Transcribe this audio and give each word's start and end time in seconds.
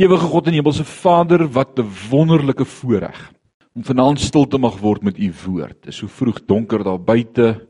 Ewige 0.00 0.30
God 0.32 0.46
en 0.48 0.54
Hemelse 0.56 0.84
Vader, 0.88 1.42
wat 1.52 1.78
'n 1.78 1.84
wonderlike 2.10 2.64
voorreg 2.64 3.32
om 3.74 3.84
vanaand 3.84 4.20
stil 4.20 4.46
te 4.46 4.58
mag 4.58 4.78
word 4.78 5.02
met 5.02 5.18
u 5.18 5.32
woord. 5.44 5.82
Dit 5.82 5.86
is 5.86 5.96
so 5.96 6.06
vroeg 6.06 6.44
donker 6.46 6.84
daar 6.84 7.00
buite. 7.00 7.66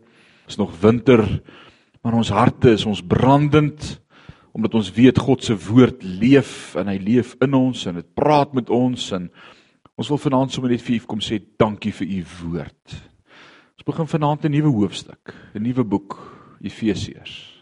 Is 0.46 0.56
nog 0.56 0.80
winter, 0.80 1.42
maar 2.02 2.12
ons 2.12 2.28
harte 2.28 2.70
is 2.70 2.84
ons 2.86 3.02
brandend 3.02 4.00
omdat 4.52 4.74
ons 4.74 4.92
weet 4.92 5.18
God 5.18 5.44
se 5.44 5.56
woord 5.56 6.02
leef 6.02 6.74
en 6.74 6.86
hy 6.86 6.98
leef 6.98 7.34
in 7.40 7.54
ons 7.54 7.86
en 7.86 7.94
dit 7.94 8.14
praat 8.14 8.52
met 8.52 8.70
ons 8.70 9.12
en 9.12 9.30
ons 9.94 10.08
wil 10.08 10.18
vanaand 10.18 10.52
sommer 10.52 10.70
net 10.70 10.82
vir 10.82 10.94
u 10.94 10.98
kom 10.98 11.20
sê 11.20 11.42
dankie 11.58 11.92
vir 11.92 12.06
u 12.06 12.24
woord. 12.42 12.94
Ons 13.74 13.84
begin 13.86 14.06
vanaand 14.06 14.44
'n 14.44 14.50
nuwe 14.50 14.70
hoofstuk, 14.70 15.34
'n 15.54 15.62
nuwe 15.62 15.84
boek, 15.84 16.18
Efesiërs. 16.62 17.59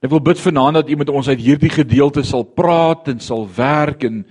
Ek 0.00 0.08
wil 0.08 0.22
bid 0.24 0.38
vanaand 0.40 0.78
dat 0.78 0.88
U 0.88 0.96
met 0.96 1.10
ons 1.12 1.28
uit 1.28 1.40
hierdie 1.44 1.68
gedeelte 1.68 2.22
sal 2.24 2.46
praat 2.56 3.10
en 3.12 3.18
sal 3.20 3.42
werk 3.52 4.06
en 4.08 4.22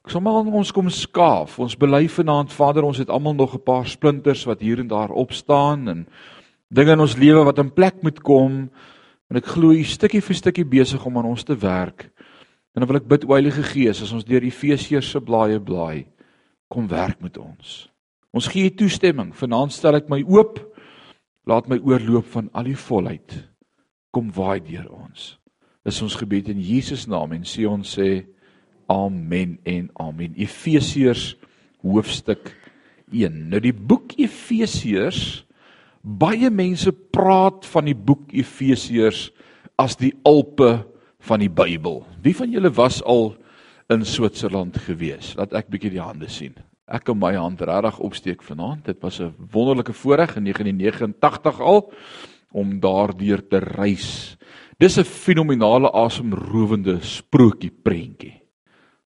ek 0.00 0.14
sal 0.14 0.22
maar 0.24 0.46
ons 0.48 0.70
kom 0.72 0.88
skaaf. 0.88 1.58
Ons 1.60 1.76
bely 1.76 2.06
vanaand 2.08 2.54
Vader, 2.56 2.86
ons 2.88 3.02
het 3.02 3.12
almal 3.12 3.36
nog 3.36 3.52
'n 3.54 3.60
paar 3.60 3.84
splinters 3.86 4.46
wat 4.48 4.64
hier 4.64 4.80
en 4.80 4.88
daar 4.88 5.12
op 5.12 5.32
staan 5.36 5.88
en 5.88 6.06
dinge 6.72 6.92
in 6.92 7.00
ons 7.00 7.16
lewe 7.16 7.44
wat 7.44 7.58
in 7.58 7.70
plek 7.70 8.02
moet 8.02 8.20
kom. 8.20 8.70
En 9.28 9.36
ek 9.36 9.44
glo 9.44 9.72
U 9.72 9.84
stukkie 9.84 10.22
vir 10.22 10.34
stukkie 10.34 10.64
besig 10.64 11.04
om 11.04 11.18
aan 11.18 11.28
ons 11.36 11.44
te 11.44 11.54
werk. 11.54 12.08
En 12.74 12.80
dan 12.80 12.86
wil 12.86 12.96
ek 12.96 13.08
bid 13.08 13.24
o 13.24 13.32
Heilige 13.32 13.62
Gees, 13.62 14.02
as 14.02 14.12
ons 14.12 14.24
deur 14.24 14.42
Efesiërs 14.42 15.10
se 15.10 15.20
blaaie 15.20 15.60
blaai, 15.60 16.06
kom 16.68 16.88
werk 16.88 17.20
met 17.20 17.36
ons. 17.36 17.90
Ons 18.32 18.48
gee 18.48 18.64
U 18.64 18.70
toestemming. 18.70 19.34
Vanaand 19.34 19.72
stel 19.72 19.96
ek 19.96 20.08
my 20.08 20.24
oop. 20.26 20.64
Laat 21.44 21.68
my 21.68 21.78
oorloop 21.78 22.24
van 22.24 22.48
al 22.52 22.64
die 22.64 22.76
volheid 22.76 23.49
kom 24.10 24.30
waai 24.34 24.60
deur 24.64 24.88
ons. 24.92 25.36
Dis 25.86 26.02
ons 26.02 26.16
gebed 26.20 26.50
in 26.52 26.60
Jesus 26.60 27.06
naam 27.08 27.32
en 27.32 27.46
sê 27.48 27.66
ons 27.68 27.96
sê 27.96 28.26
amen 28.90 29.58
en 29.64 29.88
amen. 30.02 30.34
Efesiërs 30.36 31.34
hoofstuk 31.84 32.52
1. 33.12 33.48
Nou 33.50 33.60
die 33.62 33.74
boek 33.74 34.16
Efesiërs 34.20 35.44
baie 36.00 36.50
mense 36.52 36.92
praat 36.92 37.66
van 37.68 37.88
die 37.88 37.96
boek 37.96 38.32
Efesiërs 38.32 39.28
as 39.80 39.96
die 40.00 40.12
Alpe 40.28 40.80
van 41.24 41.42
die 41.42 41.52
Bybel. 41.52 42.02
Wie 42.24 42.36
van 42.36 42.52
julle 42.52 42.72
was 42.76 43.00
al 43.02 43.34
in 43.92 44.04
Switserland 44.04 44.78
gewees? 44.86 45.34
Laat 45.38 45.54
ek 45.56 45.70
bietjie 45.72 45.94
die 45.96 46.02
hande 46.02 46.28
sien. 46.32 46.56
Ek 46.90 47.04
kan 47.06 47.18
my 47.20 47.34
hand 47.36 47.60
regtig 47.62 48.00
opsteek 48.02 48.42
vanaand. 48.42 48.84
Dit 48.84 49.00
was 49.02 49.20
'n 49.20 49.34
wonderlike 49.52 49.92
voorreg 49.92 50.36
in 50.36 50.44
1989 50.44 51.60
al 51.60 51.92
om 52.52 52.80
daardeur 52.80 53.42
te 53.48 53.58
reis. 53.58 54.36
Dis 54.78 54.98
'n 54.98 55.04
fenominale 55.04 55.92
asemrowende 55.92 57.00
sprokie 57.00 57.72
prentjie. 57.82 58.42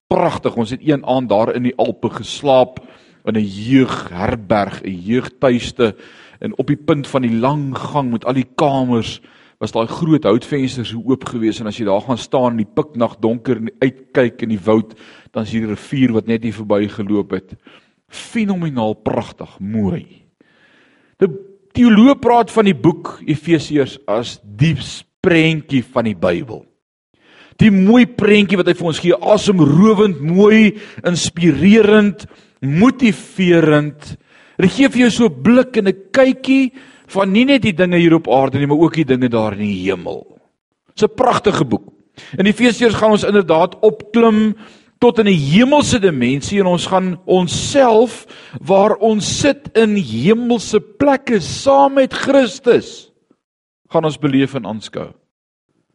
Pragtig. 0.07 0.57
Ons 0.57 0.71
het 0.71 0.81
een 0.83 1.05
aand 1.05 1.29
daar 1.29 1.55
in 1.55 1.63
die 1.63 1.77
Alpe 1.77 2.11
geslaap 2.11 2.79
in 3.25 3.37
'n 3.37 3.45
jeugherberg, 3.45 4.83
'n 4.83 5.01
jeugtuiste 5.05 5.97
en 6.39 6.59
op 6.59 6.67
die 6.67 6.77
punt 6.77 7.07
van 7.07 7.23
die 7.23 7.37
lang 7.37 7.77
gang 7.79 8.11
met 8.11 8.25
al 8.25 8.35
die 8.35 8.49
kamers 8.55 9.21
was 9.59 9.73
daai 9.73 9.87
groot 9.87 10.25
houtvensters 10.25 10.89
so 10.89 11.03
oop 11.07 11.25
gewees 11.25 11.61
en 11.61 11.67
as 11.67 11.79
jy 11.79 11.85
daar 11.85 12.03
gaan 12.03 12.19
staan 12.19 12.53
in 12.53 12.65
die 12.65 12.75
piknag 12.75 13.17
donker 13.23 13.57
en 13.57 13.71
uitkyk 13.81 14.43
in 14.43 14.49
die 14.49 14.61
woud, 14.61 14.95
dan 15.33 15.43
is 15.43 15.53
hier 15.53 15.67
'n 15.67 15.75
rivier 15.75 16.13
wat 16.13 16.27
net 16.27 16.43
hier 16.43 16.53
verby 16.53 16.89
geloop 16.89 17.31
het. 17.31 17.57
Fenomenaal 18.09 18.95
pragtig, 18.95 19.59
mooi. 19.61 20.27
Die 21.19 21.29
teoloog 21.75 22.21
praat 22.23 22.53
van 22.55 22.69
die 22.69 22.77
boek 22.77 23.19
Efesiërs 23.27 23.99
as 24.11 24.39
die 24.43 24.77
prentjie 25.25 25.83
van 25.83 26.09
die 26.09 26.17
Bybel. 26.19 26.63
Die 27.63 27.71
mooi 27.71 28.05
prentjie 28.07 28.59
wat 28.59 28.69
hy 28.71 28.75
vir 28.79 28.91
ons 28.91 29.01
gee, 29.03 29.15
asemrowend, 29.15 30.21
mooi, 30.23 30.75
inspirerend, 31.07 32.27
motiverend. 32.61 34.15
Dit 34.59 34.75
gee 34.75 34.91
vir 34.91 35.07
jou 35.07 35.11
so 35.11 35.27
'n 35.27 35.43
blik 35.43 35.77
en 35.77 35.89
'n 35.89 36.11
kykie 36.13 36.73
van 37.07 37.33
nie 37.33 37.45
net 37.45 37.63
die 37.63 37.73
dinge 37.73 37.99
hier 37.99 38.15
op 38.15 38.29
aarde 38.29 38.59
nie, 38.59 38.67
maar 38.67 38.79
ook 38.79 38.95
die 38.95 39.05
dinge 39.05 39.29
daar 39.29 39.53
in 39.53 39.67
die 39.67 39.91
hemel. 39.91 40.41
Dit's 40.89 41.03
'n 41.03 41.15
pragtige 41.17 41.65
boek. 41.65 41.93
In 42.39 42.47
Efesiërs 42.47 42.95
gaan 42.95 43.11
ons 43.11 43.25
inderdaad 43.25 43.81
opklim 43.83 44.55
tot 45.05 45.21
in 45.21 45.29
'n 45.29 45.37
hemelse 45.37 45.99
dimensie 46.01 46.61
en 46.61 46.67
ons 46.67 46.87
gaan 46.87 47.21
onsself 47.27 48.25
waar 48.61 48.97
ons 48.97 49.25
sit 49.41 49.69
in 49.77 49.97
hemelse 49.97 50.81
plekke 50.81 51.41
saam 51.41 52.01
met 52.01 52.15
Christus 52.15 53.13
gaan 53.93 54.05
ons 54.05 54.19
beleef 54.19 54.55
en 54.55 54.67
aanskou. 54.67 55.13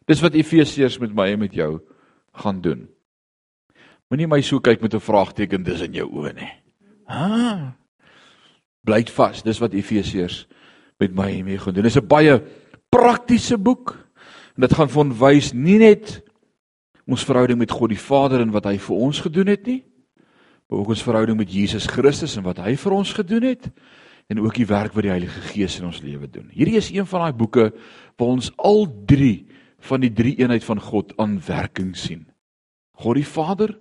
Dis 0.06 0.22
wat 0.22 0.34
Efesiërs 0.34 0.98
met 0.98 1.14
my 1.14 1.32
en 1.32 1.38
met 1.38 1.54
jou 1.54 1.80
gaan 2.32 2.60
doen. 2.60 2.88
Moenie 4.08 4.26
my 4.26 4.40
so 4.42 4.60
kyk 4.60 4.80
met 4.80 4.94
'n 4.94 5.00
vraagteken 5.00 5.62
dis 5.62 5.80
in 5.80 5.92
jou 5.92 6.08
oë 6.08 6.34
nie. 6.34 6.52
Ha. 7.06 7.76
Bly 8.84 9.04
vas, 9.04 9.42
dis 9.42 9.58
wat 9.58 9.74
Efesiërs 9.74 10.46
met 10.98 11.14
my 11.14 11.38
en 11.38 11.44
mee 11.44 11.58
gaan 11.58 11.74
doen. 11.74 11.84
Dis 11.84 11.96
'n 11.96 12.06
baie 12.06 12.42
praktiese 12.90 13.58
boek 13.58 13.96
dit 14.56 14.74
gaan 14.74 14.88
van 14.88 15.12
wys 15.18 15.52
nie 15.52 15.78
net 15.78 16.22
ons 17.10 17.24
verhouding 17.26 17.58
met 17.58 17.72
God 17.74 17.92
die 17.92 18.00
Vader 18.00 18.42
en 18.44 18.52
wat 18.54 18.68
hy 18.70 18.76
vir 18.80 18.96
ons 19.08 19.20
gedoen 19.24 19.50
het 19.50 19.66
nie, 19.66 19.80
maar 20.70 20.82
ook 20.82 20.92
ons 20.94 21.02
verhouding 21.02 21.38
met 21.40 21.50
Jesus 21.50 21.88
Christus 21.90 22.36
en 22.38 22.46
wat 22.46 22.60
hy 22.62 22.76
vir 22.78 22.94
ons 22.94 23.12
gedoen 23.16 23.48
het 23.50 23.70
en 24.30 24.38
ook 24.44 24.60
die 24.60 24.68
werk 24.70 24.94
wat 24.94 25.02
die 25.02 25.10
Heilige 25.10 25.42
Gees 25.50 25.80
in 25.80 25.88
ons 25.88 26.02
lewe 26.04 26.28
doen. 26.30 26.46
Hierdie 26.54 26.78
is 26.78 26.92
een 26.94 27.08
van 27.10 27.26
daai 27.26 27.34
boeke 27.34 27.70
waar 28.14 28.34
ons 28.36 28.52
al 28.62 28.86
drie 29.10 29.48
van 29.90 30.04
die 30.04 30.12
drie 30.14 30.36
eenheid 30.38 30.64
van 30.64 30.78
God 30.82 31.16
aan 31.18 31.40
werking 31.46 31.96
sien. 31.98 32.28
God 33.00 33.18
die 33.18 33.26
Vader, 33.26 33.72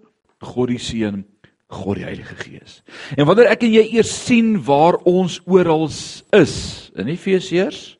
God 0.41 0.71
die 0.71 0.79
Seun, 0.81 1.25
God 1.69 1.99
die 1.99 2.07
Heilige 2.07 2.37
Gees. 2.39 2.79
En 3.13 3.27
wanneer 3.29 3.51
ek 3.51 3.67
en 3.67 3.75
jy 3.75 3.85
eers 3.99 4.09
sien 4.25 4.55
waar 4.65 4.97
ons 5.09 5.37
oral 5.45 5.85
is 5.85 6.55
in 6.97 7.11
Efesiërs 7.11 7.98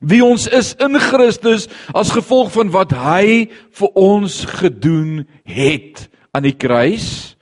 wie 0.00 0.20
ons 0.24 0.46
is 0.46 0.74
in 0.82 0.98
Christus 1.02 1.66
as 1.96 2.12
gevolg 2.14 2.52
van 2.54 2.70
wat 2.74 2.94
hy 2.94 3.48
vir 3.80 3.98
ons 3.98 4.44
gedoen 4.60 5.24
het 5.48 6.06
aan 6.36 6.46
die 6.46 6.56
kruis 6.56 7.36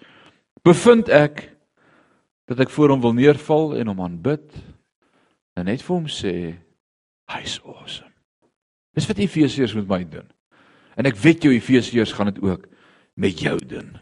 bevind 0.66 1.10
ek 1.12 1.44
dat 2.46 2.62
ek 2.62 2.72
voor 2.72 2.94
hom 2.94 3.02
wil 3.02 3.16
neerval 3.16 3.74
en 3.78 3.90
hom 3.92 4.02
aanbid 4.06 4.46
en 5.56 5.68
net 5.68 5.82
vir 5.82 5.94
hom 5.96 6.08
sê 6.10 6.34
hy's 7.32 7.58
awesome. 7.64 8.12
Dis 8.96 9.08
wat 9.10 9.20
Efesiërs 9.20 9.74
met 9.76 9.88
my 9.88 10.00
doen. 10.08 10.28
En 10.96 11.08
ek 11.08 11.18
weet 11.20 11.44
jou 11.44 11.52
Efesiërs 11.52 12.14
gaan 12.16 12.30
dit 12.30 12.40
ook 12.44 12.68
met 13.20 13.40
jou 13.40 13.56
doen. 13.68 13.96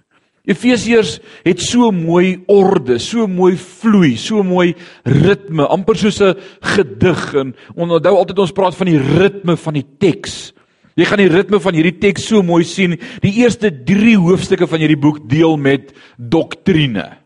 Efesiërs 0.44 1.16
het 1.46 1.62
so 1.64 1.88
mooi 1.94 2.42
orde, 2.52 2.98
so 3.00 3.24
mooi 3.26 3.54
vloei, 3.56 4.12
so 4.20 4.42
mooi 4.44 4.74
ritme, 5.08 5.64
amper 5.64 5.96
soos 5.96 6.20
'n 6.20 6.36
gedig 6.60 7.34
en 7.34 7.54
onthou 7.74 8.16
altyd 8.16 8.38
ons 8.38 8.52
praat 8.52 8.76
van 8.76 8.86
die 8.86 9.00
ritme 9.00 9.56
van 9.56 9.74
die 9.74 9.86
teks. 9.98 10.52
Jy 10.94 11.04
gaan 11.04 11.18
die 11.18 11.32
ritme 11.32 11.58
van 11.60 11.74
hierdie 11.74 11.98
teks 11.98 12.28
so 12.28 12.42
mooi 12.42 12.62
sien. 12.62 12.98
Die 13.22 13.42
eerste 13.42 13.70
3 13.70 14.16
hoofstukke 14.16 14.66
van 14.66 14.78
hierdie 14.78 15.00
boek 15.00 15.28
deel 15.28 15.56
met 15.56 15.92
doktrine. 16.18 17.18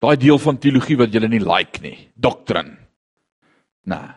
Daai 0.00 0.16
deel 0.16 0.38
van 0.38 0.58
teologie 0.58 0.96
wat 0.96 1.12
jy 1.14 1.20
nie 1.28 1.44
like 1.44 1.80
nie, 1.82 2.08
doktrin. 2.14 2.76
Nee. 3.84 4.15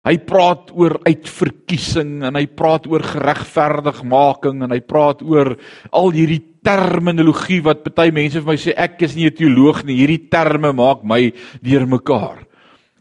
Hy 0.00 0.16
praat 0.24 0.70
oor 0.72 0.94
uitverkiesing 1.04 2.22
en 2.24 2.36
hy 2.38 2.46
praat 2.56 2.86
oor 2.88 3.02
geregverdigmaking 3.04 4.62
en 4.64 4.72
hy 4.72 4.80
praat 4.80 5.20
oor 5.20 5.52
al 5.92 6.14
hierdie 6.14 6.40
terminologie 6.64 7.60
wat 7.64 7.84
baie 7.96 8.12
mense 8.12 8.40
vir 8.40 8.48
my 8.48 8.56
sê 8.60 8.72
ek 8.72 9.02
is 9.04 9.16
nie 9.16 9.26
'n 9.28 9.36
teoloog 9.36 9.84
nie. 9.84 10.00
Hierdie 10.00 10.30
terme 10.30 10.72
maak 10.72 11.04
my 11.04 11.32
deurmekaar. 11.60 12.46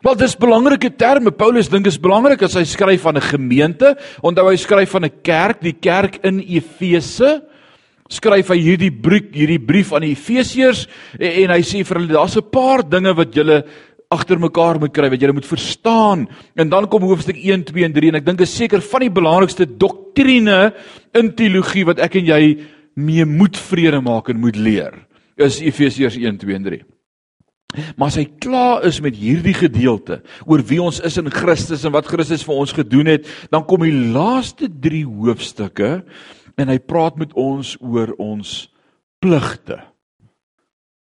Wel 0.04 0.16
dis 0.16 0.36
belangrike 0.36 0.90
terme. 0.98 1.32
Paulus 1.32 1.70
dink 1.70 1.88
is 1.88 1.98
belangrik 1.98 2.42
as 2.44 2.56
hy 2.56 2.64
skryf 2.64 3.02
van 3.02 3.16
'n 3.16 3.22
gemeente. 3.22 3.96
Onthou 4.22 4.50
hy 4.50 4.58
skryf 4.58 4.90
van 4.92 5.06
'n 5.06 5.22
kerk, 5.24 5.62
die 5.62 5.80
kerk 5.80 6.20
in 6.24 6.40
Efese. 6.40 7.44
Skryf 8.10 8.50
hy 8.50 8.58
hierdie 8.58 8.92
brief, 8.92 9.32
hierdie 9.32 9.60
brief 9.60 9.94
aan 9.94 10.02
die 10.02 10.16
Efesiërs 10.16 10.88
en, 11.20 11.32
en 11.44 11.50
hy 11.52 11.62
sê 11.62 11.84
vir 11.86 11.98
hulle 11.98 12.14
daar's 12.14 12.38
'n 12.38 12.50
paar 12.50 12.82
dinge 12.82 13.14
wat 13.14 13.34
julle 13.36 13.64
agter 14.10 14.40
mekaar 14.42 14.80
moet 14.82 14.94
kry 14.94 15.10
wat 15.12 15.22
jy 15.22 15.30
moet 15.38 15.46
verstaan. 15.46 16.26
En 16.58 16.70
dan 16.72 16.88
kom 16.90 17.06
hoofstuk 17.06 17.38
1, 17.38 17.68
2 17.70 17.86
en 17.86 17.94
3 17.94 18.10
en 18.10 18.20
ek 18.20 18.26
dink 18.26 18.42
is 18.42 18.56
seker 18.58 18.82
van 18.82 19.06
die 19.06 19.14
belangrikste 19.14 19.68
doktrine 19.70 20.72
in 21.18 21.34
teologie 21.38 21.86
wat 21.86 22.02
ek 22.02 22.18
en 22.18 22.32
jy 22.32 22.44
mee 23.00 23.26
moet 23.30 23.58
vrede 23.70 24.02
maak 24.02 24.32
en 24.34 24.42
moet 24.42 24.58
leer. 24.58 24.98
Is 25.38 25.62
Efesiërs 25.62 26.18
1, 26.18 26.42
2 26.42 26.58
en 26.58 26.66
3. 26.66 26.82
Maar 28.02 28.10
as 28.10 28.18
hy 28.18 28.26
klaar 28.42 28.88
is 28.90 28.98
met 29.06 29.14
hierdie 29.14 29.54
gedeelte 29.54 30.24
oor 30.50 30.64
wie 30.66 30.82
ons 30.82 30.98
is 31.06 31.20
in 31.22 31.30
Christus 31.30 31.86
en 31.86 31.94
wat 31.94 32.10
Christus 32.10 32.42
vir 32.48 32.64
ons 32.64 32.74
gedoen 32.74 33.12
het, 33.14 33.30
dan 33.54 33.68
kom 33.70 33.86
die 33.86 33.94
laaste 33.94 34.72
3 34.74 35.04
hoofstukke 35.06 35.92
en 36.58 36.74
hy 36.74 36.80
praat 36.82 37.22
met 37.22 37.38
ons 37.38 37.76
oor 37.78 38.16
ons 38.18 38.58
pligte. 39.22 39.78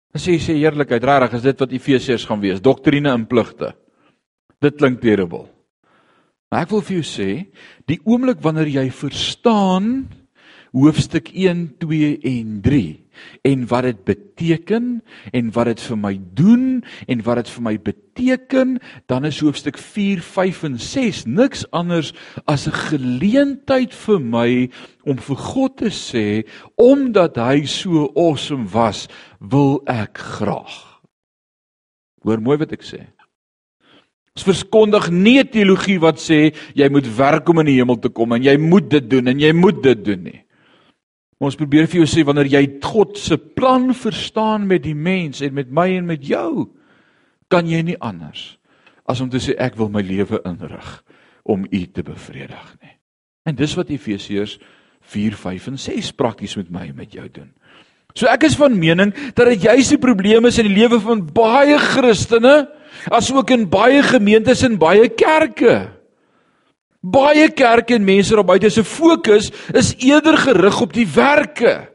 Dan 0.09 0.23
sê 0.23 0.33
hy 0.35 0.41
sê 0.41 0.55
eerlikheid, 0.57 1.05
regtig 1.05 1.37
is 1.37 1.45
dit 1.45 1.63
wat 1.63 1.73
Efesiërs 1.75 2.25
gaan 2.25 2.41
wees, 2.41 2.61
doktrine 2.61 3.11
en 3.13 3.27
pligte. 3.29 3.73
Dit 4.61 4.79
klink 4.79 5.01
terrible. 5.03 5.45
Maar 6.49 6.65
ek 6.65 6.71
wil 6.73 6.81
vir 6.87 6.97
jou 6.97 7.05
sê, 7.05 7.29
die 7.85 7.99
oomblik 8.09 8.41
wanneer 8.41 8.71
jy 8.73 8.87
verstaan 8.89 10.07
hoofstuk 10.73 11.29
1, 11.33 11.65
2 11.81 12.09
en 12.31 12.57
3 12.65 12.81
en 13.41 13.65
wat 13.67 13.87
dit 13.87 14.03
beteken 14.07 14.87
en 15.31 15.51
wat 15.55 15.71
dit 15.71 15.81
vir 15.81 15.97
my 15.97 16.13
doen 16.37 16.65
en 17.07 17.23
wat 17.27 17.41
dit 17.41 17.51
vir 17.55 17.65
my 17.67 17.75
beteken, 17.77 18.77
dan 19.11 19.25
is 19.25 19.39
hoofstuk 19.39 19.77
4, 19.77 20.21
5 20.21 20.63
en 20.63 20.79
6 20.79 21.25
niks 21.25 21.65
anders 21.71 22.13
as 22.45 22.67
'n 22.67 22.75
geleentheid 22.91 23.93
vir 23.93 24.19
my 24.19 24.69
om 25.05 25.17
vir 25.17 25.35
God 25.35 25.77
te 25.77 25.89
sê 25.89 26.47
omdat 26.75 27.35
hy 27.35 27.65
so 27.65 28.11
awesome 28.15 28.67
was, 28.73 29.07
wil 29.39 29.81
ek 29.87 30.17
graag. 30.17 31.01
Hoor 32.23 32.41
mooi 32.41 32.57
wat 32.57 32.71
ek 32.71 32.83
sê. 32.83 33.07
Ons 34.39 34.45
verskondig 34.47 35.09
nie 35.11 35.41
teologie 35.43 35.97
wat 35.99 36.19
sê 36.21 36.53
jy 36.77 36.87
moet 36.89 37.07
werk 37.17 37.49
om 37.49 37.59
in 37.59 37.65
die 37.73 37.79
hemel 37.79 37.97
te 37.99 38.07
kom 38.07 38.31
en 38.37 38.43
jy 38.43 38.55
moet 38.57 38.89
dit 38.89 39.09
doen 39.11 39.27
en 39.27 39.39
jy 39.39 39.51
moet 39.51 39.81
dit 39.83 40.05
doen 40.05 40.21
nie. 40.23 40.39
Ons 41.39 41.55
probeer 41.55 41.87
vir 41.87 42.01
jou 42.01 42.07
sê 42.09 42.25
wanneer 42.27 42.49
jy 42.51 42.63
God 42.83 43.17
se 43.17 43.37
plan 43.37 43.93
verstaan 43.95 44.67
met 44.67 44.83
die 44.83 44.95
mens 44.95 45.39
en 45.45 45.55
met 45.55 45.69
my 45.71 45.87
en 45.95 46.09
met 46.09 46.23
jou, 46.27 46.67
kan 47.49 47.67
jy 47.67 47.81
nie 47.83 47.99
anders 47.99 48.57
as 49.09 49.21
om 49.23 49.29
te 49.31 49.39
sê 49.41 49.55
ek 49.57 49.79
wil 49.79 49.89
my 49.89 50.03
lewe 50.05 50.37
inrig 50.45 50.89
om 51.49 51.63
U 51.65 51.79
te 51.89 52.03
bevredig 52.05 52.65
nie. 52.83 52.93
En 53.49 53.55
dis 53.57 53.71
wat 53.73 53.89
Efesiërs 53.89 54.59
4, 55.09 55.33
5 55.33 55.71
en 55.71 55.79
6 55.81 56.11
prakties 56.13 56.53
met 56.59 56.69
my 56.69 56.83
en 56.91 56.99
met 56.99 57.15
jou 57.15 57.25
doen. 57.33 57.49
So 58.13 58.29
ek 58.29 58.45
is 58.45 58.57
van 58.59 58.75
mening 58.77 59.13
dat 59.37 59.47
dit 59.49 59.65
juis 59.69 59.89
die 59.93 60.01
probleem 60.01 60.45
is 60.49 60.59
in 60.61 60.67
die 60.69 60.77
lewe 60.77 60.99
van 61.01 61.23
baie 61.23 61.77
Christene 61.81 62.67
asook 63.15 63.53
in 63.55 63.67
baie 63.71 64.03
gemeentes 64.05 64.61
en 64.67 64.77
baie 64.81 65.07
kerke. 65.13 65.87
Baie 66.99 67.47
kerke 67.55 67.95
en 67.95 68.03
mense 68.03 68.35
daar 68.35 68.43
buite 68.43 68.69
se 68.69 68.83
fokus 68.83 69.51
is 69.71 69.93
eerder 70.03 70.35
gerig 70.37 70.81
op 70.81 70.93
die 70.93 71.07
werke. 71.07 71.87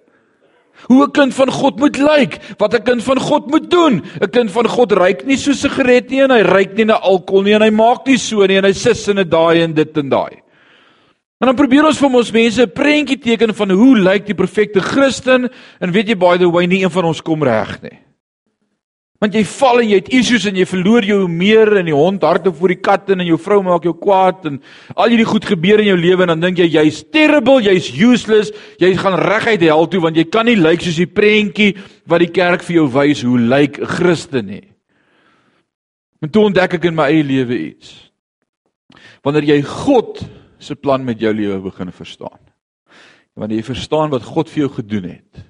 Hoe 0.88 1.04
'n 1.04 1.10
kind 1.10 1.34
van 1.34 1.50
God 1.50 1.78
moet 1.78 1.96
lyk, 1.96 2.40
wat 2.58 2.74
'n 2.74 2.82
kind 2.82 3.02
van 3.02 3.18
God 3.20 3.46
moet 3.46 3.70
doen. 3.70 4.02
'n 4.20 4.30
Kind 4.30 4.50
van 4.50 4.68
God 4.68 4.92
ryk 4.92 5.26
nie 5.26 5.36
so 5.36 5.52
sigaret 5.52 6.10
nie 6.10 6.22
en 6.22 6.30
hy 6.30 6.40
ryk 6.40 6.76
nie 6.76 6.84
na 6.84 6.94
alkohol 6.94 7.42
nie 7.42 7.54
en 7.54 7.62
hy 7.62 7.70
maak 7.70 8.06
nie 8.06 8.18
so 8.18 8.46
nie 8.46 8.56
en 8.56 8.64
hy 8.64 8.72
sis 8.72 9.08
in 9.08 9.18
'n 9.18 9.28
daai 9.28 9.62
en 9.62 9.74
dit 9.74 9.96
en 9.96 10.08
daai. 10.08 10.42
En 11.40 11.46
dan 11.46 11.56
probeer 11.56 11.84
ons 11.84 11.98
vir 11.98 12.14
ons 12.14 12.32
mense 12.32 12.62
'n 12.62 12.72
prentjie 12.72 13.18
teken 13.18 13.54
van 13.54 13.70
hoe 13.70 13.96
lyk 13.96 14.26
die 14.26 14.34
perfekte 14.34 14.80
Christen 14.80 15.50
en 15.80 15.92
weet 15.92 16.08
jy 16.08 16.14
by 16.14 16.38
the 16.38 16.50
way 16.50 16.66
nie 16.66 16.82
een 16.82 16.90
van 16.90 17.04
ons 17.04 17.20
kom 17.20 17.42
reg 17.42 17.82
nie. 17.82 18.03
Want 19.24 19.38
jy 19.38 19.40
val 19.48 19.80
en 19.80 19.88
jy 19.88 19.98
het 20.02 20.10
issues 20.12 20.44
en 20.50 20.58
jy 20.60 20.66
verloor 20.68 21.06
jou 21.08 21.22
meer 21.32 21.78
en 21.78 21.86
die 21.88 21.96
hond 21.96 22.26
hardloop 22.26 22.58
voor 22.58 22.74
die 22.74 22.82
kat 22.84 23.08
en 23.14 23.22
jou 23.24 23.38
vrou 23.40 23.62
maak 23.64 23.86
jou 23.88 23.94
kwaad 23.96 24.44
en 24.50 24.58
al 24.92 25.14
hierdie 25.14 25.24
goed 25.30 25.46
gebeur 25.48 25.80
in 25.80 25.88
jou 25.94 25.96
lewe 25.96 26.26
en 26.26 26.34
dan 26.34 26.42
dink 26.42 26.60
jy 26.60 26.66
jy's 26.74 26.98
terrible, 27.08 27.62
jy's 27.64 27.88
useless, 27.96 28.52
jy 28.82 28.90
gaan 29.00 29.16
reguit 29.16 29.64
hel 29.64 29.88
toe 29.88 30.02
want 30.04 30.20
jy 30.20 30.26
kan 30.28 30.44
nie 30.44 30.58
lyk 30.60 30.84
soos 30.84 31.00
die 31.00 31.08
prentjie 31.08 31.70
wat 32.04 32.20
die 32.20 32.28
kerk 32.36 32.68
vir 32.68 32.82
jou 32.82 32.86
wys 32.98 33.24
hoe 33.24 33.40
lyk 33.40 33.80
'n 33.80 33.92
Christen 33.96 34.46
nie. 34.46 34.68
En 36.20 36.28
toe 36.28 36.44
ontdek 36.44 36.74
ek 36.74 36.84
in 36.84 36.94
my 36.94 37.08
eie 37.08 37.24
lewe 37.24 37.56
iets. 37.72 38.12
Wanneer 39.24 39.56
jy 39.56 39.62
God 39.62 40.20
se 40.58 40.76
plan 40.76 41.04
met 41.04 41.18
jou 41.18 41.32
lewe 41.32 41.62
begin 41.64 41.92
verstaan. 41.92 42.40
Wanneer 43.36 43.56
jy 43.56 43.72
verstaan 43.72 44.10
wat 44.10 44.22
God 44.22 44.50
vir 44.50 44.68
jou 44.68 44.72
gedoen 44.82 45.04
het. 45.16 45.44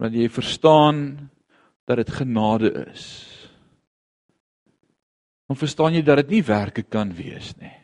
Wanneer 0.00 0.22
jy 0.22 0.28
verstaan 0.32 1.28
dat 1.86 2.02
dit 2.02 2.10
genade 2.10 2.70
is. 2.90 3.06
Dan 5.46 5.58
verstaan 5.58 5.94
jy 5.94 6.02
dat 6.02 6.24
dit 6.24 6.38
nie 6.38 6.44
werke 6.46 6.82
kan 6.82 7.12
wees 7.14 7.52
nie. 7.62 7.74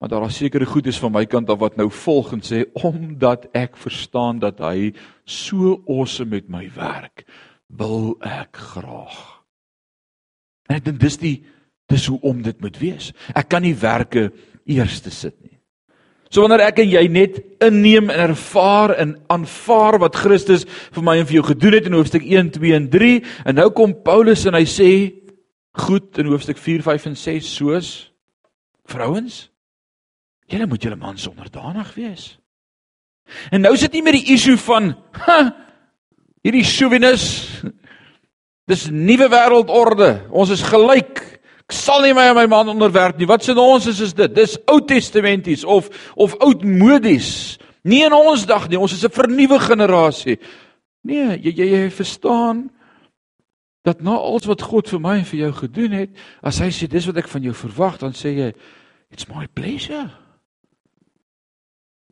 Maar 0.00 0.10
daar 0.10 0.24
is 0.26 0.36
sekere 0.40 0.66
goedes 0.66 0.98
van 0.98 1.12
my 1.14 1.26
kant 1.30 1.50
af 1.52 1.60
wat 1.60 1.76
nou 1.78 1.86
volg 1.92 2.32
en 2.34 2.40
sê 2.42 2.64
omdat 2.80 3.44
ek 3.54 3.76
verstaan 3.78 4.40
dat 4.42 4.58
hy 4.64 4.90
so 5.28 5.76
awesome 5.86 6.32
met 6.32 6.48
my 6.50 6.64
werk, 6.74 7.22
wil 7.70 8.16
ek 8.26 8.56
graag. 8.72 9.20
En 10.66 10.80
ek 10.80 10.88
dink 10.88 10.98
dis 11.04 11.20
die 11.20 11.36
dis 11.92 12.08
hoe 12.08 12.18
om 12.24 12.40
dit 12.42 12.58
moet 12.64 12.78
wees. 12.80 13.12
Ek 13.36 13.50
kan 13.52 13.62
nie 13.62 13.76
werke 13.76 14.30
eerste 14.64 15.12
sit. 15.12 15.36
So 16.32 16.40
wanneer 16.40 16.64
ek 16.64 16.80
en 16.80 16.88
jy 16.88 17.02
net 17.12 17.38
inneem 17.60 18.08
en 18.08 18.22
ervaar 18.30 18.94
en 18.96 19.10
aanvaar 19.32 19.98
wat 20.00 20.16
Christus 20.16 20.64
vir 20.64 21.04
my 21.04 21.18
en 21.20 21.28
vir 21.28 21.42
jou 21.42 21.46
gedoen 21.50 21.76
het 21.76 21.88
in 21.90 21.96
hoofstuk 21.98 22.24
1, 22.24 22.54
2 22.56 22.76
en 22.78 22.86
3 22.92 23.10
en 23.50 23.58
nou 23.60 23.68
kom 23.76 23.92
Paulus 24.04 24.46
en 24.48 24.56
hy 24.56 24.64
sê 24.64 24.92
goed 25.84 26.16
in 26.20 26.30
hoofstuk 26.32 26.56
4, 26.56 26.84
5 26.88 27.10
en 27.10 27.18
6 27.20 27.50
soos 27.60 27.90
vrouens 28.88 29.42
julle 30.48 30.68
moet 30.68 30.84
julle 30.84 30.96
mans 31.00 31.28
onderdanig 31.28 31.92
wees. 31.96 32.24
En 33.52 33.62
nou 33.64 33.72
sit 33.76 33.92
nie 33.92 34.02
meer 34.04 34.18
die 34.18 34.32
issue 34.34 34.56
van 34.60 34.92
ha, 35.26 35.38
hierdie 36.44 36.64
chauvinis 36.66 37.26
dis 38.72 38.88
nuwe 38.88 39.28
wêreldorde 39.32 40.14
ons 40.32 40.52
is 40.54 40.64
gelyk 40.64 41.20
Ek 41.72 41.78
sal 41.80 42.02
nie 42.04 42.12
my 42.12 42.26
aan 42.28 42.36
my 42.36 42.44
man 42.52 42.68
onderwerp 42.68 43.16
nie. 43.16 43.24
Wat 43.24 43.40
sê 43.40 43.54
ons 43.56 43.86
is 43.88 44.00
is 44.04 44.12
dit? 44.12 44.34
Dis 44.36 44.58
Ou 44.68 44.82
Testamenties 44.84 45.64
of 45.64 45.88
of 46.20 46.36
oudmodies. 46.44 47.56
Nie 47.88 48.04
in 48.04 48.12
ons 48.12 48.44
dag 48.46 48.68
nie. 48.68 48.76
Ons 48.76 48.92
is 48.92 49.04
'n 49.04 49.10
vernuwe 49.10 49.58
generasie. 49.58 50.36
Nee, 51.02 51.40
jy 51.40 51.50
jy, 51.56 51.66
jy 51.72 51.90
verstaan 51.90 52.70
dat 53.82 54.02
na 54.02 54.10
alles 54.10 54.46
wat 54.46 54.62
God 54.62 54.88
vir 54.88 55.00
my 55.00 55.16
en 55.18 55.24
vir 55.24 55.40
jou 55.40 55.52
gedoen 55.52 55.92
het, 55.92 56.10
as 56.42 56.58
hy 56.58 56.68
sê 56.68 56.86
dis 56.86 57.06
wat 57.06 57.16
ek 57.16 57.28
van 57.28 57.42
jou 57.42 57.54
verwag, 57.54 57.98
dan 57.98 58.12
sê 58.12 58.36
jy 58.36 58.52
it's 59.10 59.26
my 59.28 59.46
pleasure. 59.46 60.10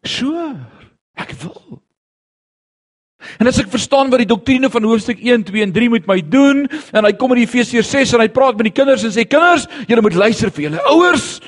Sure. 0.05 0.57
Ek 1.15 1.31
wil. 1.45 1.83
En 3.39 3.47
as 3.47 3.59
ek 3.59 3.71
verstaan 3.73 4.11
wat 4.11 4.23
die 4.23 4.29
doktrine 4.31 4.71
van 4.71 4.83
hoofstuk 4.89 5.21
1, 5.21 5.45
2 5.45 5.63
en 5.63 5.73
3 5.73 5.91
met 5.91 6.07
my 6.07 6.21
doen 6.21 6.67
en 6.67 7.05
hy 7.05 7.13
kom 7.13 7.33
in 7.37 7.43
Efesiërs 7.45 7.91
6 7.91 8.15
en 8.17 8.25
hy 8.25 8.29
praat 8.29 8.57
met 8.57 8.71
die 8.71 8.77
kinders 8.77 9.05
en 9.05 9.15
sê 9.15 9.27
kinders, 9.29 9.67
julle 9.89 10.03
moet 10.03 10.15
luister 10.15 10.51
vir 10.51 10.69
julle 10.69 10.85
ouers. 10.93 11.41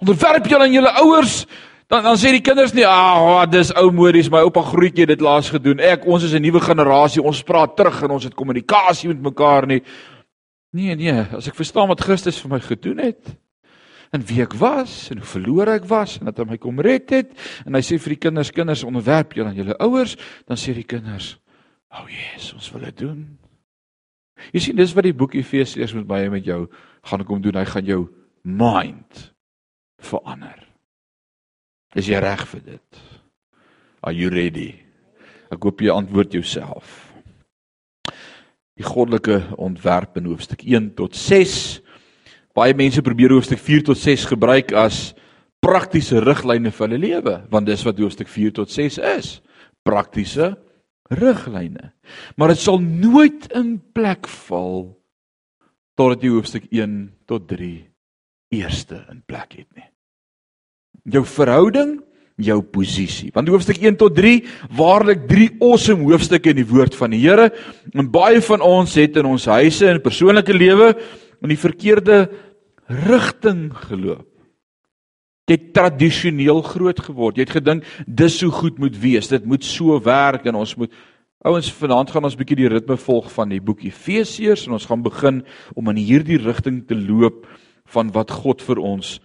Onderwerp 0.00 0.46
julle 0.50 0.68
aan 0.68 0.74
julle 0.74 0.92
ouers. 1.04 1.44
Dan 1.92 2.02
dan 2.02 2.16
sê 2.16 2.32
die 2.32 2.40
kinders 2.40 2.72
nie, 2.74 2.86
"Ag, 2.86 3.20
oh, 3.20 3.44
dis 3.46 3.72
ou 3.76 3.90
modies, 3.90 4.30
my 4.30 4.40
oupa 4.40 4.62
grootjie 4.62 5.06
dit 5.06 5.20
laas 5.20 5.50
gedoen. 5.50 5.80
Ek, 5.80 6.06
ons 6.06 6.24
is 6.24 6.32
'n 6.32 6.42
nuwe 6.42 6.60
generasie. 6.60 7.22
Ons 7.22 7.42
praat 7.42 7.76
terug 7.76 8.02
en 8.02 8.10
ons 8.10 8.24
het 8.24 8.34
kommunikasie 8.34 9.08
met 9.08 9.22
mekaar 9.22 9.66
nie." 9.66 9.82
Nee, 10.72 10.94
nee, 10.96 11.26
as 11.36 11.46
ek 11.46 11.54
verstaan 11.54 11.88
wat 11.88 12.00
Christus 12.00 12.40
vir 12.40 12.50
my 12.50 12.60
gedoen 12.60 12.98
het, 12.98 13.36
en 14.14 14.22
wie 14.28 14.42
ek 14.44 14.54
was 14.60 15.08
en 15.10 15.22
hoe 15.22 15.30
verlore 15.34 15.74
ek 15.74 15.88
was 15.90 16.18
en 16.20 16.30
dat 16.30 16.38
hy 16.38 16.48
my 16.54 16.58
kom 16.62 16.82
red 16.84 17.10
het 17.14 17.32
en 17.66 17.74
hy 17.74 17.82
sê 17.84 17.98
vir 17.98 18.14
die 18.14 18.22
kinders 18.28 18.52
kinders 18.54 18.84
onderwerp 18.86 19.34
julle 19.34 19.50
aan 19.50 19.58
julle 19.58 19.78
ouers 19.82 20.14
dan 20.46 20.60
sê 20.60 20.76
die 20.76 20.86
kinders 20.86 21.34
o 21.94 22.04
oh 22.04 22.10
yes 22.10 22.52
ons 22.56 22.70
wil 22.74 22.86
dit 22.88 23.02
doen. 23.04 23.24
Jy 24.52 24.60
sien 24.60 24.78
dis 24.78 24.92
wat 24.96 25.06
die 25.06 25.16
boek 25.16 25.36
Efesiërs 25.38 25.94
met 25.96 26.06
baie 26.08 26.30
met 26.32 26.44
jou 26.46 26.64
gaan 27.06 27.24
kom 27.26 27.42
doen. 27.42 27.56
Hy 27.56 27.66
gaan 27.68 27.86
jou 27.88 28.00
mind 28.42 29.28
verander. 30.02 30.58
Is 31.94 32.10
jy 32.10 32.18
reg 32.22 32.42
vir 32.50 32.64
dit? 32.74 33.02
Are 34.02 34.14
you 34.14 34.30
ready? 34.32 34.74
Ek 35.54 35.62
hoop 35.62 35.80
jy 35.80 35.94
antwoord 35.94 36.34
jouself. 36.34 37.00
Die 38.74 38.84
goddelike 38.84 39.38
ontwerp 39.62 40.18
in 40.18 40.26
hoofstuk 40.26 40.64
1 40.66 40.92
tot 40.98 41.14
6 41.14 41.83
Baie 42.54 42.74
mense 42.78 43.02
probeer 43.02 43.34
hoofstuk 43.34 43.58
4 43.58 43.82
tot 43.90 43.98
6 43.98 44.28
gebruik 44.30 44.70
as 44.78 45.14
praktiese 45.64 46.20
riglyne 46.22 46.70
vir 46.70 46.86
hulle 46.86 47.00
lewe, 47.02 47.34
want 47.50 47.66
dis 47.66 47.82
wat 47.86 47.98
hoofstuk 47.98 48.30
4 48.30 48.54
tot 48.60 48.70
6 48.70 49.00
is. 49.16 49.30
Praktiese 49.82 50.52
riglyne. 51.10 51.90
Maar 52.38 52.54
dit 52.54 52.62
sal 52.62 52.78
nooit 52.78 53.48
in 53.58 53.78
plek 53.96 54.28
val 54.46 54.94
totdat 55.98 56.22
jy 56.22 56.30
hoofstuk 56.34 56.70
1 56.70 56.94
tot 57.30 57.48
3 57.50 57.72
eerste 58.54 59.02
in 59.10 59.22
plek 59.26 59.58
het 59.58 59.68
nie. 59.74 59.88
Jou 61.10 61.24
verhouding, 61.26 61.98
jou 62.40 62.58
posisie. 62.66 63.30
Want 63.34 63.48
hoofstuk 63.48 63.78
1 63.78 63.98
tot 64.00 64.14
3 64.16 64.42
waarlik 64.74 65.26
3 65.30 65.48
awesome 65.62 66.02
hoofstukke 66.02 66.50
in 66.50 66.62
die 66.62 66.68
woord 66.68 66.96
van 66.98 67.14
die 67.14 67.22
Here 67.22 67.50
en 67.94 68.10
baie 68.10 68.42
van 68.42 68.64
ons 68.64 68.96
het 68.98 69.18
in 69.20 69.28
ons 69.30 69.46
huise 69.46 69.86
en 69.86 70.02
persoonlike 70.02 70.56
lewe 70.56 70.92
in 71.44 71.52
die 71.52 71.60
verkeerde 71.60 72.26
rigting 73.06 73.68
geloop. 73.86 74.26
Jy 75.44 75.58
het 75.58 75.72
tradisioneel 75.76 76.62
groot 76.64 77.00
geword. 77.04 77.36
Jy 77.36 77.44
het 77.44 77.58
gedink 77.58 77.88
dis 78.08 78.38
so 78.40 78.50
goed 78.50 78.78
moet 78.80 78.96
wees. 78.96 79.28
Dit 79.28 79.44
moet 79.44 79.64
so 79.64 79.98
werk 80.02 80.46
en 80.48 80.56
ons 80.58 80.72
moet 80.80 80.92
ouens 81.44 81.68
vanaand 81.76 82.10
gaan 82.10 82.24
ons 82.24 82.38
bietjie 82.40 82.62
die 82.62 82.70
ritme 82.72 82.96
volg 82.96 83.28
van 83.34 83.50
die 83.52 83.60
boek 83.60 83.84
Efesiërs 83.84 84.64
en 84.66 84.78
ons 84.78 84.86
gaan 84.88 85.04
begin 85.04 85.42
om 85.76 85.90
in 85.92 86.00
hierdie 86.00 86.40
rigting 86.40 86.80
te 86.88 86.96
loop 86.96 87.44
van 87.92 88.10
wat 88.14 88.32
God 88.32 88.64
vir 88.64 88.80
ons 88.80 89.18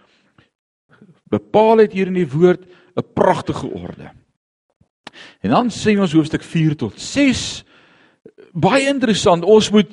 bepaal 1.30 1.84
het 1.84 1.94
hier 1.94 2.10
in 2.10 2.18
die 2.18 2.28
woord, 2.28 2.66
'n 2.96 3.12
pragtige 3.14 3.66
orde. 3.66 4.10
En 5.40 5.50
dan 5.50 5.70
sê 5.70 5.98
ons 5.98 6.12
hoofstuk 6.12 6.42
4 6.42 6.76
tot 6.76 7.00
6 7.00 7.64
baie 8.52 8.88
interessant. 8.88 9.44
Ons 9.44 9.70
moet 9.70 9.90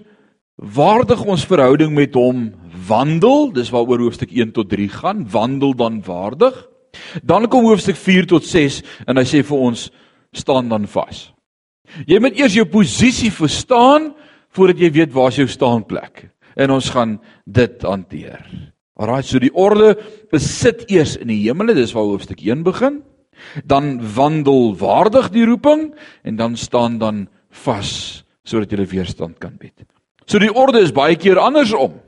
waardig 0.55 1.21
ons 1.23 1.45
verhouding 1.45 1.93
met 1.93 2.15
hom 2.17 2.49
wandel, 2.87 3.51
dis 3.53 3.69
waaroor 3.73 4.07
hoofstuk 4.07 4.33
1 4.33 4.53
tot 4.55 4.69
3 4.69 4.89
gaan, 4.89 5.25
wandel 5.29 5.75
dan 5.77 6.01
waardig. 6.05 6.55
Dan 7.23 7.47
kom 7.47 7.67
hoofstuk 7.67 7.97
4 7.99 8.27
tot 8.27 8.45
6 8.45 8.81
en 9.05 9.19
hy 9.19 9.25
sê 9.27 9.43
vir 9.45 9.65
ons 9.69 9.89
staan 10.33 10.69
dan 10.69 10.87
vas. 10.89 11.27
Jy 12.07 12.19
moet 12.19 12.39
eers 12.39 12.55
jou 12.57 12.65
posisie 12.67 13.31
verstaan 13.31 14.11
voordat 14.55 14.81
jy 14.81 14.89
weet 14.91 15.13
waar 15.13 15.31
is 15.31 15.39
jou 15.43 15.47
staanplek. 15.47 16.27
En 16.57 16.73
ons 16.73 16.89
gaan 16.89 17.19
dit 17.45 17.83
hanteer. 17.85 18.41
Alraai, 18.97 19.21
so 19.23 19.39
die 19.41 19.53
orde 19.53 19.93
besit 20.33 20.87
eers 20.89 21.15
in 21.21 21.29
die 21.29 21.43
hemele, 21.43 21.75
dis 21.77 21.93
waar 21.93 22.07
hoofstuk 22.09 22.41
1 22.41 22.63
begin. 22.65 23.01
Dan 23.69 23.97
wandel 24.15 24.71
waardig 24.79 25.29
die 25.35 25.45
roeping 25.45 25.91
en 26.25 26.39
dan 26.39 26.57
staan 26.57 26.97
dan 27.01 27.27
vas 27.65 28.23
sodat 28.47 28.71
jy 28.71 28.87
weerstand 28.87 29.37
kan 29.43 29.57
bied. 29.59 29.75
So 30.27 30.39
die 30.39 30.51
orde 30.51 30.81
is 30.81 30.95
baie 30.95 31.17
keer 31.19 31.39
andersom. 31.39 31.99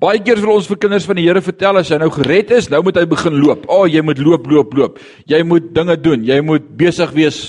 Baie 0.00 0.20
keer 0.22 0.38
wil 0.44 0.58
ons 0.58 0.68
vir 0.68 0.78
kinders 0.84 1.06
van 1.08 1.18
die 1.18 1.24
Here 1.24 1.40
vertel 1.42 1.80
as 1.80 1.90
hy 1.90 1.98
nou 1.98 2.10
gered 2.12 2.52
is, 2.54 2.68
nou 2.70 2.82
moet 2.84 3.00
hy 3.00 3.06
begin 3.08 3.38
loop. 3.40 3.64
O, 3.66 3.82
oh, 3.82 3.88
jy 3.88 4.02
moet 4.04 4.20
loop, 4.20 4.46
loop, 4.50 4.76
loop. 4.76 5.00
Jy 5.28 5.40
moet 5.48 5.72
dinge 5.74 5.96
doen. 6.00 6.26
Jy 6.28 6.38
moet 6.44 6.68
besig 6.78 7.12
wees. 7.16 7.40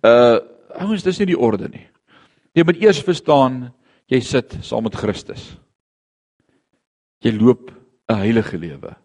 Uh 0.00 0.40
ouens, 0.72 1.02
dis 1.04 1.18
nie 1.20 1.34
die 1.34 1.36
orde 1.36 1.66
nie. 1.68 1.84
Jy 2.56 2.64
moet 2.64 2.78
eers 2.80 3.02
verstaan 3.04 3.58
jy 4.08 4.22
sit 4.24 4.54
saam 4.64 4.86
met 4.86 4.96
Christus. 4.96 5.50
Jy 7.20 7.34
loop 7.36 7.68
'n 8.08 8.18
heilige 8.18 8.58
lewe. 8.58 8.96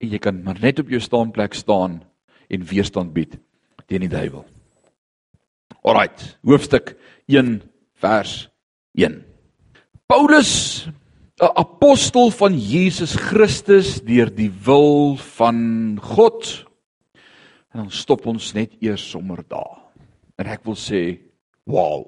En 0.00 0.08
jy 0.08 0.18
kan 0.18 0.42
maar 0.42 0.58
net 0.60 0.78
op 0.78 0.88
jou 0.88 1.00
staanplek 1.00 1.54
staan 1.54 2.02
en 2.48 2.64
weerstand 2.64 3.12
bied 3.12 3.38
teen 3.86 4.00
die 4.00 4.08
duiwel. 4.08 4.44
Alraight, 5.82 6.38
hoofstuk 6.42 6.96
1 7.26 7.62
vers 7.94 8.48
1. 8.94 9.24
Paulus 10.06 10.86
'n 11.42 11.50
apostel 11.58 12.30
van 12.30 12.58
Jesus 12.58 13.14
Christus 13.14 14.02
deur 14.04 14.30
die 14.34 14.50
wil 14.64 15.16
van 15.16 15.98
God. 16.02 16.64
En 17.72 17.82
dan 17.82 17.90
stop 17.90 18.26
ons 18.26 18.52
net 18.52 18.76
eers 18.80 19.02
sommer 19.10 19.42
daar. 19.48 19.80
En 20.36 20.46
ek 20.46 20.62
wil 20.64 20.76
sê, 20.76 21.18
wow. 21.64 22.04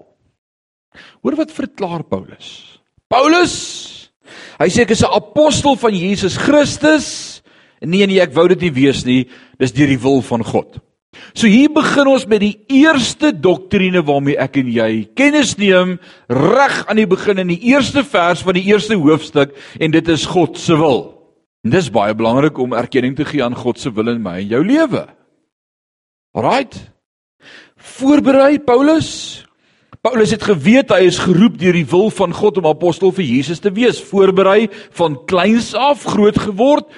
Hoor 1.23 1.37
wat 1.37 1.52
verklaar 1.52 2.04
Paulus? 2.04 2.78
Paulus, 3.11 3.54
hy 4.59 4.69
sê 4.69 4.83
ek 4.83 4.90
is 4.90 5.02
'n 5.02 5.12
apostel 5.12 5.76
van 5.76 5.95
Jesus 5.95 6.37
Christus. 6.37 7.43
Nee 7.81 8.07
nee, 8.07 8.21
ek 8.21 8.35
wou 8.35 8.49
dit 8.49 8.61
nie 8.61 8.73
wees 8.73 9.04
nie. 9.04 9.28
Dis 9.59 9.73
deur 9.73 9.87
die 9.87 10.00
wil 10.00 10.23
van 10.23 10.45
God. 10.45 10.81
So 11.35 11.47
hier 11.47 11.71
begin 11.71 12.09
ons 12.11 12.26
met 12.26 12.43
die 12.43 12.57
eerste 12.73 13.33
doktrine 13.33 14.02
waarmee 14.07 14.38
ek 14.40 14.59
en 14.61 14.71
jy 14.73 15.04
kennis 15.16 15.57
neem 15.59 15.99
reg 16.28 16.76
aan 16.88 17.00
die 17.00 17.09
begin 17.11 17.38
in 17.38 17.52
die 17.54 17.61
eerste 17.73 18.04
vers 18.04 18.43
van 18.43 18.59
die 18.59 18.66
eerste 18.66 18.99
hoofstuk 18.99 19.54
en 19.81 19.95
dit 19.95 20.09
is 20.09 20.26
God 20.26 20.59
se 20.59 20.76
wil. 20.78 21.14
En 21.64 21.73
dis 21.73 21.90
baie 21.90 22.14
belangrik 22.14 22.59
om 22.61 22.76
erkenning 22.76 23.16
te 23.16 23.25
gee 23.25 23.45
aan 23.45 23.57
God 23.57 23.81
se 23.81 23.93
wil 23.95 24.12
in 24.12 24.23
my 24.23 24.40
en 24.43 24.50
jou 24.52 24.62
lewe. 24.64 25.07
Alraight. 26.35 26.76
Voorberei 27.76 28.59
Paulus. 28.59 29.45
Paulus 30.04 30.34
het 30.34 30.42
geweet 30.44 30.90
hy 30.92 31.06
is 31.08 31.23
geroep 31.25 31.54
deur 31.56 31.73
die 31.73 31.87
wil 31.88 32.11
van 32.12 32.34
God 32.37 32.58
om 32.61 32.66
apostel 32.68 33.12
vir 33.16 33.25
Jesus 33.25 33.62
te 33.64 33.70
wees. 33.73 34.02
Voorberei 34.04 34.68
van 34.99 35.16
kleins 35.25 35.70
af 35.73 36.04
groot 36.04 36.37
geword 36.37 36.90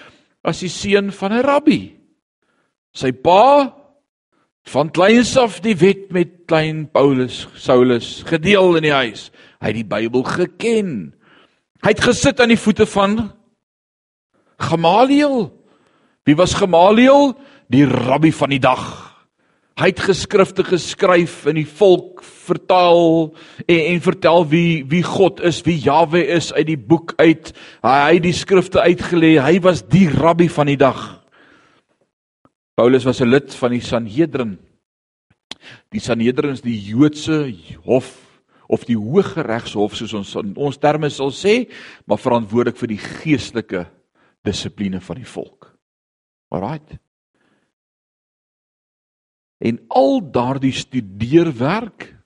as 0.43 0.65
die 0.65 0.71
seun 0.73 1.13
van 1.15 1.33
'n 1.33 1.47
rabbi. 1.47 1.95
Sy 2.91 3.13
pa 3.13 3.75
van 4.67 4.91
kleins 4.91 5.37
af 5.37 5.61
die 5.63 5.77
wet 5.79 6.11
met 6.11 6.51
klein 6.51 6.91
Paulus 6.91 7.47
Saulus 7.55 8.25
gedeel 8.27 8.77
in 8.77 8.83
die 8.83 8.97
huis. 8.99 9.31
Hy 9.63 9.67
het 9.67 9.79
die 9.79 9.87
Bybel 9.87 10.23
geken. 10.23 11.15
Hy 11.83 11.95
het 11.95 12.03
gesit 12.03 12.41
aan 12.41 12.51
die 12.51 12.59
voete 12.59 12.87
van 12.87 13.33
Gamaliel. 14.59 15.53
Wie 16.25 16.35
was 16.35 16.55
Gamaliel? 16.55 17.39
Die 17.69 17.87
rabbi 17.87 18.33
van 18.33 18.51
die 18.51 18.59
dag. 18.59 19.06
Hy 19.77 19.91
het 19.91 20.01
geskrifte 20.01 20.65
geskryf 20.65 21.43
en 21.51 21.59
die 21.59 21.69
volk 21.69 22.23
vertaal 22.25 23.35
en, 23.67 23.81
en 23.81 23.99
vertel 24.01 24.47
wie 24.49 24.71
wie 24.89 25.03
God 25.05 25.43
is, 25.45 25.59
wie 25.67 25.77
Jawe 25.77 26.23
is 26.33 26.49
uit 26.57 26.71
die 26.71 26.79
boek 26.81 27.13
uit. 27.21 27.53
Hy 27.85 28.15
het 28.15 28.25
die 28.25 28.33
skrifte 28.33 28.81
uitgelê. 28.81 29.35
Hy 29.37 29.61
was 29.61 29.85
die 29.85 30.07
rabbi 30.09 30.49
van 30.49 30.73
die 30.73 30.79
dag. 30.81 31.03
Paulus 32.77 33.05
was 33.05 33.21
'n 33.21 33.29
lid 33.29 33.53
van 33.55 33.77
die 33.77 33.85
Sanhedrin. 33.85 34.57
Die 35.93 36.01
Sanhedrin 36.01 36.57
is 36.57 36.65
die 36.65 36.81
Joodse 36.81 37.53
hof 37.85 38.41
of 38.69 38.85
die 38.85 38.97
Hooggeregshof 38.97 39.95
soos 39.95 40.15
ons 40.15 40.37
ons 40.37 40.79
terme 40.79 41.11
sal 41.11 41.31
sê, 41.31 41.69
maar 42.07 42.19
verantwoordelik 42.19 42.77
vir 42.77 42.89
die 42.89 43.03
geestelike 43.23 43.87
dissipline 44.43 45.01
van 45.01 45.17
die 45.17 45.29
volk. 45.29 45.77
Alraight. 46.51 47.06
En 49.59 49.81
al 49.89 50.21
daardie 50.31 50.73
studeerwerk 50.73 52.17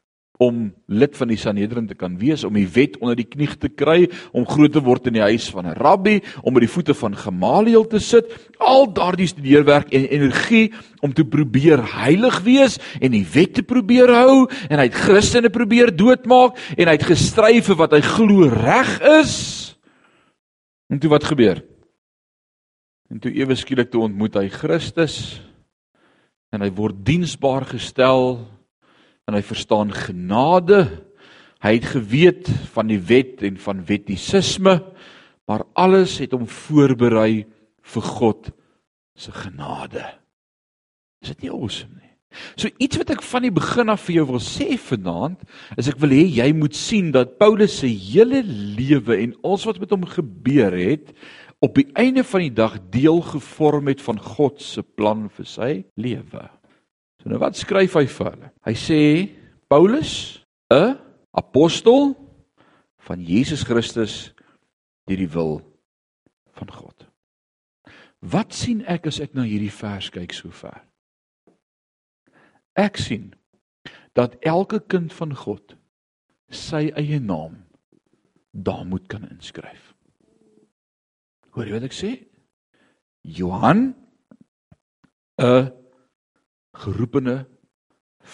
om 0.40 0.70
lid 0.88 1.16
van 1.20 1.28
die 1.28 1.37
Sanhedrin 1.37 1.84
te 1.87 1.94
kan 1.94 2.14
wees, 2.16 2.46
om 2.49 2.54
die 2.56 2.68
wet 2.72 2.94
onder 3.02 3.18
die 3.18 3.26
knie 3.28 3.49
te 3.60 3.68
kry, 3.68 4.06
om 4.32 4.46
groot 4.49 4.72
te 4.72 4.80
word 4.80 5.10
in 5.10 5.18
die 5.18 5.26
huis 5.26 5.50
van 5.52 5.68
'n 5.68 5.76
rabbi, 5.76 6.22
om 6.40 6.54
by 6.56 6.62
die 6.64 6.72
voete 6.72 6.94
van 6.96 7.16
Gamaliel 7.16 7.84
te 7.84 8.00
sit, 8.00 8.25
al 8.56 8.88
daardie 8.88 9.28
studeerwerk 9.28 9.92
en 9.92 10.08
energie 10.08 10.72
om 11.02 11.12
te 11.12 11.25
probeer 11.25 11.84
heilig 11.92 12.40
wees 12.40 12.78
en 13.00 13.12
die 13.12 13.26
wet 13.34 13.54
te 13.54 13.62
probeer 13.62 14.08
hou 14.08 14.49
en 14.70 14.78
hy 14.78 14.88
het 14.88 14.94
Christene 14.94 15.50
probeer 15.50 15.92
doodmaak 15.96 16.56
en 16.76 16.88
hy 16.88 16.96
het 16.96 17.04
gestry 17.04 17.60
vir 17.60 17.76
wat 17.76 17.92
hy 17.92 18.00
glo 18.00 18.49
reg 18.49 19.00
is. 19.20 19.76
En 20.88 20.99
toe 20.99 21.10
wat 21.10 21.25
gebeur? 21.25 21.62
En 23.10 23.20
toe 23.20 23.32
ewe 23.32 23.54
skielik 23.54 23.90
toe 23.90 24.08
ontmoet 24.08 24.34
hy 24.34 24.49
Christus 24.49 25.42
en 26.50 26.64
hy 26.64 26.71
word 26.75 27.04
diensbaar 27.07 27.69
gestel 27.71 28.40
en 29.28 29.37
hy 29.37 29.42
verstaan 29.47 29.92
genade. 29.95 30.83
Hy 31.62 31.75
het 31.76 31.90
geweet 31.92 32.50
van 32.75 32.90
die 32.90 32.99
wet 32.99 33.45
en 33.47 33.59
van 33.61 33.85
wettisisme, 33.87 34.80
maar 35.47 35.66
alles 35.78 36.19
het 36.23 36.35
hom 36.35 36.47
voorberei 36.49 37.45
vir 37.95 38.07
God 38.16 38.50
se 39.19 39.35
genade. 39.35 40.02
Is 41.21 41.35
dit 41.35 41.47
nie 41.47 41.52
awesome 41.52 41.99
nie? 41.99 42.09
So 42.54 42.71
iets 42.78 42.99
wat 43.00 43.11
ek 43.11 43.25
van 43.26 43.42
die 43.42 43.52
begin 43.52 43.90
af 43.90 44.04
vir 44.07 44.21
jou 44.21 44.26
wil 44.28 44.42
sê 44.42 44.76
vanaand, 44.78 45.40
is 45.80 45.90
ek 45.90 45.99
wil 46.02 46.14
hê 46.14 46.23
jy 46.38 46.47
moet 46.54 46.76
sien 46.78 47.11
dat 47.14 47.35
Paulus 47.40 47.80
se 47.83 47.90
hele 47.90 48.45
lewe 48.47 49.19
en 49.19 49.35
alles 49.42 49.66
wat 49.66 49.80
met 49.83 49.90
hom 49.90 50.07
gebeur 50.07 50.76
het, 50.78 51.11
op 51.61 51.76
die 51.76 51.88
einde 51.93 52.25
van 52.25 52.40
die 52.40 52.52
dag 52.52 52.79
deel 52.93 53.21
gevorm 53.21 53.90
het 53.93 54.00
van 54.02 54.21
God 54.21 54.62
se 54.64 54.83
plan 54.83 55.29
vir 55.29 55.47
sy 55.47 55.71
lewe. 56.00 56.47
So 57.21 57.29
nou 57.29 57.40
wat 57.43 57.59
skryf 57.61 57.99
hy 58.00 58.07
vir 58.09 58.31
hulle? 58.33 58.50
Hy 58.64 58.75
sê 58.81 59.00
Paulus, 59.69 60.40
'n 60.73 60.97
apostel 61.37 62.17
van 63.07 63.21
Jesus 63.21 63.62
Christus 63.62 64.33
deur 65.05 65.17
die 65.17 65.31
wil 65.31 65.61
van 66.52 66.73
God. 66.73 67.07
Wat 68.21 68.55
sien 68.55 68.85
ek 68.87 69.07
as 69.07 69.21
ek 69.21 69.35
na 69.35 69.43
hierdie 69.43 69.73
vers 69.73 70.11
kyk 70.11 70.33
sover? 70.33 70.85
Ek 72.76 72.97
sien 72.97 73.33
dat 74.12 74.37
elke 74.40 74.81
kind 74.81 75.12
van 75.12 75.35
God 75.35 75.76
sy 76.50 76.90
eie 76.97 77.21
naam 77.21 77.64
daar 78.50 78.85
moet 78.87 79.07
kan 79.09 79.29
inskryf. 79.29 79.89
Hoor 81.50 81.66
jy 81.66 81.75
wat 81.75 81.88
ek 81.88 81.97
sê? 81.97 82.11
Johan 83.26 83.95
'n 85.40 85.73
geroepene 86.76 87.47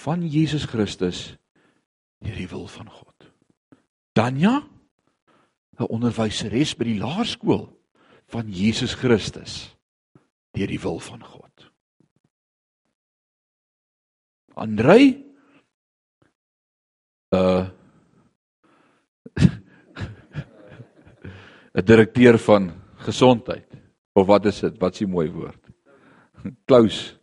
van 0.05 0.23
Jesus 0.23 0.67
Christus 0.67 1.37
deur 2.21 2.37
die 2.37 2.49
wil 2.49 2.67
van 2.67 2.91
God. 2.91 3.33
Danja 4.13 4.69
'n 5.79 5.89
onderwyseres 5.89 6.77
by 6.77 6.85
die 6.85 7.01
laerskool 7.01 7.73
van 8.33 8.49
Jesus 8.49 8.95
Christus 8.95 9.77
deur 10.53 10.67
die 10.67 10.81
wil 10.81 10.99
van 10.99 11.25
God. 11.25 11.73
Andrei 14.55 15.25
'n 17.33 17.73
'n 21.77 21.85
direkteur 21.85 22.39
van 22.39 22.86
gesondheid 23.07 23.77
of 24.17 24.27
wat 24.27 24.47
is 24.49 24.61
dit? 24.65 24.79
Wat 24.81 24.97
is 24.97 25.05
die 25.05 25.11
mooi 25.11 25.29
woord? 25.31 25.71
Klaus 26.69 27.17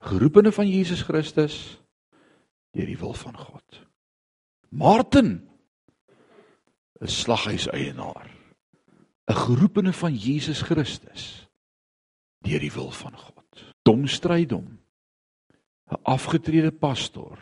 geroepene 0.00 0.52
van 0.52 0.68
Jesus 0.68 1.02
Christus 1.04 1.56
deur 2.72 2.88
die 2.88 2.98
wil 2.98 3.14
van 3.14 3.36
God. 3.36 3.80
Martin 4.70 5.50
'n 7.00 7.08
slaghuis 7.08 7.66
eienaar, 7.68 8.30
'n 9.26 9.34
geroepene 9.34 9.92
van 9.92 10.14
Jesus 10.14 10.62
Christus 10.62 11.48
deur 12.44 12.60
die 12.60 12.72
wil 12.72 12.90
van 12.90 13.16
God. 13.16 13.64
Dom 13.82 14.06
strydom 14.06 14.78
'n 15.90 16.02
afgetrede 16.02 16.72
pastoor, 16.72 17.38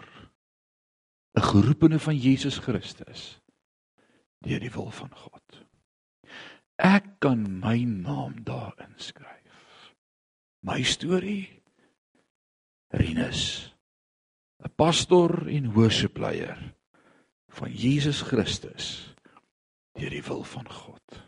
'n 1.37 1.43
geroepene 1.43 1.99
van 1.99 2.17
Jesus 2.17 2.59
Christus 2.59 3.41
deur 4.39 4.61
die 4.61 4.71
wil 4.71 4.91
van 4.91 5.15
God. 5.15 5.68
Ek 6.79 7.19
kan 7.19 7.43
my 7.61 7.83
naam 7.83 8.45
daar 8.47 8.77
inskryf. 8.79 9.95
My 10.63 10.83
storie 10.83 11.59
Rinus, 12.95 13.75
'n 14.65 14.71
pastor 14.77 15.49
en 15.49 15.73
worship 15.73 16.17
leier 16.17 16.75
van 17.49 17.73
Jesus 17.73 18.23
Christus 18.23 19.15
deur 19.93 20.11
die 20.11 20.23
wil 20.23 20.43
van 20.43 20.71
God. 20.71 21.23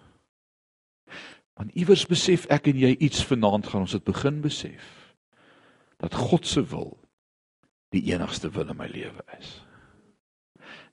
Want 1.58 1.74
iewers 1.74 2.06
besef 2.06 2.46
ek 2.48 2.70
en 2.70 2.78
jy 2.78 2.94
iets 2.96 3.24
vanaand 3.26 3.66
gaan 3.66 3.84
ons 3.84 3.92
dit 3.92 4.04
begin 4.04 4.40
besef 4.40 5.14
dat 6.00 6.14
God 6.14 6.46
se 6.46 6.62
wil 6.64 6.94
die 7.92 8.06
enigste 8.14 8.50
wil 8.50 8.70
in 8.70 8.78
my 8.78 8.86
lewe 8.88 9.24
is. 9.38 9.58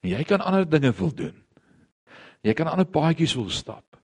En 0.03 0.09
jy 0.09 0.23
kan 0.27 0.41
ander 0.41 0.65
dinge 0.69 0.91
wil 0.97 1.13
doen. 1.13 1.37
Jy 2.41 2.53
kan 2.53 2.67
ander 2.67 2.85
paadjies 2.89 3.35
wil 3.37 3.49
stap, 3.49 3.97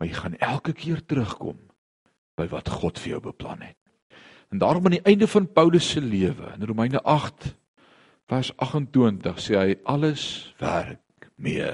maar 0.00 0.08
jy 0.08 0.16
gaan 0.16 0.38
elke 0.40 0.72
keer 0.72 1.02
terugkom 1.04 1.58
by 2.40 2.46
wat 2.48 2.70
God 2.72 2.96
vir 2.98 3.18
jou 3.18 3.20
beplan 3.28 3.60
het. 3.60 3.76
En 4.48 4.58
daarom 4.58 4.88
aan 4.88 4.96
die 4.96 5.04
einde 5.04 5.28
van 5.28 5.52
Paulus 5.52 5.90
se 5.92 6.00
lewe 6.00 6.54
in 6.56 6.64
Romeine 6.64 7.02
8 7.04 7.50
vers 8.32 8.50
28 8.56 9.42
sê 9.44 9.58
hy 9.60 9.76
alles 9.84 10.24
werk 10.62 11.28
mee 11.36 11.68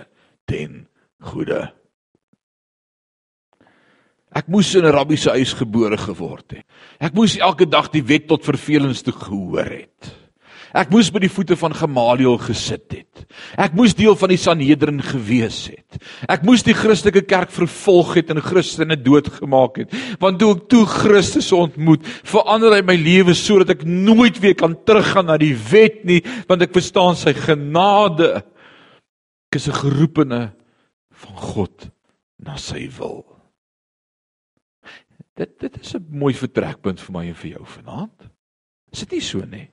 ten 0.51 0.89
goeie. 1.23 1.63
Ek 4.37 4.51
moes 4.51 4.75
in 4.75 4.85
'n 4.85 4.93
rabbi 4.93 5.17
se 5.17 5.31
huis 5.31 5.55
gebore 5.55 5.97
geword 5.97 6.51
het. 6.51 6.67
Ek 6.99 7.15
moes 7.15 7.39
elke 7.39 7.65
dag 7.65 7.89
die 7.95 8.03
wet 8.03 8.27
tot 8.27 8.45
vervelings 8.45 9.03
toe 9.03 9.15
gehoor 9.15 9.71
het. 9.71 10.26
Ek 10.77 10.91
moes 10.93 11.09
by 11.13 11.23
die 11.25 11.31
voete 11.33 11.57
van 11.57 11.73
Gamaliel 11.73 12.37
gesit 12.43 12.93
het. 12.93 13.23
Ek 13.57 13.73
moes 13.77 13.95
deel 13.97 14.17
van 14.19 14.33
die 14.33 14.41
Sanhedrin 14.41 14.99
gewees 15.05 15.63
het. 15.73 16.01
Ek 16.29 16.43
moes 16.45 16.65
die 16.67 16.75
Christelike 16.77 17.23
kerk 17.25 17.53
vervolg 17.55 18.13
het 18.19 18.33
en 18.35 18.43
Christene 18.45 18.99
doodgemaak 19.01 19.81
het. 19.81 19.95
Want 20.21 20.41
toe 20.43 20.53
ek 20.57 20.67
toe 20.73 20.83
Christus 20.91 21.49
ontmoet, 21.57 22.05
verander 22.29 22.77
hy 22.77 22.83
my 22.85 22.97
lewe 23.01 23.37
sodat 23.37 23.73
ek 23.79 23.87
nooit 23.89 24.37
weer 24.43 24.57
kan 24.59 24.77
teruggaan 24.85 25.31
na 25.31 25.39
die 25.41 25.55
wet 25.71 26.03
nie, 26.09 26.21
want 26.51 26.67
ek 26.67 26.77
verstaan 26.77 27.17
sy 27.17 27.33
genade. 27.37 28.43
Ek 29.49 29.57
is 29.57 29.69
'n 29.69 29.81
geroepene 29.81 30.53
van 31.25 31.37
God 31.37 31.89
na 32.39 32.57
sy 32.57 32.89
wil. 32.99 33.25
Dit 35.37 35.59
dit 35.59 35.81
is 35.81 35.95
'n 35.95 36.05
mooi 36.11 36.35
vertrekpunt 36.35 37.01
vir 37.01 37.13
my 37.13 37.27
en 37.29 37.35
vir 37.35 37.51
jou 37.57 37.65
vanaand. 37.65 38.29
Is 38.93 39.01
dit 39.01 39.13
nie 39.13 39.21
so 39.21 39.41
nie? 39.41 39.69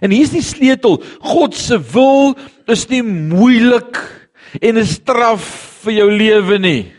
En 0.00 0.10
hier's 0.10 0.30
die 0.30 0.42
sleutel. 0.42 1.02
God 1.20 1.54
se 1.54 1.78
wil 1.92 2.34
is 2.66 2.88
nie 2.88 3.02
moeilik 3.02 3.98
en 4.60 4.78
'n 4.78 4.86
straf 4.86 5.44
vir 5.84 5.92
jou 5.92 6.10
lewe 6.10 6.58
nie. 6.58 6.92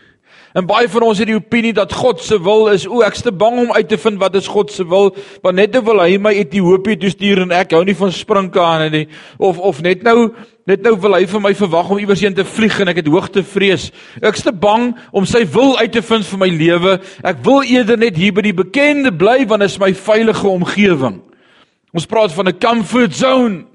En 0.53 0.67
baie 0.69 0.85
van 0.85 1.01
ons 1.01 1.17
het 1.17 1.25
die 1.25 1.37
opinie 1.37 1.71
dat 1.73 1.93
God 1.97 2.19
se 2.21 2.37
wil 2.45 2.67
is, 2.69 2.83
o, 2.85 2.99
ek's 3.01 3.23
te 3.25 3.31
bang 3.33 3.55
om 3.63 3.71
uit 3.73 3.87
te 3.89 3.97
vind 3.97 4.19
wat 4.21 4.35
is 4.37 4.47
God 4.47 4.69
se 4.71 4.85
wil, 4.85 5.09
want 5.41 5.57
net 5.57 5.73
nou 5.73 5.81
wil 5.87 6.01
hy 6.03 6.19
my 6.21 6.33
Ethiopië 6.37 6.99
toe 7.01 7.09
stuur 7.09 7.41
en 7.47 7.55
ek 7.57 7.73
hou 7.73 7.81
nie 7.87 7.95
van 7.97 8.13
sprinkane 8.13 8.91
nie. 8.93 9.07
Of 9.41 9.57
of 9.57 9.81
net 9.81 10.05
nou 10.05 10.29
net 10.69 10.85
nou 10.85 10.93
wil 11.01 11.17
hy 11.17 11.25
vir 11.27 11.41
my 11.43 11.51
verwag 11.57 11.89
om 11.91 11.99
iewers 11.99 12.21
heen 12.23 12.37
te 12.37 12.45
vlieg 12.45 12.77
en 12.79 12.93
ek 12.93 13.01
het 13.01 13.09
hoogtevrees. 13.11 13.89
Ek's 14.21 14.45
te 14.45 14.53
bang 14.53 14.91
om 15.11 15.25
sy 15.27 15.41
wil 15.51 15.73
uit 15.81 15.91
te 15.91 16.05
vind 16.05 16.29
vir 16.29 16.39
my 16.45 16.51
lewe. 16.53 16.99
Ek 17.25 17.41
wil 17.43 17.65
eerder 17.65 17.97
net 17.99 18.15
hier 18.15 18.37
by 18.37 18.45
die 18.45 18.55
bekende 18.55 19.11
bly 19.11 19.41
want 19.49 19.65
dit 19.65 19.73
is 19.73 19.81
my 19.81 19.89
veilige 19.97 20.47
omgewing. 20.47 21.17
Ons 21.93 22.09
praat 22.09 22.33
van 22.33 22.47
'n 22.47 22.59
comfort 22.59 23.13
zone. 23.15 23.65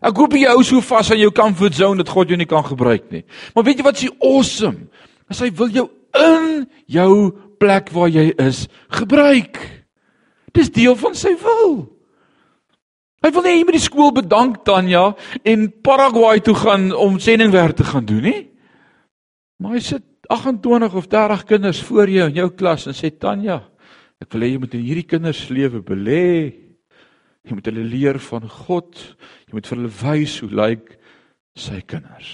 Ek 0.00 0.16
hoop 0.16 0.32
jy 0.32 0.46
hou 0.46 0.62
so 0.62 0.80
vas 0.80 1.10
aan 1.10 1.18
jou 1.18 1.30
comfort 1.30 1.74
zone 1.74 2.02
dat 2.02 2.08
God 2.08 2.28
jou 2.28 2.36
nie 2.36 2.46
kan 2.46 2.64
gebruik 2.64 3.10
nie. 3.10 3.24
Maar 3.54 3.64
weet 3.64 3.78
jy 3.78 3.84
wat 3.84 3.98
s'ie 3.98 4.14
awesome? 4.20 4.88
As 5.28 5.40
hy 5.40 5.50
wil 5.50 5.68
jou 5.68 5.88
in 6.14 6.68
jou 6.86 7.32
plek 7.58 7.90
waar 7.90 8.08
jy 8.08 8.32
is 8.38 8.68
gebruik. 8.88 9.58
Dis 10.54 10.70
deel 10.70 10.96
van 10.96 11.14
sy 11.14 11.34
wil. 11.42 11.88
Hy 13.18 13.32
wil 13.34 13.42
nie 13.42 13.56
jy 13.58 13.64
met 13.66 13.74
die 13.74 13.82
skool 13.82 14.12
bedank 14.14 14.62
Tanya 14.64 15.16
en 15.42 15.66
Paraguay 15.82 16.38
toe 16.40 16.54
gaan 16.54 16.92
om 16.94 17.18
sendingwerk 17.18 17.76
te 17.76 17.84
gaan 17.84 18.06
doen 18.06 18.22
nie. 18.22 18.48
Maar 19.58 19.72
hy 19.72 19.80
sit 19.82 20.04
28 20.30 20.94
of 20.94 21.08
30 21.10 21.44
kinders 21.44 21.82
voor 21.82 22.08
jou 22.08 22.28
in 22.30 22.38
jou 22.38 22.48
klas 22.54 22.86
en 22.86 22.94
sê 22.94 23.10
Tanya, 23.10 23.64
ek 24.22 24.30
wil 24.32 24.46
hê 24.46 24.52
jy 24.52 24.62
moet 24.62 24.76
in 24.78 24.86
hierdie 24.86 25.08
kinders 25.08 25.48
lewe 25.50 25.82
belê. 25.82 26.67
Jy 27.48 27.56
moet 27.56 27.68
hulle 27.70 27.86
leer 27.88 28.18
van 28.28 28.48
God. 28.52 29.00
Jy 29.48 29.56
moet 29.56 29.68
vir 29.68 29.78
hulle 29.78 29.94
wys 30.02 30.38
hoe 30.44 30.50
lyk 30.52 30.94
sy 31.58 31.80
kinders. 31.88 32.32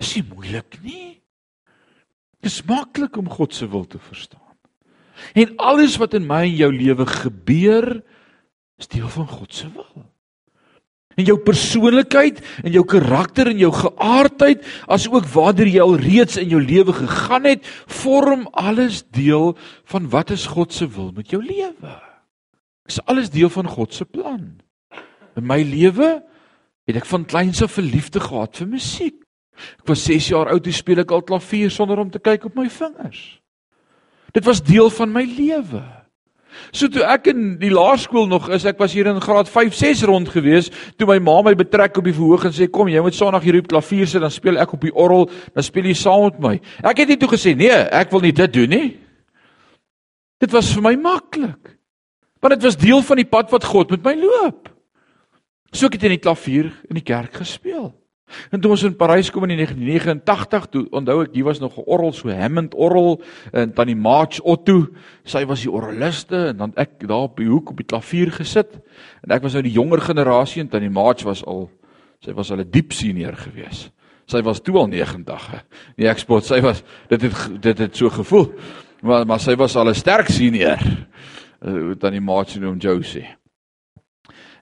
Dis 0.00 0.16
nie 0.18 0.26
moeilik 0.28 0.76
nie. 0.84 1.14
Dis 2.44 2.60
maklik 2.68 3.16
om 3.18 3.30
God 3.32 3.56
se 3.56 3.68
wil 3.68 3.86
te 3.88 3.98
verstaan. 3.98 4.42
En 5.32 5.54
alles 5.56 5.96
wat 5.96 6.14
in 6.14 6.26
my 6.28 6.44
en 6.44 6.58
jou 6.58 6.68
lewe 6.72 7.06
gebeur, 7.08 7.88
is 8.76 8.90
deel 8.92 9.08
van 9.08 9.28
God 9.28 9.54
se 9.54 9.70
wil. 9.72 10.04
En 11.16 11.24
jou 11.24 11.38
persoonlikheid 11.40 12.42
en 12.60 12.74
jou 12.74 12.82
karakter 12.84 13.48
en 13.48 13.60
jou 13.60 13.70
geaardheid, 13.72 14.66
asook 14.92 15.24
waartoe 15.32 15.70
jy 15.70 15.80
al 15.80 15.96
reeds 15.96 16.36
in 16.36 16.50
jou 16.52 16.60
lewe 16.60 16.92
gegaan 16.92 17.48
het, 17.48 17.64
vorm 17.88 18.44
alles 18.52 19.00
deel 19.16 19.54
van 19.88 20.10
wat 20.12 20.34
is 20.36 20.44
God 20.52 20.76
se 20.76 20.88
wil 20.92 21.14
met 21.16 21.32
jou 21.32 21.40
lewe. 21.40 21.96
Dis 22.86 23.02
alles 23.04 23.30
deel 23.30 23.50
van 23.50 23.68
God 23.68 23.94
se 23.94 24.04
plan. 24.04 24.60
In 25.36 25.46
my 25.46 25.60
lewe 25.62 26.22
het 26.86 26.96
ek 26.96 27.08
van 27.10 27.26
kleins 27.26 27.62
af 27.62 27.78
'n 27.78 27.90
liefde 27.90 28.20
gehad 28.20 28.56
vir 28.56 28.66
musiek. 28.66 29.22
Ek 29.80 29.88
was 29.88 30.04
6 30.04 30.28
jaar 30.28 30.48
oud 30.52 30.62
toe 30.62 30.72
speel 30.72 30.98
ek 30.98 31.10
al 31.10 31.22
klavier 31.22 31.70
sonder 31.70 31.98
om 31.98 32.10
te 32.10 32.18
kyk 32.18 32.44
op 32.44 32.54
my 32.54 32.68
vingers. 32.70 33.40
Dit 34.32 34.44
was 34.44 34.62
deel 34.62 34.90
van 34.90 35.12
my 35.12 35.24
lewe. 35.24 35.82
So 36.72 36.88
toe 36.88 37.04
ek 37.04 37.30
in 37.32 37.58
die 37.60 37.70
laerskool 37.72 38.26
nog 38.28 38.48
is, 38.54 38.64
ek 38.68 38.78
was 38.80 38.94
hier 38.96 39.08
in 39.10 39.20
graad 39.20 39.48
5, 39.48 39.74
6 39.74 40.02
rond 40.08 40.28
gewees, 40.32 40.70
toe 40.96 41.08
my 41.08 41.18
ma 41.18 41.42
my 41.42 41.54
betrek 41.58 41.98
op 42.00 42.04
die 42.04 42.14
verhoog 42.16 42.46
en 42.48 42.54
sê 42.56 42.68
kom, 42.72 42.88
jy 42.88 43.02
moet 43.04 43.16
Sondag 43.16 43.44
hier 43.46 43.58
op 43.60 43.68
klavier 43.68 44.08
sit, 44.08 44.22
dan 44.24 44.32
speel 44.32 44.60
ek 44.62 44.72
op 44.72 44.80
die 44.80 44.94
orgel, 44.94 45.28
dan 45.54 45.66
speel 45.66 45.90
jy 45.90 45.96
saam 46.00 46.28
met 46.30 46.38
my. 46.40 46.54
Ek 46.82 47.02
het 47.02 47.12
nie 47.12 47.18
toe 47.20 47.28
gesê 47.34 47.54
nee, 47.56 47.72
ek 47.72 48.12
wil 48.14 48.24
nie 48.24 48.34
dit 48.36 48.56
doen 48.56 48.72
nie. 48.72 48.88
Dit 50.40 50.52
was 50.52 50.72
vir 50.74 50.84
my 50.84 50.94
maklik. 51.00 51.75
Want 52.46 52.60
dit 52.60 52.66
was 52.68 52.76
deel 52.78 53.00
van 53.02 53.18
die 53.18 53.26
pad 53.26 53.50
wat 53.50 53.64
God 53.66 53.90
met 53.90 54.04
my 54.06 54.12
loop. 54.14 54.68
So 55.74 55.88
ek 55.88 55.96
het 55.98 56.04
in 56.06 56.12
die 56.14 56.22
klavier 56.22 56.68
in 56.86 56.94
die 56.94 57.02
kerk 57.02 57.40
gespeel. 57.42 57.88
En 58.54 58.62
toe 58.62 58.70
ons 58.70 58.84
in 58.86 58.94
Parys 58.94 59.32
kom 59.34 59.48
in 59.48 59.56
1989, 59.58 60.68
toe 60.70 60.84
onthou 60.94 61.16
ek 61.24 61.34
hier 61.34 61.46
was 61.46 61.58
nog 61.58 61.74
'n 61.74 61.82
orgel 61.86 62.12
so 62.12 62.30
Hammond 62.30 62.74
orgel 62.74 63.20
en 63.52 63.72
tannie 63.74 63.96
March 63.96 64.40
Otto, 64.40 64.86
sy 65.24 65.44
was 65.44 65.62
die 65.62 65.70
orgeliste 65.70 66.46
en 66.54 66.56
dan 66.56 66.72
ek 66.76 67.06
daar 67.06 67.26
op 67.26 67.36
die 67.36 67.48
hoek 67.48 67.70
op 67.70 67.76
die 67.76 67.86
klavier 67.86 68.30
gesit 68.30 68.78
en 69.22 69.30
ek 69.30 69.42
was 69.42 69.52
nou 69.52 69.62
die 69.62 69.74
jonger 69.74 70.00
generasie 70.00 70.60
en 70.62 70.68
tannie 70.68 70.90
March 70.90 71.22
was 71.24 71.44
al 71.44 71.70
sy 72.20 72.32
was 72.32 72.50
al 72.50 72.58
'n 72.58 72.70
diep 72.70 72.92
senior 72.92 73.36
gewees. 73.36 73.90
Sy 74.26 74.42
was 74.42 74.60
toe 74.60 74.78
al 74.78 74.86
90. 74.86 75.64
Nee, 75.96 76.08
ek 76.08 76.18
spot, 76.18 76.44
sy 76.44 76.60
was 76.60 76.82
dit 77.08 77.22
het 77.22 77.62
dit 77.62 77.78
het 77.78 77.96
so 77.96 78.08
gevoel. 78.08 78.54
Maar 79.02 79.26
maar 79.26 79.40
sy 79.40 79.56
was 79.56 79.76
al 79.76 79.88
'n 79.88 79.94
sterk 79.94 80.28
senior 80.28 80.78
uh, 81.62 81.94
dan 81.98 82.16
die 82.16 82.24
maatjie 82.24 82.60
noem 82.60 82.78
Josie. 82.82 83.26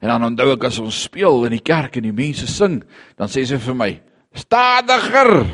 En 0.05 0.11
dan 0.13 0.25
onthou 0.25 0.51
ek 0.53 0.67
as 0.69 0.79
ons 0.83 1.03
speel 1.07 1.47
in 1.49 1.55
die 1.57 1.65
kerk 1.65 1.97
en 1.97 2.05
die 2.05 2.17
mense 2.17 2.47
sing, 2.51 2.83
dan 3.17 3.31
sê 3.33 3.47
sy 3.49 3.57
vir 3.57 3.79
my: 3.79 3.91
"Stadiger." 4.37 5.47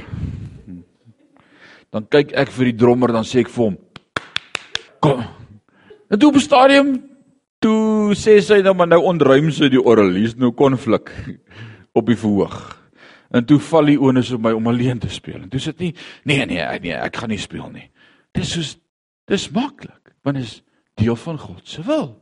Dan 1.90 2.06
kyk 2.06 2.32
ek 2.38 2.50
vir 2.54 2.70
die 2.70 2.78
drummer, 2.78 3.12
dan 3.14 3.26
sê 3.26 3.44
ek 3.44 3.50
vir 3.50 3.64
hom: 3.64 3.78
"Kom." 5.00 5.22
En 6.10 6.18
toe 6.18 6.28
op 6.28 6.38
die 6.38 6.42
stadium 6.42 6.96
toe 7.60 8.14
sê 8.18 8.40
sy 8.42 8.62
nou 8.62 8.74
maar 8.74 8.88
nou 8.88 9.02
ontruim 9.04 9.50
sy 9.52 9.68
die 9.68 9.82
orgel, 9.82 10.16
hier's 10.16 10.34
nou 10.34 10.50
konflik 10.52 11.12
op 11.94 12.06
die 12.06 12.16
verhoog. 12.16 12.56
En 13.30 13.44
toe 13.46 13.60
val 13.62 13.92
die 13.92 14.00
onus 14.00 14.32
op 14.34 14.42
my 14.42 14.52
om 14.56 14.66
alleen 14.66 14.98
te 14.98 15.08
speel. 15.08 15.44
En 15.44 15.48
toe 15.48 15.60
sê 15.60 15.70
dit 15.76 15.80
nie: 15.80 15.94
"Nee 16.24 16.46
nee, 16.46 16.80
nee, 16.80 16.94
ek 16.94 17.16
gaan 17.16 17.30
nie 17.30 17.38
speel 17.38 17.70
nie." 17.70 17.90
Dis 18.34 18.52
so 18.54 18.78
dis 19.26 19.50
maklik, 19.50 20.14
want 20.24 20.36
is 20.38 20.62
deel 21.00 21.16
van 21.16 21.40
God 21.40 21.64
se 21.64 21.82
wil. 21.86 22.12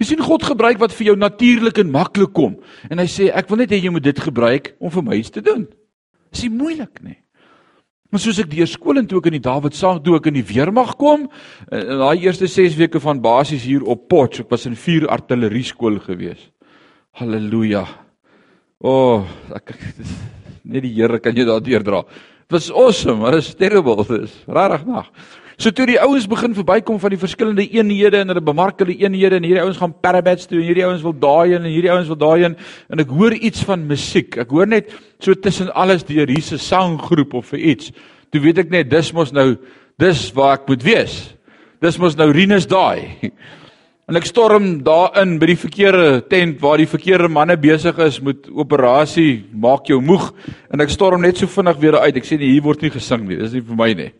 Jy 0.00 0.10
sien 0.10 0.24
God 0.26 0.42
gebruik 0.42 0.80
wat 0.82 0.94
vir 0.94 1.12
jou 1.12 1.16
natuurlik 1.18 1.78
en 1.80 1.92
maklik 1.94 2.32
kom 2.34 2.56
en 2.90 3.00
hy 3.00 3.06
sê 3.10 3.30
ek 3.30 3.50
wil 3.50 3.62
net 3.62 3.74
hê 3.74 3.80
jy 3.82 3.92
moet 3.94 4.04
dit 4.04 4.24
gebruik 4.26 4.74
om 4.82 4.92
vir 4.92 5.06
my 5.06 5.20
iets 5.20 5.34
te 5.34 5.42
doen. 5.44 5.68
Dis 6.34 6.46
nie 6.46 6.56
moeilik 6.58 6.98
nie. 7.04 7.18
Maar 8.14 8.22
soos 8.22 8.38
ek 8.38 8.50
deur 8.52 8.68
skool 8.70 9.00
en 9.00 9.06
toe 9.10 9.18
ek 9.18 9.26
in 9.26 9.34
die 9.38 9.42
Dawid 9.42 9.74
saak 9.74 10.04
toe 10.04 10.16
ek 10.20 10.28
in 10.30 10.36
die 10.36 10.46
weermag 10.46 10.92
kom, 11.00 11.24
in 11.66 11.98
daai 11.98 12.22
eerste 12.22 12.46
6 12.46 12.76
weke 12.78 13.00
van 13.02 13.18
basies 13.22 13.64
hier 13.66 13.82
op 13.90 14.04
Potch, 14.10 14.44
ek 14.44 14.52
was 14.54 14.68
in 14.70 14.76
4 14.78 15.08
artillerie 15.10 15.64
skool 15.66 15.98
gewees. 16.02 16.44
Halleluja. 17.18 17.82
O, 18.86 18.92
oh, 18.92 19.24
ek 19.58 19.74
net 20.70 20.86
die 20.86 20.92
Here 20.94 21.18
kan 21.22 21.34
jou 21.34 21.46
daardeur 21.48 21.86
dra. 21.86 22.04
Dit 22.44 22.54
was 22.54 22.70
awesome, 22.70 23.18
maar 23.18 23.34
dit 23.34 23.48
is 23.48 23.54
terrible, 23.58 23.96
dit 24.06 24.28
is 24.28 24.38
regtig 24.46 24.86
nag. 24.92 25.10
So 25.56 25.70
toe 25.70 25.86
die 25.86 26.00
ouens 26.02 26.24
begin 26.26 26.54
verbykom 26.56 26.96
van 26.98 27.12
die 27.14 27.20
verskillende 27.20 27.62
eenhede 27.62 28.24
en 28.24 28.32
hulle 28.32 28.42
bemark 28.42 28.80
hulle 28.82 28.96
eenhede 28.98 29.38
en 29.38 29.46
hierdie 29.46 29.62
ouens 29.62 29.78
gaan 29.78 29.94
parabats 30.02 30.48
toe 30.50 30.58
en 30.58 30.66
hierdie 30.66 30.86
ouens 30.86 31.04
wil 31.04 31.14
daai 31.14 31.54
en 31.54 31.68
hierdie 31.68 31.92
ouens 31.94 32.10
wil 32.10 32.18
daai 32.18 32.48
en 32.48 32.56
en 32.90 33.02
ek 33.04 33.12
hoor 33.14 33.36
iets 33.38 33.62
van 33.68 33.84
musiek. 33.86 34.34
Ek 34.42 34.50
hoor 34.50 34.66
net 34.66 34.90
so 35.22 35.34
tussen 35.38 35.70
alles 35.70 36.02
deur 36.08 36.30
hierse 36.30 36.58
sanggroep 36.58 37.36
of 37.38 37.52
vir 37.54 37.62
iets. 37.74 37.92
Toe 38.34 38.42
weet 38.42 38.64
ek 38.64 38.74
net 38.74 38.90
dis 38.90 39.12
mos 39.14 39.30
nou 39.34 39.52
dis 40.02 40.24
waar 40.34 40.58
ek 40.58 40.66
moet 40.72 40.82
wees. 40.82 41.20
Dis 41.84 42.00
mos 42.02 42.18
nou 42.18 42.32
Rinus 42.34 42.66
daai. 42.70 43.14
En 44.04 44.18
ek 44.18 44.26
storm 44.28 44.82
daarin 44.84 45.38
by 45.40 45.46
die 45.48 45.56
verkeerde 45.56 46.18
tent 46.28 46.58
waar 46.60 46.76
die 46.76 46.88
verkeerde 46.88 47.30
manne 47.32 47.54
besig 47.56 47.96
is 48.04 48.18
met 48.20 48.50
operasie 48.52 49.46
maak 49.48 49.88
jou 49.88 49.96
moeg 50.04 50.26
en 50.68 50.84
ek 50.84 50.92
storm 50.92 51.24
net 51.24 51.40
so 51.40 51.48
vinnig 51.48 51.78
weer 51.80 51.96
uit. 52.02 52.18
Ek 52.20 52.28
sê 52.28 52.36
nee, 52.36 52.50
hier 52.52 52.66
word 52.66 52.84
nie 52.84 52.92
gesing 52.92 53.24
nie. 53.24 53.38
Dis 53.40 53.56
nie 53.56 53.64
vir 53.64 53.78
my 53.80 53.88
nie. 53.96 54.10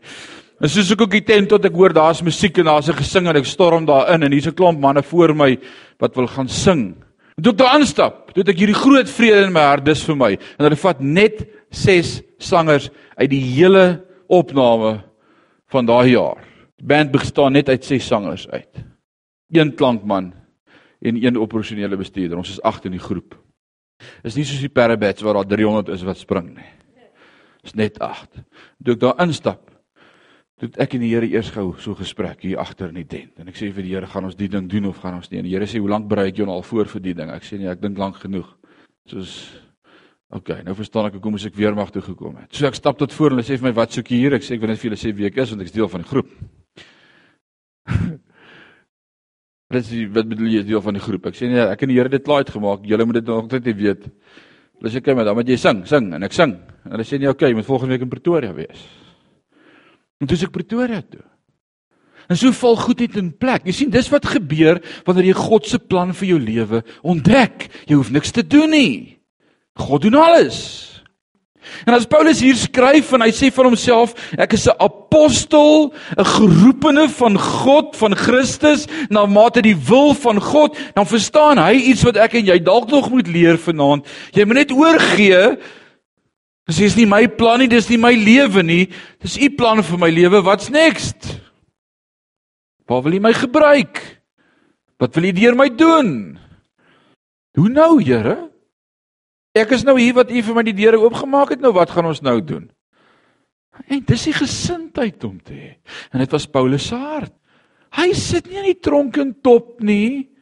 En 0.62 0.70
soos 0.70 0.92
ek 0.94 1.00
ook 1.02 1.16
die 1.16 1.24
tent 1.26 1.48
tot 1.50 1.64
ek 1.66 1.74
hoor 1.74 1.92
daar's 1.94 2.22
musiek 2.22 2.58
en 2.58 2.70
daar's 2.70 2.88
'n 2.88 3.00
gesing 3.00 3.26
en 3.26 3.36
ek 3.36 3.46
storm 3.46 3.86
daarin 3.86 4.22
en 4.22 4.32
hier's 4.32 4.46
'n 4.46 4.54
klomp 4.54 4.78
manne 4.78 5.02
voor 5.02 5.34
my 5.34 5.58
wat 5.98 6.14
wil 6.14 6.26
gaan 6.26 6.48
sing. 6.48 6.94
Toe 7.42 7.52
ek 7.52 7.58
daar 7.58 7.74
aanstap, 7.74 8.32
toe 8.32 8.44
ek 8.46 8.58
hierdie 8.58 8.78
groot 8.78 9.08
vrede 9.10 9.46
in 9.46 9.52
my 9.52 9.60
hart 9.60 9.84
dis 9.84 10.04
vir 10.04 10.16
my. 10.16 10.32
En 10.58 10.64
hulle 10.68 10.76
vat 10.76 11.00
net 11.00 11.48
6 11.70 12.22
sangers 12.38 12.90
uit 13.18 13.30
die 13.30 13.40
hele 13.40 14.04
opname 14.28 15.02
van 15.66 15.86
daai 15.86 16.14
jaar. 16.14 16.38
Die 16.78 16.86
band 16.86 17.10
bestaan 17.10 17.52
net 17.52 17.68
uit 17.68 17.84
6 17.84 18.06
sangers 18.06 18.48
uit. 18.48 18.84
Een 19.50 19.74
klankman 19.74 20.32
en 21.02 21.24
een 21.24 21.36
operasionele 21.36 21.96
bestuurder. 21.96 22.38
Ons 22.38 22.50
is 22.50 22.62
8 22.62 22.84
in 22.84 22.92
die 22.92 23.02
groep. 23.02 23.34
Is 24.22 24.36
nie 24.36 24.44
soos 24.44 24.62
die 24.62 24.72
parabats 24.72 25.22
waar 25.22 25.34
daar 25.34 25.56
300 25.56 25.88
is 25.88 26.02
wat 26.06 26.18
spring 26.18 26.54
nie. 26.54 26.70
Is 27.64 27.74
net 27.74 27.98
8. 27.98 28.30
Toe 28.84 28.94
ek 28.94 29.00
daar 29.00 29.20
instap, 29.24 29.73
toe 30.64 30.82
ek 30.82 30.94
en 30.96 31.02
die 31.04 31.10
Here 31.12 31.28
eers 31.28 31.50
gou 31.54 31.72
so 31.82 31.94
gesprek 31.98 32.44
hier 32.46 32.60
agter 32.62 32.88
in 32.88 33.00
die 33.02 33.08
tent. 33.08 33.34
En 33.40 33.48
ek 33.50 33.58
sê 33.58 33.70
vir 33.74 33.84
die 33.84 33.92
Here, 33.94 34.08
gaan 34.10 34.28
ons 34.28 34.38
die 34.38 34.48
ding 34.48 34.68
doen 34.70 34.88
of 34.90 35.00
gaan 35.02 35.18
ons 35.18 35.30
nie? 35.30 35.40
En 35.40 35.46
die 35.48 35.52
Here 35.54 35.66
sê, 35.66 35.80
"Hoe 35.80 35.90
lank 35.90 36.08
berei 36.08 36.28
ek 36.28 36.36
jou 36.38 36.48
al 36.48 36.62
voor 36.62 36.86
vir 36.86 37.00
die 37.00 37.14
ding?" 37.14 37.30
Ek 37.30 37.42
sê 37.42 37.58
nee, 37.58 37.68
ek 37.68 37.80
dink 37.80 37.98
lank 37.98 38.16
genoeg. 38.16 38.48
Soos 39.06 39.60
Oké, 40.34 40.50
okay, 40.50 40.62
nou 40.64 40.74
verstaan 40.74 41.06
ek 41.06 41.12
hoekom 41.12 41.34
ek 41.34 41.54
weer 41.54 41.74
mag 41.76 41.90
toe 41.92 42.02
gekom 42.02 42.34
het. 42.36 42.50
So 42.50 42.66
ek 42.66 42.74
stap 42.74 42.98
tot 42.98 43.12
voor 43.12 43.30
en 43.30 43.36
hulle 43.36 43.46
sê 43.46 43.56
vir 43.56 43.68
my, 43.68 43.72
"Wat 43.72 43.92
soek 43.92 44.08
jy 44.08 44.16
hier?" 44.16 44.34
Ek 44.34 44.42
sê 44.42 44.54
ek 44.54 44.60
wil 44.60 44.68
net 44.68 44.78
vir 44.78 44.90
julle 44.90 44.96
sê 44.96 45.14
wie 45.14 45.26
ek 45.26 45.38
is 45.38 45.50
want 45.50 45.60
ek 45.60 45.66
is 45.66 45.72
deel 45.72 45.88
van 45.88 46.00
die 46.00 46.08
groep. 46.08 46.28
Wat 49.70 49.80
is 49.80 50.12
wat 50.12 50.28
bedoel 50.28 50.48
jy 50.48 50.62
deel 50.62 50.80
van 50.80 50.94
die 50.94 51.00
groep? 51.00 51.26
Ek 51.26 51.34
sê 51.34 51.48
nee, 51.48 51.60
ek 51.60 51.82
en 51.82 51.88
die 51.88 51.94
Here 51.94 52.04
het 52.04 52.12
dit 52.12 52.24
klaar 52.24 52.44
uitgemaak. 52.44 52.84
Julle 52.84 53.04
moet 53.04 53.14
dit 53.14 53.26
nog 53.26 53.50
net 53.50 53.64
weet. 53.64 54.04
Hulle 54.80 54.90
sê 54.90 55.00
kyk 55.00 55.16
maar, 55.16 55.24
dan 55.24 55.34
moet 55.34 55.48
jy 55.48 55.56
sing, 55.56 55.86
sing 55.86 56.12
en 56.14 56.22
ek 56.22 56.32
sing. 56.32 56.52
En 56.84 56.90
hulle 56.90 57.04
sê 57.04 57.18
nee, 57.18 57.28
oké, 57.28 57.44
okay, 57.44 57.48
jy 57.48 57.54
moet 57.54 57.66
volgende 57.66 57.94
week 57.94 58.02
in 58.02 58.08
Pretoria 58.08 58.52
wees. 58.52 59.03
En 60.24 60.28
toe 60.30 60.38
is 60.38 60.46
ek 60.46 60.54
Pretoria 60.54 61.02
toe. 61.04 61.20
En 62.32 62.38
so 62.40 62.48
val 62.56 62.78
goedheid 62.80 63.18
in 63.20 63.28
plek. 63.36 63.66
Jy 63.68 63.74
sien, 63.76 63.90
dis 63.92 64.08
wat 64.08 64.24
gebeur 64.32 64.80
wanneer 65.04 65.28
jy 65.28 65.36
God 65.36 65.68
se 65.68 65.76
plan 65.76 66.14
vir 66.16 66.30
jou 66.30 66.38
lewe 66.40 66.80
ontdek. 67.04 67.68
Jy 67.84 67.98
hoef 67.98 68.08
niks 68.14 68.32
te 68.32 68.40
doen 68.40 68.72
nie. 68.72 68.94
God 69.76 70.06
doen 70.06 70.16
alles. 70.16 70.62
En 71.84 71.92
as 71.96 72.08
Paulus 72.08 72.40
hier 72.40 72.56
skryf 72.56 73.12
en 73.16 73.24
hy 73.24 73.30
sê 73.36 73.50
van 73.52 73.68
homself, 73.68 74.14
ek 74.40 74.56
is 74.56 74.66
'n 74.68 74.76
apostel, 74.80 75.92
'n 76.16 76.24
geroepene 76.24 77.08
van 77.08 77.36
God, 77.36 77.96
van 77.96 78.16
Christus, 78.16 78.86
na 79.10 79.26
mate 79.26 79.60
die 79.60 79.76
wil 79.76 80.14
van 80.14 80.40
God, 80.40 80.76
dan 80.94 81.06
verstaan 81.06 81.58
hy 81.58 81.74
iets 81.92 82.04
wat 82.04 82.16
ek 82.16 82.34
en 82.34 82.46
jy 82.46 82.58
dalk 82.58 82.88
nog 82.88 83.10
moet 83.10 83.28
leer 83.28 83.58
vanaand. 83.58 84.06
Jy 84.32 84.44
moet 84.44 84.56
net 84.56 84.72
oorgee 84.72 85.58
Dis 86.68 86.80
is 86.80 86.96
nie 86.96 87.06
my 87.08 87.26
plan 87.28 87.60
nie, 87.60 87.68
dis 87.68 87.90
nie 87.92 88.00
my 88.00 88.14
lewe 88.16 88.62
nie. 88.64 88.84
Dis 89.20 89.36
u 89.36 89.50
plan 89.56 89.82
vir 89.84 90.00
my 90.00 90.08
lewe. 90.12 90.40
Wat's 90.46 90.70
next? 90.72 91.36
Waar 92.88 93.04
wil 93.04 93.18
u 93.18 93.20
my 93.20 93.32
gebruik? 93.36 94.00
Wat 95.00 95.14
wil 95.16 95.28
u 95.28 95.32
deur 95.36 95.56
my 95.56 95.68
doen? 95.68 96.10
Hoe 97.54 97.68
nou, 97.68 98.00
Here? 98.02 98.50
Ek 99.54 99.70
is 99.76 99.84
nou 99.86 99.94
hier 100.00 100.16
wat 100.16 100.32
u 100.34 100.40
vir 100.42 100.56
my 100.56 100.64
die 100.66 100.74
deure 100.74 100.98
oopgemaak 100.98 101.52
het. 101.54 101.60
Nou 101.62 101.70
wat 101.76 101.92
gaan 101.94 102.08
ons 102.10 102.24
nou 102.26 102.40
doen? 102.42 102.66
En 103.86 104.02
dis 104.06 104.26
die 104.26 104.34
gesindheid 104.34 105.22
om 105.26 105.36
te 105.38 105.54
hê. 105.54 105.70
En 106.10 106.22
dit 106.22 106.34
was 106.34 106.48
Paulus 106.50 106.88
se 106.90 106.98
hart. 106.98 107.34
Hy 107.94 108.10
sit 108.18 108.48
nie 108.50 108.58
in 108.58 108.68
die 108.72 108.80
tronk 108.82 109.18
en 109.22 109.30
top 109.46 109.78
nie. 109.86 110.33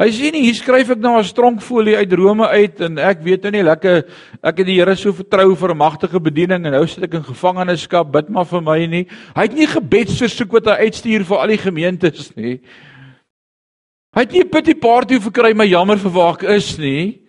Hy 0.00 0.06
sê 0.16 0.30
nie 0.32 0.46
hier 0.46 0.56
skryf 0.56 0.94
ek 0.94 1.00
nou 1.02 1.18
'n 1.18 1.24
stronkfolie 1.28 1.96
uit 2.00 2.12
Rome 2.16 2.48
uit 2.48 2.80
en 2.80 2.96
ek 2.96 3.20
weet 3.20 3.42
nou 3.42 3.52
nie 3.52 3.62
lekker 3.68 4.08
ek 4.42 4.56
het 4.56 4.66
die 4.66 4.78
Here 4.80 4.96
so 4.96 5.12
vertrou 5.12 5.54
vir 5.54 5.70
'n 5.70 5.76
magtige 5.76 6.18
bediening 6.18 6.64
en 6.64 6.72
nou 6.72 6.86
sit 6.86 7.04
ek 7.04 7.14
in 7.14 7.22
gevangenskap 7.22 8.10
bid 8.10 8.30
maar 8.30 8.46
vir 8.46 8.62
my 8.62 8.86
nie. 8.86 9.06
Hy 9.36 9.42
het 9.42 9.52
nie 9.52 9.66
gebedsversoek 9.66 10.52
wat 10.52 10.64
hy 10.66 10.88
uitstuur 10.88 11.24
vir 11.24 11.38
al 11.38 11.48
die 11.48 11.58
gemeentes 11.58 12.34
nie. 12.36 12.60
Hy 14.16 14.20
het 14.20 14.32
nie 14.32 14.40
'n 14.40 14.48
pity 14.48 14.74
party 14.74 15.18
verkry 15.20 15.54
my 15.54 15.66
jammer 15.66 15.98
vir 15.98 16.10
waar 16.10 16.34
ek 16.34 16.48
is 16.48 16.78
nie. 16.78 17.20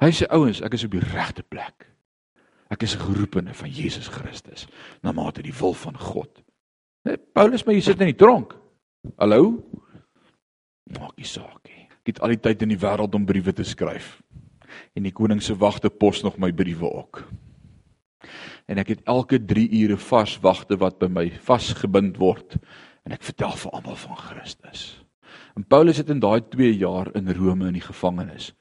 Hy 0.00 0.10
sê 0.10 0.26
ouens, 0.30 0.62
ek 0.62 0.74
is 0.74 0.84
op 0.84 0.90
die 0.90 1.12
regte 1.12 1.42
plek. 1.42 1.86
Ek 2.70 2.82
is 2.82 2.96
'n 2.96 3.04
geroepene 3.04 3.52
van 3.52 3.68
Jesus 3.68 4.08
Christus 4.08 4.66
na 5.02 5.12
mate 5.12 5.42
die 5.42 5.52
wil 5.60 5.74
van 5.74 5.94
God. 5.98 6.42
Paulus 7.34 7.64
maar 7.66 7.74
jy 7.74 7.82
sit 7.82 8.00
in 8.00 8.06
die 8.06 8.24
tronk. 8.24 8.56
Hallo? 9.18 9.62
Maak 10.86 11.16
nie 11.16 11.26
saak. 11.26 11.55
Ek 12.06 12.12
het 12.14 12.20
al 12.22 12.36
die 12.36 12.38
tyd 12.38 12.60
in 12.62 12.70
die 12.70 12.78
wêreld 12.78 13.16
om 13.18 13.24
briewe 13.26 13.50
te 13.50 13.64
skryf. 13.66 14.20
En 14.94 15.02
die 15.02 15.10
koning 15.10 15.40
se 15.42 15.56
wagte 15.58 15.90
pos 15.90 16.20
nog 16.22 16.36
my 16.38 16.52
briewe 16.54 16.86
ook. 16.86 17.24
En 18.70 18.78
ek 18.78 18.92
het 18.92 19.02
elke 19.10 19.40
3 19.42 19.64
ure 19.80 19.96
vars 19.98 20.36
wagte 20.38 20.78
wat 20.78 21.00
by 21.02 21.08
my 21.10 21.24
vasgebind 21.42 22.20
word 22.22 22.54
en 23.02 23.14
ek 23.14 23.26
vertel 23.26 23.58
vir 23.58 23.74
almal 23.74 23.98
van 23.98 24.20
Christus. 24.22 24.84
En 25.58 25.66
Paulus 25.66 25.98
het 25.98 26.14
in 26.14 26.22
daai 26.22 26.46
2 26.46 26.76
jaar 26.78 27.10
in 27.18 27.26
Rome 27.34 27.72
in 27.72 27.80
die 27.80 27.82
gevangenis 27.82 28.52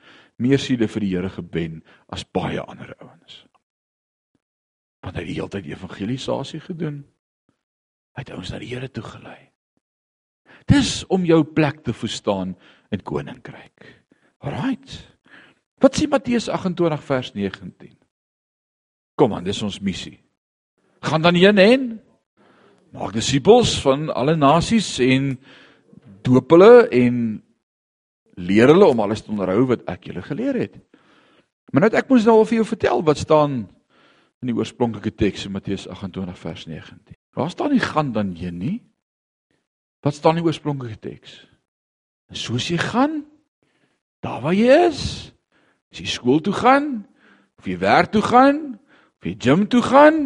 meer 0.41 0.57
siele 0.57 0.89
vir 0.89 1.05
die 1.05 1.13
Here 1.13 1.29
gewen 1.29 1.83
as 2.09 2.25
baie 2.25 2.65
ander 2.65 2.95
ouens. 2.97 3.43
Want 5.05 5.19
hy 5.19 5.21
het 5.21 5.29
die 5.29 5.37
hele 5.37 5.53
tyd 5.53 5.69
evangelisasie 5.69 6.65
gedoen. 6.65 7.03
Hy 8.17 8.25
het 8.25 8.33
ons 8.33 8.49
na 8.49 8.57
die 8.63 8.73
Here 8.73 8.89
toe 8.89 9.05
gelei. 9.05 9.51
Dis 10.65 11.03
om 11.13 11.27
jou 11.29 11.43
plek 11.45 11.83
te 11.85 11.93
verstaan 11.93 12.55
in 12.93 13.03
koninkryk. 13.03 13.87
Alraight. 14.45 14.99
Wat 15.81 15.97
sê 15.97 16.07
Matteus 16.09 16.49
28 16.49 17.03
vers 17.03 17.31
19? 17.35 17.95
Kom 19.15 19.33
aan, 19.33 19.45
dis 19.47 19.61
ons 19.63 19.79
missie. 19.79 20.17
Gaan 21.05 21.23
dan 21.23 21.37
heen 21.37 21.61
en 21.61 21.85
maak 22.95 23.13
disippels 23.15 23.75
van 23.83 24.09
alle 24.13 24.35
nasies 24.39 24.97
en 25.03 25.33
doop 26.25 26.55
hulle 26.55 26.87
en 26.95 27.17
leer 28.35 28.71
hulle 28.71 28.87
om 28.91 29.01
alles 29.03 29.23
te 29.23 29.31
onderhou 29.31 29.67
wat 29.71 29.85
ek 29.91 30.09
julle 30.09 30.23
geleer 30.25 30.59
het. 30.65 30.77
Maar 31.71 31.87
nou 31.87 31.91
ek 31.99 32.09
moet 32.09 32.27
nou 32.27 32.37
al 32.39 32.47
vir 32.49 32.59
jou 32.61 32.67
vertel 32.71 33.03
wat 33.07 33.21
staan 33.21 33.65
in 34.43 34.51
die 34.51 34.55
oorspronklike 34.55 35.15
teks 35.15 35.47
in 35.47 35.55
Matteus 35.55 35.87
28 35.91 36.39
vers 36.39 36.65
19. 36.69 37.15
Waar 37.35 37.51
staan 37.51 37.73
nie 37.75 37.83
gaan 37.83 38.11
dan 38.15 38.33
heen 38.37 38.59
nie? 38.59 38.77
Wat 40.05 40.15
staan 40.15 40.37
in 40.37 40.43
die 40.43 40.49
oorspronklike 40.49 40.99
teks? 41.01 41.39
Soos 42.35 42.67
jy 42.67 42.77
gaan, 42.81 43.23
daar 44.23 44.41
waar 44.43 44.55
jy 44.55 44.67
is, 44.89 45.01
as 45.93 46.01
jy 46.01 46.09
skool 46.11 46.41
toe 46.43 46.53
gaan, 46.55 47.05
of 47.59 47.67
jy 47.69 47.77
werk 47.79 48.11
toe 48.11 48.23
gaan, 48.25 48.59
of 49.15 49.27
jy 49.27 49.35
gym 49.39 49.65
toe 49.71 49.81
gaan, 49.85 50.19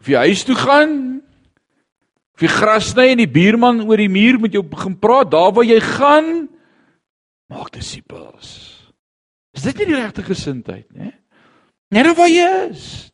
of 0.00 0.08
jy 0.08 0.22
huis 0.30 0.44
toe 0.46 0.56
gaan, 0.56 0.94
of 2.34 2.44
jy 2.44 2.50
gras 2.54 2.92
sny 2.94 3.10
en 3.12 3.22
die 3.24 3.30
buurman 3.30 3.82
oor 3.88 4.00
die 4.00 4.12
muur 4.12 4.38
met 4.40 4.54
jou 4.54 4.62
begin 4.64 4.94
praat, 5.02 5.32
daar 5.32 5.50
waar 5.56 5.66
jy 5.66 5.80
gaan, 5.84 6.30
maak 7.50 7.72
disippels. 7.74 8.52
Is 9.56 9.66
dit 9.66 9.82
nie 9.82 9.90
die 9.90 9.98
regte 9.98 10.22
gesindheid 10.24 10.86
nie? 10.94 11.10
Net 11.90 12.12
waar 12.14 12.30
jy 12.30 12.46
is. 12.70 13.10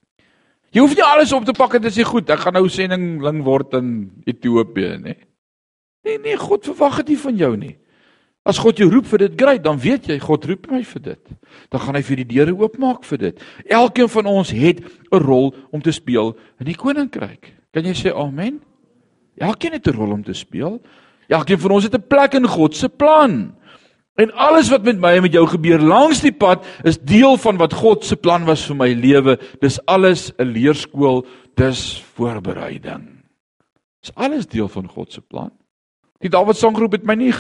Jy 0.77 0.83
hoef 0.85 0.93
nie 0.93 1.07
alles 1.07 1.33
op 1.33 1.47
te 1.49 1.55
pak 1.57 1.79
en 1.79 1.87
te 1.87 1.91
sê 1.95 2.05
goed, 2.05 2.29
ek 2.29 2.43
gaan 2.45 2.59
nou 2.59 2.67
sendingling 2.69 3.41
word 3.47 3.73
in 3.79 3.89
Ethiopië, 4.29 4.99
nê? 5.01 5.15
Nee 6.05 6.21
nee, 6.23 6.37
God 6.39 6.69
verwag 6.69 7.01
dit 7.01 7.15
nie 7.15 7.21
van 7.25 7.41
jou 7.41 7.53
nie. 7.57 7.73
As 8.47 8.61
God 8.63 8.79
jou 8.79 8.87
roep 8.93 9.09
vir 9.11 9.25
dit, 9.25 9.35
great, 9.35 9.63
dan 9.65 9.79
weet 9.83 10.07
jy 10.07 10.21
God 10.23 10.45
roep 10.47 10.69
my 10.71 10.85
vir 10.87 11.03
dit. 11.03 11.35
Dan 11.73 11.83
gaan 11.83 11.99
hy 11.99 12.03
vir 12.07 12.21
die 12.23 12.29
deure 12.31 12.55
oopmaak 12.55 13.03
vir 13.09 13.19
dit. 13.19 13.43
Elkeen 13.67 14.09
van 14.13 14.27
ons 14.31 14.51
het 14.55 14.79
'n 15.11 15.19
rol 15.19 15.55
om 15.73 15.83
te 15.83 15.93
speel 15.93 16.37
in 16.61 16.67
die 16.67 16.79
koninkryk. 16.79 17.53
Kan 17.75 17.85
jy 17.85 17.95
sê 17.95 18.15
amen? 18.15 18.61
Elkeen 19.37 19.73
het 19.73 19.87
'n 19.87 19.97
rol 19.97 20.13
om 20.13 20.23
te 20.23 20.33
speel. 20.33 20.81
Elkeen 21.29 21.59
van 21.59 21.71
ons 21.71 21.85
het 21.85 21.95
'n 21.95 22.07
plek 22.09 22.35
in 22.35 22.47
God 22.47 22.77
se 22.77 22.89
plan. 22.89 23.55
En 24.17 24.33
alles 24.33 24.71
wat 24.71 24.83
met 24.83 24.99
my 24.99 25.17
en 25.17 25.23
met 25.23 25.33
jou 25.33 25.47
gebeur 25.47 25.79
langs 25.79 26.21
die 26.21 26.33
pad 26.33 26.65
is 26.85 26.99
deel 26.99 27.37
van 27.37 27.57
wat 27.57 27.73
God 27.73 28.05
se 28.05 28.17
plan 28.17 28.45
was 28.45 28.65
vir 28.65 28.77
my 28.77 28.93
lewe. 28.93 29.39
Dis 29.61 29.81
alles 29.87 30.33
'n 30.39 30.45
leerskool, 30.45 31.27
dis 31.55 32.03
voorbereiding. 32.15 33.25
Dis 34.01 34.15
alles 34.15 34.47
deel 34.47 34.69
van 34.69 34.89
God 34.89 35.13
se 35.13 35.21
plan. 35.21 35.51
Die 36.21 36.31
Dawid 36.31 36.57
sanggroep 36.57 36.93
het 36.93 37.05
my 37.05 37.15
nie 37.15 37.33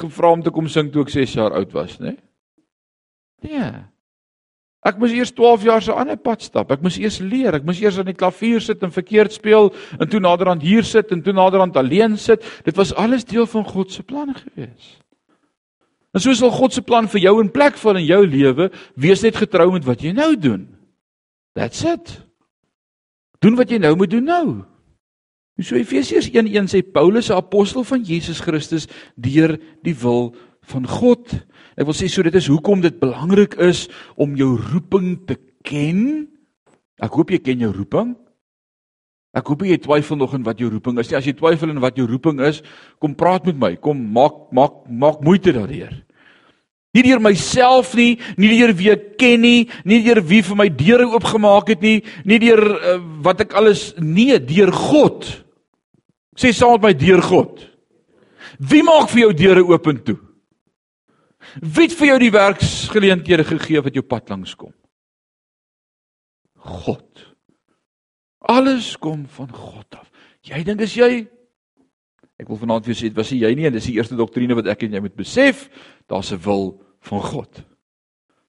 gevra 0.00 0.32
om 0.32 0.42
te 0.42 0.50
kom 0.50 0.68
sing 0.68 0.90
toe 0.92 1.02
ek 1.06 1.14
6 1.14 1.38
jaar 1.38 1.56
oud 1.56 1.72
was, 1.72 1.98
nê? 1.98 2.16
Nee. 3.42 3.50
nee. 3.50 3.70
Ek 4.80 4.96
moes 4.96 5.12
eers 5.12 5.32
12 5.36 5.66
jaar 5.68 5.82
se 5.84 5.92
ander 5.92 6.16
pad 6.16 6.40
stap. 6.40 6.70
Ek 6.72 6.80
moes 6.80 6.96
eers 6.96 7.18
leer. 7.20 7.58
Ek 7.58 7.66
moes 7.68 7.80
eers 7.82 7.98
aan 8.00 8.08
die 8.08 8.16
klavier 8.16 8.62
sit 8.64 8.80
en 8.86 8.92
verkeerd 8.94 9.34
speel 9.36 9.68
en 9.98 10.08
toe 10.08 10.22
naderhand 10.24 10.64
hier 10.64 10.86
sit 10.88 11.12
en 11.12 11.20
toe 11.24 11.34
naderhand 11.36 11.76
alleen 11.76 12.16
sit. 12.16 12.46
Dit 12.64 12.80
was 12.80 12.94
alles 12.96 13.26
deel 13.28 13.44
van 13.50 13.66
God 13.68 13.92
se 13.92 14.02
planne 14.02 14.38
gewees. 14.38 14.94
En 16.16 16.24
so 16.24 16.32
sal 16.34 16.50
God 16.54 16.74
se 16.74 16.82
plan 16.82 17.06
vir 17.12 17.26
jou 17.26 17.36
in 17.42 17.52
plek 17.52 17.76
val 17.78 18.00
in 18.00 18.08
jou 18.08 18.22
lewe, 18.26 18.70
wees 18.98 19.20
net 19.22 19.36
getrou 19.38 19.68
met 19.76 19.84
wat 19.86 20.00
jy 20.02 20.14
nou 20.16 20.32
doen. 20.40 20.64
That's 21.54 21.84
it. 21.84 22.16
Doen 23.44 23.60
wat 23.60 23.70
jy 23.70 23.78
nou 23.84 23.92
moet 24.00 24.10
doen 24.10 24.26
nou. 24.26 24.46
So 25.62 25.76
Efesiërs 25.76 26.30
1:1 26.32 26.68
sê 26.68 26.82
Paulus, 26.82 27.28
'n 27.30 27.36
apostel 27.36 27.84
van 27.84 28.02
Jesus 28.02 28.40
Christus 28.40 28.86
deur 29.16 29.58
die 29.82 29.94
wil 29.94 30.34
van 30.70 30.86
God. 30.86 31.28
Ek 31.76 31.84
wil 31.84 31.94
sê 31.94 32.08
so 32.08 32.22
dit 32.22 32.34
is 32.34 32.46
hoekom 32.46 32.80
dit 32.80 33.00
belangrik 33.00 33.54
is 33.60 33.88
om 34.16 34.36
jou 34.36 34.56
roeping 34.56 35.26
te 35.26 35.36
ken. 35.62 36.28
Ek 37.00 37.12
hoop 37.12 37.30
jy 37.30 37.38
ken 37.38 37.58
jou 37.58 37.72
roeping. 37.72 38.16
Ek 39.36 39.46
hoop 39.46 39.62
jy 39.62 39.78
twyfel 39.78 40.16
nog 40.16 40.34
in 40.34 40.42
wat 40.42 40.58
jou 40.58 40.70
roeping 40.70 40.98
is. 40.98 41.12
As 41.12 41.24
jy 41.24 41.32
twyfel 41.32 41.70
in 41.70 41.80
wat 41.82 41.96
jou 41.96 42.06
roeping 42.06 42.40
is, 42.40 42.62
kom 42.98 43.14
praat 43.14 43.46
met 43.46 43.56
my. 43.56 43.76
Kom 43.76 44.12
maak 44.12 44.50
maak 44.52 44.88
maak 44.90 45.20
moeite 45.22 45.52
daardeur. 45.52 45.92
Nie 46.90 47.04
deur 47.06 47.20
myself 47.22 47.94
nie, 47.94 48.18
nie 48.36 48.50
deur 48.58 48.72
wie 48.74 48.90
ek 48.90 49.04
ken 49.20 49.44
nie, 49.44 49.68
nie 49.86 50.00
deur 50.02 50.18
wie 50.26 50.42
vir 50.42 50.58
my 50.58 50.66
deure 50.74 51.06
oopgemaak 51.12 51.70
het 51.70 51.84
nie, 51.84 52.00
nie 52.26 52.40
deur 52.42 52.64
uh, 52.74 52.96
wat 53.22 53.44
ek 53.46 53.54
alles 53.54 53.92
nee, 54.02 54.34
deur 54.42 54.72
God. 54.74 55.28
Sê 56.40 56.52
saam 56.56 56.78
met 56.78 56.86
my 56.88 56.92
deur 56.96 57.22
God. 57.22 57.60
Wie 58.58 58.82
maak 58.86 59.10
vir 59.12 59.26
jou 59.26 59.32
deure 59.36 59.64
oop 59.68 59.88
en 59.92 59.98
toe? 60.04 60.18
Wie 61.60 61.88
het 61.88 61.96
vir 61.96 62.12
jou 62.12 62.18
die 62.22 62.32
werksgeleenthede 62.32 63.44
gegee 63.48 63.82
wat 63.84 63.96
jou 63.96 64.04
pad 64.06 64.30
langs 64.32 64.54
kom? 64.56 64.72
God. 66.60 67.26
Alles 68.48 68.94
kom 69.00 69.26
van 69.36 69.52
God 69.52 70.00
af. 70.00 70.08
Jy 70.48 70.62
dink 70.64 70.80
as 70.84 70.96
jy 70.96 71.28
Ek 72.40 72.48
wil 72.48 72.56
vanaand 72.56 72.86
vir 72.86 72.94
jou 72.94 73.00
sê 73.02 73.08
dit 73.10 73.18
was 73.18 73.30
nie 73.34 73.42
jy 73.42 73.50
nie 73.52 73.66
en 73.68 73.74
dis 73.74 73.86
die 73.90 73.98
eerste 73.98 74.16
doktrine 74.16 74.56
wat 74.56 74.70
ek 74.72 74.86
en 74.86 74.94
jy 74.96 75.02
moet 75.04 75.16
besef, 75.18 75.66
daar's 76.08 76.32
'n 76.32 76.40
wil 76.40 76.80
van 77.04 77.20
God. 77.20 77.64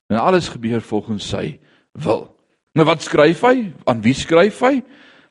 En 0.08 0.16
alles 0.16 0.48
gebeur 0.48 0.80
volgens 0.80 1.28
sy 1.28 1.60
wil. 2.00 2.32
Nou 2.74 2.86
wat 2.86 3.02
skryf 3.02 3.42
hy? 3.42 3.74
Aan 3.86 4.02
wie 4.02 4.14
skryf 4.14 4.60
hy? 4.62 4.82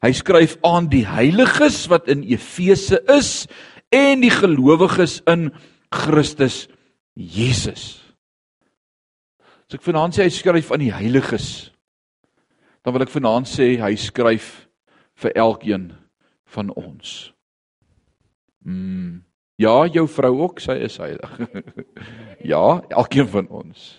Hy 0.01 0.13
skryf 0.17 0.57
aan 0.65 0.89
die 0.89 1.05
heiliges 1.05 1.85
wat 1.93 2.09
in 2.09 2.23
Efese 2.25 3.03
is 3.13 3.45
en 3.93 4.23
die 4.25 4.33
gelowiges 4.33 5.21
in 5.29 5.51
Christus 5.93 6.69
Jesus. 7.15 7.99
As 9.69 9.77
ek 9.77 9.85
vanaand 9.85 10.17
sê 10.17 10.25
hy 10.25 10.33
skryf 10.35 10.73
aan 10.73 10.83
die 10.83 10.95
heiliges, 10.95 11.71
dan 12.81 12.97
wil 12.97 13.05
ek 13.05 13.13
vanaand 13.13 13.51
sê 13.51 13.75
hy 13.79 13.93
skryf 14.01 14.49
vir 15.21 15.37
elkeen 15.37 15.91
van 16.51 16.73
ons. 16.75 17.31
Mm. 18.65 19.21
Ja, 19.61 19.85
jou 19.93 20.07
vrou 20.09 20.33
ook, 20.47 20.63
sy 20.65 20.79
is 20.87 20.97
heilig. 20.97 21.35
ja, 22.53 22.65
elkeen 22.89 23.29
van 23.29 23.51
ons. 23.53 23.91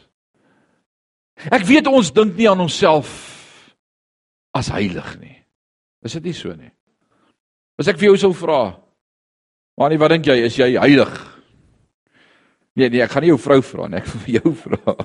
Ek 1.53 1.65
weet 1.69 1.89
ons 1.89 2.09
dink 2.13 2.33
nie 2.37 2.49
aan 2.49 2.63
onsself 2.65 3.13
as 4.57 4.71
heilig 4.73 5.13
nie. 5.21 5.37
Is 6.05 6.15
dit 6.17 6.29
nie 6.29 6.33
so 6.37 6.53
nie? 6.57 6.71
As 7.79 7.89
ek 7.91 7.99
vir 8.01 8.11
jou 8.11 8.17
sou 8.27 8.33
vra, 8.37 8.61
Manie, 9.79 9.97
wat 10.01 10.11
dink 10.13 10.27
jy, 10.27 10.35
is 10.45 10.57
jy 10.59 10.73
heilig? 10.75 11.13
Nee, 12.77 12.89
nee, 12.89 13.01
ek 13.03 13.13
gaan 13.13 13.25
nie 13.25 13.31
jou 13.31 13.39
vrou 13.41 13.59
vra 13.65 13.87
nie, 13.89 14.01
ek 14.01 14.09
wil 14.11 14.21
vir 14.25 14.35
jou 14.37 14.51
vra. 14.65 14.95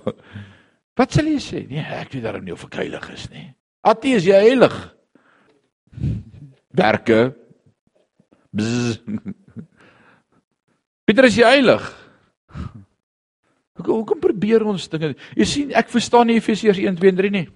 Wat 0.97 1.15
sal 1.15 1.29
jy 1.31 1.39
sê? 1.43 1.63
Nee, 1.71 1.85
ek 2.01 2.13
weet 2.15 2.25
daarom 2.27 2.45
nie 2.47 2.55
of 2.55 2.65
ek 2.67 2.81
heilig 2.83 3.07
is 3.15 3.27
nie. 3.33 3.47
Atie 3.87 4.17
is 4.19 4.27
jy 4.27 4.39
heilig? 4.49 4.75
Werke. 6.77 7.21
Bzz. 8.57 8.99
Pieter 11.07 11.29
is 11.29 11.39
jy 11.39 11.47
heilig? 11.47 11.85
Hoe 13.77 14.03
kom 14.09 14.21
probeer 14.23 14.65
ons 14.67 14.89
dinge? 14.91 15.13
Jy 15.37 15.47
sien, 15.47 15.73
ek 15.77 15.93
verstaan 15.93 16.31
nie 16.31 16.39
Efesiërs 16.41 16.81
1:2 16.81 17.11
en 17.13 17.19
3 17.21 17.33
nie. 17.35 17.47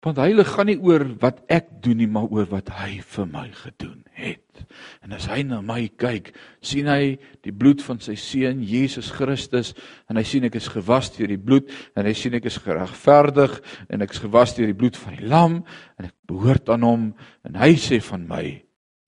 Want 0.00 0.16
heilig 0.16 0.48
gaan 0.48 0.70
nie 0.70 0.78
oor 0.80 1.02
wat 1.20 1.42
ek 1.52 1.66
doen 1.84 1.98
nie, 2.00 2.08
maar 2.08 2.30
oor 2.32 2.46
wat 2.48 2.70
hy 2.72 3.02
vir 3.04 3.26
my 3.28 3.50
gedoen 3.52 3.98
het. 4.16 4.62
En 5.04 5.12
as 5.12 5.26
hy 5.28 5.42
na 5.44 5.58
my 5.64 5.90
kyk, 6.00 6.30
sien 6.64 6.88
hy 6.88 7.18
die 7.44 7.52
bloed 7.52 7.82
van 7.84 8.00
sy 8.00 8.14
seun 8.16 8.62
Jesus 8.64 9.10
Christus 9.12 9.74
en 10.08 10.16
hy 10.16 10.24
sien 10.24 10.46
ek 10.48 10.56
is 10.56 10.70
gewas 10.72 11.10
deur 11.12 11.28
die 11.28 11.40
bloed 11.40 11.68
en 12.00 12.08
hy 12.08 12.14
sien 12.16 12.38
ek 12.38 12.48
is 12.48 12.56
geregverdig 12.64 13.58
en 13.92 14.06
ek 14.06 14.16
is 14.16 14.22
gewas 14.24 14.56
deur 14.56 14.70
die 14.70 14.78
bloed 14.80 14.96
van 15.02 15.18
die 15.18 15.28
lam 15.28 15.58
en 16.00 16.08
ek 16.08 16.16
behoort 16.32 16.72
aan 16.72 16.86
hom 16.86 17.04
en 17.44 17.60
hy 17.60 17.74
sê 17.80 18.00
van 18.08 18.24
my, 18.30 18.44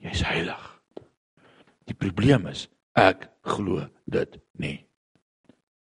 jy's 0.05 0.25
heilig. 0.29 0.67
Die 1.89 1.97
probleem 1.97 2.51
is 2.53 2.67
ek 3.01 3.31
glo 3.49 3.87
dit 4.13 4.37
nie. 4.61 4.77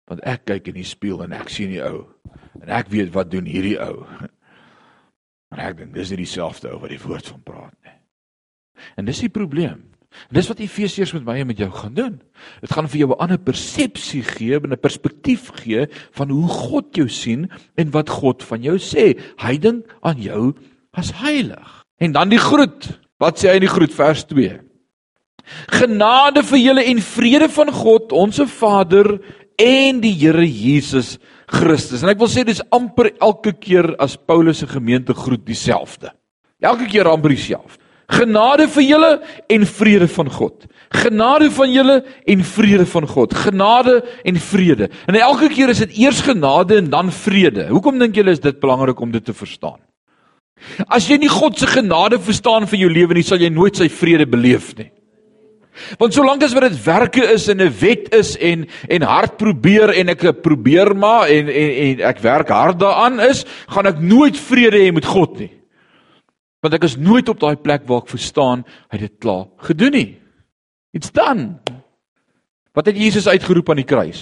Want 0.10 0.26
ek 0.26 0.48
kyk 0.50 0.72
in 0.74 0.82
die 0.82 0.88
spieël 0.90 1.22
en 1.28 1.38
ek 1.38 1.54
sien 1.54 1.70
die 1.70 1.86
ou 1.86 2.08
en 2.64 2.74
ek 2.74 2.90
weet 2.90 3.14
wat 3.14 3.30
doen 3.30 3.46
hierdie 3.46 3.78
ou. 3.78 4.08
Maar 5.52 5.70
ek 5.70 5.78
dink 5.78 5.94
dis 5.96 6.10
nie 6.12 6.24
dieselfde 6.24 6.72
ou 6.74 6.82
wat 6.82 6.92
die 6.92 7.04
woord 7.04 7.30
van 7.34 7.44
praat 7.46 7.76
nie. 7.86 7.96
En 9.00 9.08
dis 9.08 9.24
die 9.24 9.34
probleem. 9.34 9.86
En 10.30 10.38
dis 10.38 10.48
wat 10.50 10.62
Efesiërs 10.64 11.14
met 11.18 11.26
my 11.28 11.36
en 11.42 11.50
met 11.50 11.60
jou 11.62 11.70
gaan 11.72 11.96
doen. 11.98 12.16
Dit 12.64 12.74
gaan 12.74 12.88
vir 12.90 13.00
jou 13.00 13.10
'n 13.12 13.22
ander 13.22 13.38
persepsie 13.38 14.24
gee, 14.24 14.60
'n 14.60 14.78
perspektief 14.78 15.52
gee 15.62 15.88
van 16.12 16.30
hoe 16.30 16.48
God 16.48 16.96
jou 16.96 17.10
sien 17.10 17.50
en 17.76 17.92
wat 17.92 18.10
God 18.10 18.44
van 18.44 18.62
jou 18.62 18.78
sê. 18.78 19.20
Hy 19.38 19.58
dink 19.58 19.86
aan 20.02 20.22
jou 20.22 20.54
as 20.92 21.12
heilig. 21.12 21.84
En 22.00 22.12
dan 22.12 22.30
die 22.30 22.40
groet. 22.40 23.00
Wat 23.18 23.38
sê 23.40 23.50
hy 23.50 23.56
in 23.56 23.66
die 23.66 23.76
groet 23.76 23.94
vers 23.94 24.26
2? 24.26 24.60
Genade 25.68 26.44
vir 26.44 26.60
julle 26.60 26.84
en 26.84 27.00
vrede 27.02 27.50
van 27.50 27.72
God, 27.72 28.12
ons 28.12 28.42
Vader 28.46 29.20
en 29.58 30.00
die 30.04 30.14
Here 30.14 30.46
Jesus 30.46 31.18
Christus. 31.50 32.04
En 32.04 32.12
ek 32.14 32.22
wil 32.22 32.30
sê 32.32 32.46
dis 32.48 32.62
amper 32.74 33.12
elke 33.24 33.56
keer 33.58 33.94
as 34.04 34.18
Paulus 34.18 34.62
se 34.62 34.70
gemeente 34.70 35.16
groet 35.18 35.44
dieselfde. 35.48 36.14
Elke 36.62 36.88
keer 36.90 37.10
amper 37.10 37.34
dieselfde. 37.36 37.84
Genade 38.08 38.70
vir 38.72 38.86
julle 38.88 39.10
en 39.52 39.66
vrede 39.68 40.08
van 40.08 40.30
God. 40.32 40.68
Genade 40.96 41.50
van 41.52 41.72
julle 41.74 41.98
en 42.24 42.44
vrede 42.48 42.86
van 42.88 43.08
God. 43.08 43.34
Genade 43.36 43.98
en 44.24 44.40
vrede. 44.40 44.88
En 45.12 45.18
elke 45.20 45.50
keer 45.52 45.74
is 45.74 45.84
dit 45.84 45.98
eers 46.06 46.22
genade 46.24 46.78
en 46.80 46.88
dan 46.90 47.12
vrede. 47.12 47.68
Hoekom 47.68 48.00
dink 48.00 48.16
julle 48.16 48.32
is 48.32 48.44
dit 48.44 48.60
belangrik 48.64 49.02
om 49.04 49.12
dit 49.12 49.26
te 49.26 49.36
verstaan? 49.36 49.82
As 50.88 51.10
jy 51.10 51.20
nie 51.22 51.30
God 51.30 51.60
se 51.60 51.68
genade 51.70 52.20
verstaan 52.24 52.66
vir 52.70 52.86
jou 52.86 52.90
lewe 52.90 53.18
nie, 53.18 53.26
sal 53.28 53.42
jy 53.44 53.52
nooit 53.54 53.78
sy 53.78 53.90
vrede 53.92 54.26
beleef 54.30 54.72
nie. 54.80 54.90
Want 56.00 56.14
solank 56.14 56.44
as 56.44 56.54
wat 56.54 56.68
dit 56.70 56.84
werke 56.86 57.24
is 57.34 57.48
en 57.48 57.62
'n 57.62 57.74
wet 57.80 58.14
is 58.16 58.36
en 58.38 58.68
en 58.90 59.02
hard 59.02 59.38
probeer 59.38 59.90
en 59.90 60.10
ek 60.10 60.42
probeer 60.42 60.96
maar 60.96 61.28
en 61.28 61.50
en 61.50 61.72
en 61.72 62.00
ek 62.02 62.20
werk 62.20 62.50
hard 62.50 62.80
daaraan 62.80 63.20
is, 63.20 63.46
gaan 63.68 63.86
ek 63.86 64.00
nooit 64.00 64.38
vrede 64.38 64.78
hê 64.78 64.94
met 64.94 65.06
God 65.06 65.40
nie. 65.40 65.52
Want 66.62 66.74
ek 66.74 66.84
is 66.84 66.98
nooit 66.98 67.30
op 67.30 67.40
daai 67.40 67.56
plek 67.56 67.88
waar 67.88 68.02
ek 68.02 68.10
verstaan 68.10 68.66
hy 68.90 68.98
het 68.98 69.12
dit 69.12 69.20
klaar 69.20 69.48
gedoen 69.58 69.92
nie. 69.92 70.18
It's 70.94 71.12
done. 71.12 71.60
Wat 72.74 72.86
het 72.86 72.98
Jesus 72.98 73.28
uitgeroep 73.28 73.70
aan 73.70 73.82
die 73.82 73.90
kruis? 73.90 74.22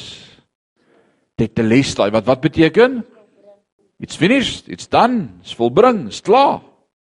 Tetelestai, 1.35 2.11
wat 2.11 2.25
wat 2.25 2.41
beteken? 2.41 3.03
It's 3.99 4.15
finished, 4.15 4.67
it's 4.67 4.87
done, 4.87 5.39
it's 5.41 5.55
volbring, 5.55 6.07
it's 6.07 6.21
klaar. 6.21 6.61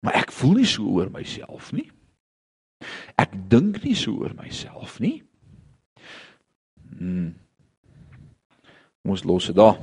Maar 0.04 0.20
ek 0.22 0.32
voel 0.32 0.60
nie 0.60 0.68
so 0.68 0.84
oor 0.84 1.08
myself 1.12 1.72
nie. 1.72 1.88
Ek 3.16 3.32
dink 3.50 3.80
nie 3.84 3.96
so 3.96 4.20
oor 4.20 4.34
myself 4.36 4.98
nie. 5.00 5.20
Hmm. 6.96 7.32
Ons 9.06 9.24
los 9.24 9.48
dit 9.48 9.56
daar. 9.56 9.78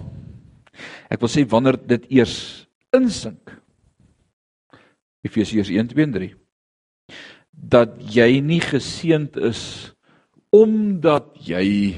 Ek 1.10 1.22
wil 1.22 1.32
sê 1.32 1.46
wanneer 1.50 1.78
dit 1.78 2.06
eers 2.20 2.36
insink. 2.94 3.54
Efesiërs 5.24 5.72
1:2-3 5.72 6.34
dat 7.54 7.94
jy 8.12 8.42
nie 8.44 8.60
geseënd 8.60 9.38
is 9.48 9.94
omdat 10.54 11.30
jy 11.48 11.96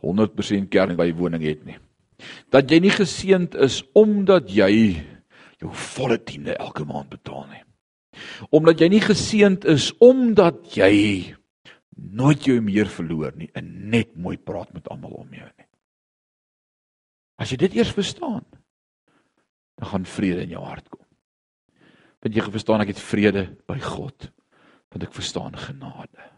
100% 0.00 0.70
kernbywoning 0.72 1.44
het 1.44 1.66
nie. 1.66 1.76
Dat 2.50 2.70
jy 2.70 2.78
nie 2.86 2.94
geseënd 2.94 3.58
is 3.58 3.82
omdat 3.98 4.48
jy 4.50 4.70
jou 5.60 5.70
volle 5.74 6.18
tiende 6.22 6.56
elke 6.56 6.86
maand 6.88 7.10
betaal 7.10 7.44
nie 7.50 7.67
omdat 8.50 8.80
jy 8.80 8.88
nie 8.92 9.02
geseënd 9.04 9.66
is 9.68 9.90
omdat 10.04 10.76
jy 10.76 11.34
nooit 11.98 12.46
jou 12.46 12.60
meer 12.62 12.90
verloor 12.90 13.34
nie 13.36 13.50
en 13.58 13.90
net 13.90 14.14
mooi 14.16 14.36
praat 14.38 14.70
met 14.74 14.86
almal 14.92 15.18
om 15.22 15.34
jou 15.34 15.48
nie. 15.48 15.66
As 17.38 17.50
jy 17.52 17.58
dit 17.60 17.76
eers 17.78 17.92
verstaan, 17.94 18.44
dan 19.78 19.90
gaan 19.92 20.06
vrede 20.10 20.42
in 20.46 20.56
jou 20.56 20.64
hart 20.64 20.88
kom. 20.90 21.04
Want 22.18 22.34
jy 22.34 22.46
verstaan 22.50 22.82
ek 22.82 22.94
het 22.94 23.02
vrede 23.02 23.44
by 23.70 23.78
God, 23.82 24.30
want 24.90 25.04
ek 25.06 25.14
verstaan 25.14 25.54
genade. 25.58 26.32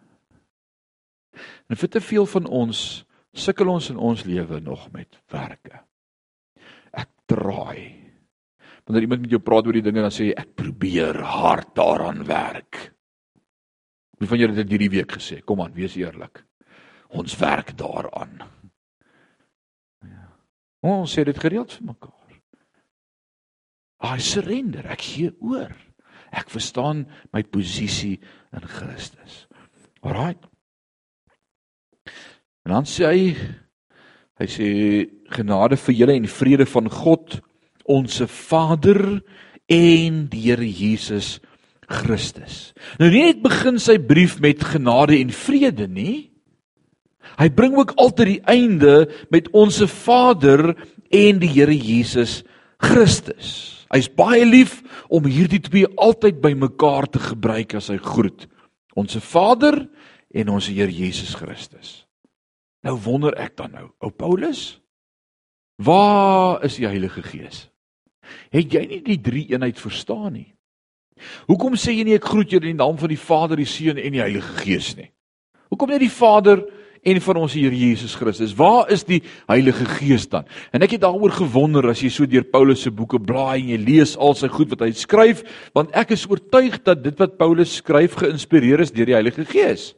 En 1.71 1.79
vir 1.79 1.88
te 1.88 2.03
veel 2.05 2.27
van 2.29 2.49
ons 2.51 2.83
sukkel 3.33 3.71
ons 3.71 3.88
in 3.93 3.97
ons 3.97 4.25
lewe 4.27 4.61
nog 4.61 4.88
met 4.93 5.21
werke. 5.33 5.85
Ek 6.93 7.09
draai 7.31 8.00
wanneer 8.90 9.07
iemand 9.07 9.22
met 9.22 9.31
jou 9.31 9.42
praat 9.46 9.68
oor 9.68 9.76
die 9.79 9.87
dinge 9.87 10.03
dan 10.03 10.14
sê 10.14 10.33
jy 10.33 10.38
ek 10.42 10.57
probeer 10.59 11.20
hard 11.22 11.68
daaraan 11.79 12.24
werk. 12.26 12.79
Wie 14.18 14.29
van 14.29 14.40
julle 14.40 14.57
het 14.57 14.64
dit 14.64 14.74
hierdie 14.74 14.94
week 14.98 15.14
gesê? 15.14 15.38
Kom 15.46 15.62
aan, 15.62 15.76
wees 15.76 15.94
eerlik. 15.96 16.42
Ons 17.14 17.37
werk 17.38 17.70
daaraan. 17.79 18.35
Ja. 20.03 20.26
Ons 20.90 21.14
sê 21.14 21.22
dit 21.24 21.38
gereeld 21.38 21.72
vir 21.79 21.87
mekaar. 21.92 22.16
I 24.11 24.18
surrender. 24.24 24.88
Ek 24.90 25.05
gee 25.07 25.31
oor. 25.38 25.70
Ek 26.35 26.50
verstaan 26.50 27.05
my 27.35 27.44
posisie 27.46 28.16
in 28.57 28.66
Christus. 28.74 29.44
Alraai. 30.03 30.35
En 32.66 32.74
dan 32.74 32.88
sê 32.88 33.07
hy 33.07 33.22
hy 34.40 34.46
sê 34.48 34.68
genade 35.37 35.76
vir 35.76 35.94
julle 35.94 36.16
en 36.16 36.29
vrede 36.33 36.66
van 36.66 36.88
God 36.90 37.38
ons 37.90 38.20
Vader 38.31 39.20
en 39.70 40.24
die 40.31 40.44
Here 40.48 40.66
Jesus 40.66 41.38
Christus. 41.90 42.70
Nou 43.03 43.11
nie 43.11 43.24
net 43.26 43.42
begin 43.42 43.81
sy 43.83 43.98
brief 43.98 44.38
met 44.42 44.62
genade 44.62 45.18
en 45.18 45.33
vrede 45.35 45.88
nie. 45.90 46.31
Hy 47.40 47.48
bring 47.55 47.76
ook 47.79 47.96
altyd 48.00 48.35
die 48.35 48.42
einde 48.50 48.94
met 49.33 49.48
ons 49.57 49.81
Vader 50.03 50.72
en 51.11 51.42
die 51.42 51.50
Here 51.50 51.74
Jesus 51.74 52.40
Christus. 52.81 53.81
Hy's 53.90 54.11
baie 54.14 54.44
lief 54.46 54.81
om 55.11 55.26
hierdie 55.26 55.62
twee 55.62 55.88
altyd 55.98 56.38
bymekaar 56.42 57.09
te 57.11 57.22
gebruik 57.22 57.74
as 57.79 57.90
hy 57.90 57.98
groet. 58.03 58.46
Ons 58.98 59.18
Vader 59.24 59.83
en 60.31 60.55
ons 60.55 60.70
Here 60.70 60.92
Jesus 60.92 61.35
Christus. 61.38 62.05
Nou 62.87 62.96
wonder 63.03 63.35
ek 63.37 63.59
dan 63.59 63.74
nou, 63.74 63.88
ou 64.00 64.12
Paulus, 64.14 64.79
waar 65.83 66.62
is 66.64 66.79
die 66.81 66.88
Heilige 66.88 67.22
Gees? 67.26 67.70
Het 68.55 68.75
jy 68.79 68.83
nie 68.87 69.01
die 69.07 69.21
drie 69.23 69.47
eenheid 69.53 69.79
verstaan 69.81 70.33
nie? 70.35 70.49
Hoekom 71.51 71.77
sê 71.77 71.95
jy 71.95 72.05
nie 72.09 72.16
ek 72.16 72.29
groet 72.31 72.53
julle 72.53 72.71
in 72.71 72.77
die 72.77 72.83
naam 72.83 72.99
van 73.01 73.12
die 73.12 73.21
Vader, 73.21 73.61
die 73.61 73.69
Seun 73.69 74.01
en 74.01 74.14
die 74.14 74.23
Heilige 74.23 74.62
Gees 74.62 74.95
nie? 74.97 75.11
Hoekom 75.71 75.93
net 75.93 76.03
die 76.03 76.12
Vader 76.12 76.62
en 77.07 77.21
van 77.25 77.40
ons 77.40 77.55
Here 77.57 77.77
Jesus 77.77 78.16
Christus? 78.19 78.55
Waar 78.57 78.90
is 78.93 79.05
die 79.09 79.21
Heilige 79.49 79.87
Gees 79.99 80.27
dan? 80.33 80.49
En 80.75 80.85
ek 80.85 80.97
het 80.97 81.05
daaroor 81.05 81.33
gewonder 81.37 81.90
as 81.93 82.03
jy 82.03 82.11
so 82.12 82.29
deur 82.29 82.47
Paulus 82.49 82.83
se 82.85 82.93
boeke 82.93 83.21
blaai 83.23 83.61
en 83.61 83.73
jy 83.75 83.81
lees 83.85 84.16
al 84.16 84.37
sy 84.38 84.51
goed 84.53 84.73
wat 84.75 84.85
hy 84.87 84.90
skryf, 84.97 85.45
want 85.77 85.93
ek 85.97 86.14
is 86.16 86.27
oortuig 86.31 86.81
dat 86.87 87.05
dit 87.05 87.21
wat 87.21 87.38
Paulus 87.40 87.79
skryf 87.81 88.19
geïnspireer 88.21 88.85
is 88.85 88.95
deur 88.95 89.12
die 89.12 89.19
Heilige 89.19 89.47
Gees. 89.49 89.93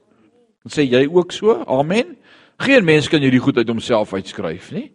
En 0.67 0.75
sê 0.75 0.87
jy 0.87 1.07
ook 1.11 1.35
so? 1.35 1.57
Amen. 1.67 2.17
Geen 2.63 2.85
mens 2.87 3.09
kan 3.11 3.23
hierdie 3.23 3.43
goed 3.43 3.59
uit 3.59 3.71
homself 3.71 4.13
uitskryf 4.15 4.71
nie. 4.75 4.91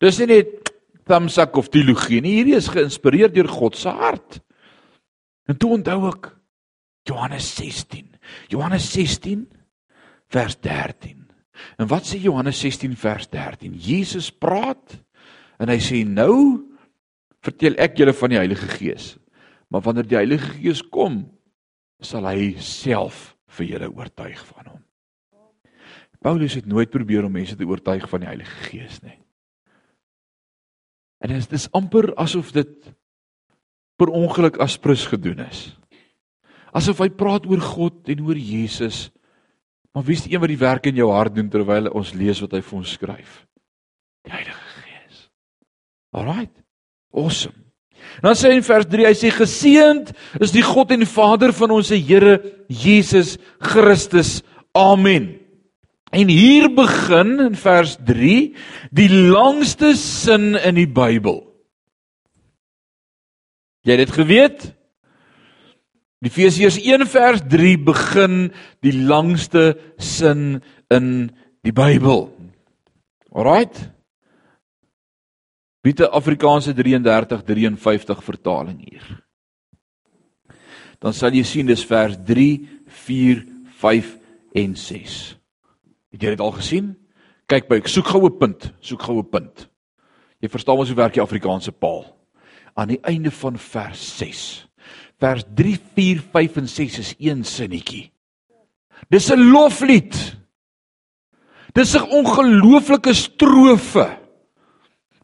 Dis 0.00 0.18
nie 0.22 0.30
net 0.30 0.71
thumbsak 1.08 1.56
of 1.58 1.70
teologie 1.72 2.20
nie. 2.22 2.38
Hierdie 2.40 2.58
is 2.58 2.70
geïnspireer 2.72 3.32
deur 3.32 3.50
God 3.50 3.76
se 3.78 3.90
hart. 3.90 4.40
En 5.50 5.58
toe 5.58 5.74
onthou 5.78 6.06
ek 6.12 6.30
Johannes 7.08 7.48
16. 7.56 8.06
Johannes 8.52 8.86
16 8.92 9.46
vers 10.32 10.56
13. 10.60 11.18
En 11.78 11.88
wat 11.90 12.06
sê 12.08 12.20
Johannes 12.22 12.58
16 12.58 12.94
vers 12.98 13.28
13? 13.30 13.74
Jesus 13.74 14.30
praat 14.30 14.98
en 15.62 15.70
hy 15.70 15.78
sê 15.82 16.02
nou 16.06 16.68
vertel 17.42 17.76
ek 17.82 17.98
julle 17.98 18.14
van 18.16 18.32
die 18.32 18.40
Heilige 18.40 18.70
Gees. 18.78 19.12
Maar 19.72 19.84
wanneer 19.86 20.08
die 20.08 20.18
Heilige 20.18 20.54
Gees 20.58 20.82
kom, 20.92 21.24
sal 22.02 22.26
hy 22.30 22.54
self 22.62 23.32
vir 23.56 23.74
julle 23.74 23.90
oortuig 23.92 24.40
van 24.52 24.72
hom. 24.74 24.80
Paulus 26.22 26.54
het 26.54 26.68
nooit 26.70 26.90
probeer 26.90 27.26
om 27.26 27.34
mense 27.34 27.56
te 27.58 27.66
oortuig 27.66 28.06
van 28.10 28.22
die 28.22 28.30
Heilige 28.30 28.68
Gees 28.68 29.00
nie. 29.02 29.21
En 31.22 31.30
dit 31.30 31.38
is 31.38 31.48
dis 31.50 31.68
amper 31.76 32.10
asof 32.20 32.50
dit 32.54 32.90
per 34.00 34.10
ongeluk 34.10 34.58
as 34.62 34.78
prins 34.82 35.04
gedoen 35.06 35.44
is. 35.46 35.70
Asof 36.74 37.02
hy 37.04 37.10
praat 37.14 37.46
oor 37.46 37.60
God 37.62 38.10
en 38.10 38.24
oor 38.26 38.38
Jesus. 38.38 39.10
Maar 39.92 40.06
wie 40.08 40.16
is 40.16 40.24
die 40.24 40.34
een 40.34 40.42
wat 40.42 40.50
die 40.50 40.60
werk 40.60 40.88
in 40.88 40.98
jou 40.98 41.10
hart 41.12 41.36
doen 41.36 41.50
terwyl 41.52 41.90
ons 41.92 42.14
lees 42.16 42.40
wat 42.42 42.56
hy 42.56 42.62
vir 42.64 42.78
ons 42.78 42.94
skryf? 42.96 43.34
Die 44.26 44.32
Heilige 44.32 44.80
Gees. 44.80 45.26
Alraight. 46.16 46.54
Awesome. 47.12 47.58
Dan 48.24 48.34
sê 48.36 48.50
hy 48.50 48.58
in 48.58 48.66
vers 48.66 48.88
3, 48.88 49.06
hy 49.06 49.14
sê 49.16 49.30
geseënd 49.32 50.10
is 50.42 50.52
die 50.54 50.64
God 50.64 50.90
en 50.96 51.04
Vader 51.06 51.52
van 51.54 51.76
ons 51.76 51.92
Here 51.92 52.40
Jesus 52.68 53.36
Christus. 53.62 54.40
Amen. 54.74 55.41
En 56.12 56.28
hier 56.28 56.68
begin 56.74 57.38
in 57.40 57.54
vers 57.56 57.96
3 58.04 58.52
die 58.92 59.08
langste 59.08 59.94
sin 59.96 60.52
in 60.60 60.76
die 60.76 60.88
Bybel. 60.88 61.40
Jy 63.82 63.96
het 63.96 64.04
dit 64.04 64.14
geweet? 64.14 64.66
Efesiërs 66.22 66.76
1 66.78 67.08
vers 67.10 67.40
3 67.50 67.72
begin 67.82 68.36
die 68.84 68.92
langste 68.92 69.72
sin 69.96 70.60
in 70.92 71.08
die 71.64 71.74
Bybel. 71.74 72.28
Alraight. 73.32 73.80
Biete 75.82 76.12
Afrikaanse 76.12 76.76
33 76.76 77.42
53 77.42 78.22
vertaling 78.22 78.84
hier. 78.84 79.06
Dan 81.02 81.16
sal 81.16 81.34
jy 81.34 81.42
sien 81.42 81.66
dis 81.66 81.82
vers 81.88 82.20
3 82.28 82.50
4 83.02 83.46
5 83.80 84.18
en 84.60 84.76
6. 84.78 85.22
Het 86.12 86.22
jy 86.22 86.34
dit 86.34 86.40
al 86.44 86.54
gesien? 86.56 86.92
Kyk 87.50 87.68
by, 87.68 87.80
soek 87.88 88.06
gou 88.06 88.26
'n 88.26 88.38
punt, 88.38 88.72
soek 88.80 89.02
gou 89.02 89.18
'n 89.18 89.28
punt. 89.28 89.68
Jy 90.40 90.48
verstaan 90.48 90.76
mos 90.76 90.88
hoe 90.88 90.96
werk 90.96 91.14
die 91.14 91.22
Afrikaanse 91.22 91.72
paal. 91.72 92.04
Aan 92.74 92.88
die 92.88 93.00
einde 93.02 93.30
van 93.30 93.58
vers 93.58 94.18
6. 94.18 94.68
Vers 95.18 95.44
3, 95.54 95.78
4, 95.94 96.20
5 96.32 96.56
en 96.56 96.68
6 96.68 96.98
is 96.98 97.14
een 97.18 97.44
sinnetjie. 97.44 98.10
Dis 99.08 99.30
'n 99.30 99.50
loflied. 99.52 100.36
Dis 101.74 101.94
'n 101.94 102.10
ongelooflike 102.10 103.14
strofe 103.14 104.18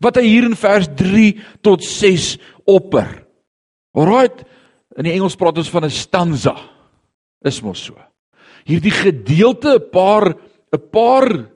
wat 0.01 0.17
hy 0.17 0.23
hier 0.23 0.45
in 0.45 0.57
vers 0.57 0.89
3 0.95 1.41
tot 1.61 1.85
6 1.85 2.39
opper. 2.65 3.27
Alraight, 3.93 4.45
in 4.97 5.05
die 5.05 5.13
Engels 5.13 5.37
praat 5.37 5.59
ons 5.59 5.71
van 5.71 5.85
'n 5.85 5.91
stanza. 5.91 6.57
Is 7.43 7.63
mos 7.63 7.85
so. 7.85 7.95
Hierdie 8.65 8.93
gedeelte 8.93 9.75
'n 9.79 9.91
paar 9.91 10.35
'n 10.73 10.91
paar 10.91 11.49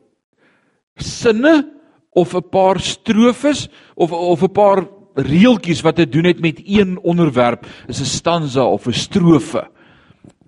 sinne 0.96 1.72
of 2.10 2.34
'n 2.34 2.48
paar 2.50 2.80
strofes 2.80 3.68
of 3.94 4.12
of 4.12 4.42
'n 4.42 4.52
paar 4.52 4.88
reeltjies 5.14 5.82
wat 5.82 5.96
te 5.96 6.08
doen 6.08 6.24
het 6.24 6.40
met 6.40 6.60
een 6.64 6.98
onderwerp 6.98 7.66
is 7.88 8.00
'n 8.00 8.04
stanza 8.04 8.64
of 8.64 8.86
'n 8.86 8.92
strofe. 8.92 9.68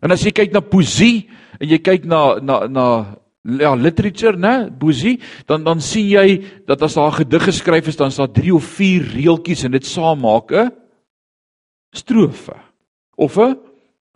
En 0.00 0.10
as 0.10 0.22
jy 0.22 0.30
kyk 0.30 0.52
na 0.52 0.60
poesie 0.60 1.28
en 1.60 1.68
jy 1.68 1.78
kyk 1.78 2.04
na 2.04 2.38
na 2.40 2.66
na 2.66 3.16
ja 3.44 3.74
literature, 3.74 4.36
né, 4.36 4.70
poesie, 4.78 5.20
dan 5.46 5.64
dan 5.64 5.80
sien 5.80 6.08
jy 6.08 6.44
dat 6.66 6.82
as 6.82 6.94
daar 6.94 7.08
'n 7.08 7.24
gedig 7.24 7.44
geskryf 7.44 7.86
is, 7.86 7.96
dan 7.96 8.08
is 8.08 8.16
daar 8.16 8.32
3 8.32 8.54
of 8.54 8.64
4 8.64 9.02
reeltjies 9.02 9.64
en 9.64 9.70
dit 9.70 9.86
saam 9.86 10.20
maak 10.20 10.52
'n 10.52 10.70
strofe 11.92 12.56
of 13.16 13.38
'n 13.38 13.58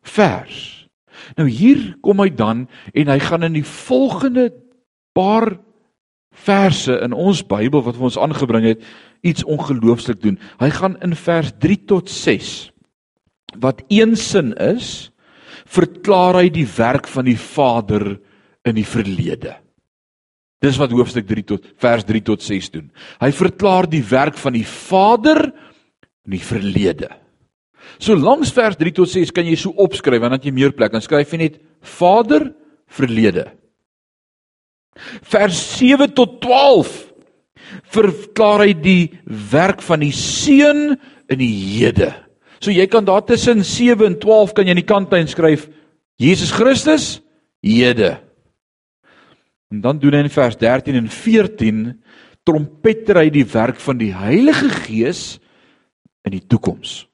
vers. 0.03 0.78
Nou 1.37 1.49
hier 1.49 1.95
kom 2.05 2.21
hy 2.23 2.31
dan 2.35 2.67
en 2.95 3.13
hy 3.13 3.19
gaan 3.23 3.47
in 3.49 3.59
die 3.59 3.67
volgende 3.67 4.51
paar 5.17 5.57
verse 6.45 6.95
in 7.03 7.17
ons 7.17 7.43
Bybel 7.47 7.83
wat 7.83 7.99
ons 7.99 8.19
aangebring 8.21 8.67
het 8.69 8.85
iets 9.27 9.45
ongelooflik 9.45 10.21
doen. 10.23 10.39
Hy 10.61 10.71
gaan 10.71 10.99
in 11.03 11.17
vers 11.19 11.53
3 11.59 11.79
tot 11.91 12.11
6 12.11 12.71
wat 13.59 13.81
een 13.89 14.13
sin 14.17 14.53
is, 14.61 15.09
verklaar 15.65 16.37
hy 16.43 16.51
die 16.53 16.67
werk 16.69 17.09
van 17.09 17.25
die 17.25 17.39
Vader 17.41 18.19
in 18.69 18.77
die 18.77 18.87
verlede. 18.87 19.55
Dis 20.61 20.79
wat 20.81 20.93
hoofstuk 20.93 21.27
3 21.29 21.45
tot 21.55 21.69
vers 21.81 22.05
3 22.05 22.23
tot 22.27 22.45
6 22.45 22.71
doen. 22.75 22.89
Hy 23.23 23.31
verklaar 23.33 23.89
die 23.91 24.03
werk 24.05 24.37
van 24.37 24.57
die 24.59 24.67
Vader 24.67 25.47
in 26.27 26.35
die 26.35 26.45
verlede. 26.45 27.09
So 27.97 28.15
langs 28.15 28.53
vers 28.55 28.77
3 28.79 28.93
tot 29.01 29.11
6 29.11 29.33
kan 29.35 29.49
jy 29.49 29.57
so 29.59 29.73
opskryf 29.81 30.21
want 30.23 30.37
dan 30.37 30.45
jy 30.45 30.55
meer 30.55 30.75
plek. 30.77 30.93
Dan 30.93 31.05
skryf 31.05 31.33
jy 31.33 31.41
net 31.41 31.59
Vader 31.81 32.51
verlede. 32.93 33.49
Vers 35.27 35.59
7 35.79 36.13
tot 36.15 36.39
12 36.45 36.95
verklaar 37.93 38.65
hy 38.67 38.73
die 38.77 39.03
werk 39.51 39.83
van 39.85 40.03
die 40.05 40.15
Seun 40.15 40.97
in 41.29 41.41
die 41.41 41.53
hede. 41.79 42.13
So 42.59 42.75
jy 42.75 42.89
kan 42.91 43.07
daar 43.07 43.25
tussen 43.27 43.63
7 43.65 44.07
en 44.07 44.17
12 44.21 44.55
kan 44.57 44.67
jy 44.67 44.75
aan 44.75 44.83
die 44.83 44.89
kantlyn 44.89 45.29
skryf 45.31 45.69
Jesus 46.19 46.51
Christus 46.55 47.19
hede. 47.63 48.17
En 49.71 49.83
dan 49.85 50.01
doen 50.01 50.17
hy 50.17 50.25
in 50.25 50.33
vers 50.33 50.57
13 50.59 50.97
en 50.99 51.11
14 51.13 51.83
trompeter 52.49 53.21
hy 53.21 53.29
die 53.33 53.45
werk 53.53 53.79
van 53.85 54.01
die 54.01 54.15
Heilige 54.17 54.71
Gees 54.87 55.23
in 56.25 56.33
die 56.35 56.45
toekoms. 56.49 57.05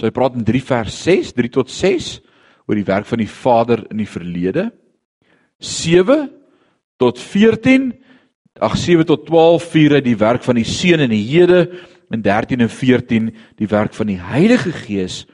So 0.00 0.08
hy 0.08 0.14
praat 0.16 0.38
in 0.38 0.46
3 0.48 0.62
vers 0.64 0.94
6, 1.04 1.34
3 1.36 1.48
tot 1.52 1.68
6 1.68 2.14
oor 2.64 2.78
die 2.78 2.86
werk 2.88 3.04
van 3.04 3.20
die 3.20 3.28
Vader 3.28 3.82
in 3.92 3.98
die 4.00 4.08
verlede. 4.08 4.70
7 5.60 6.30
tot 6.96 7.20
14, 7.20 7.90
ag 8.64 8.78
7 8.80 9.04
tot 9.04 9.26
12 9.28 9.66
vier 9.74 9.94
hy 9.98 10.00
die 10.06 10.16
werk 10.16 10.46
van 10.46 10.56
die 10.56 10.64
Seun 10.64 11.04
in 11.04 11.12
die 11.12 11.26
hede 11.26 11.66
en 12.08 12.24
13 12.24 12.64
en 12.64 12.72
14 12.72 13.28
die 13.60 13.68
werk 13.68 13.92
van 13.92 14.08
die 14.08 14.16
Heilige 14.16 14.72
Gees 14.72 15.26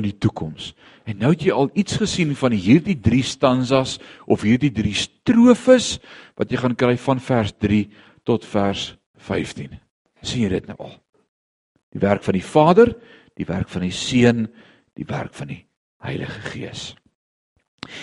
in 0.00 0.08
die 0.08 0.16
toekoms. 0.16 0.72
En 1.04 1.20
nou 1.20 1.34
het 1.34 1.44
jy 1.44 1.52
al 1.52 1.68
iets 1.76 1.98
gesien 2.00 2.32
van 2.40 2.56
hierdie 2.56 2.96
drie 2.96 3.22
stanzas 3.24 3.98
of 4.24 4.46
hierdie 4.48 4.72
drie 4.72 4.96
strofes 4.96 5.98
wat 6.40 6.48
jy 6.48 6.62
gaan 6.64 6.78
kry 6.78 6.96
van 7.04 7.20
vers 7.20 7.52
3 7.60 7.84
tot 8.24 8.48
vers 8.48 8.94
15. 9.28 9.76
sien 10.24 10.42
jy 10.42 10.48
dit 10.56 10.72
nou 10.72 10.80
al? 10.80 10.96
Die 11.92 12.00
werk 12.00 12.24
van 12.24 12.34
die 12.34 12.44
Vader, 12.44 12.96
die 13.36 13.46
werk 13.48 13.68
van 13.72 13.84
die 13.86 13.94
Seun, 13.94 14.46
die 14.96 15.06
werk 15.08 15.34
van 15.36 15.52
die 15.52 15.62
Heilige 16.02 16.40
Gees. 16.52 16.94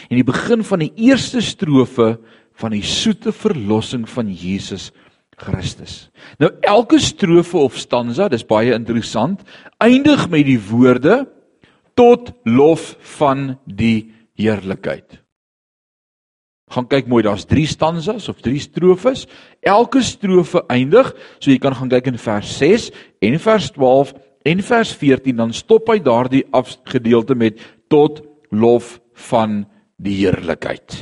En 0.10 0.18
die 0.18 0.28
begin 0.28 0.64
van 0.64 0.84
die 0.84 0.94
eerste 1.10 1.42
strofe 1.44 2.18
van 2.60 2.76
die 2.76 2.86
soete 2.86 3.34
verlossing 3.36 4.06
van 4.10 4.30
Jesus 4.30 4.92
Christus. 5.42 6.12
Nou 6.40 6.52
elke 6.62 7.00
strofe 7.02 7.58
of 7.58 7.78
stanza, 7.82 8.30
dis 8.30 8.46
baie 8.46 8.76
interessant, 8.76 9.42
eindig 9.82 10.28
met 10.30 10.46
die 10.48 10.60
woorde 10.62 11.24
tot 11.98 12.32
lof 12.46 12.94
van 13.18 13.56
die 13.66 14.14
heerlikheid. 14.38 15.20
Gaan 16.74 16.88
kyk 16.90 17.10
mooi, 17.12 17.22
daar's 17.26 17.46
3 17.46 17.66
stanzas 17.70 18.30
of 18.32 18.40
3 18.42 18.62
strofes. 18.64 19.28
Elke 19.62 20.02
strofe 20.02 20.64
eindig, 20.74 21.12
so 21.38 21.52
jy 21.52 21.60
kan 21.62 21.76
gaan 21.78 21.92
kyk 21.92 22.10
in 22.14 22.22
vers 22.22 22.56
6 22.58 22.88
en 23.22 23.38
vers 23.42 23.68
12 23.76 24.14
en 24.44 24.64
vers 24.64 24.94
14 25.00 25.40
dan 25.40 25.54
stop 25.56 25.90
hy 25.92 26.00
daardie 26.04 26.44
afgedeelte 26.52 27.36
met 27.36 27.62
tot 27.92 28.22
lof 28.52 28.98
van 29.30 29.64
die 30.02 30.18
heerlikheid. 30.24 30.98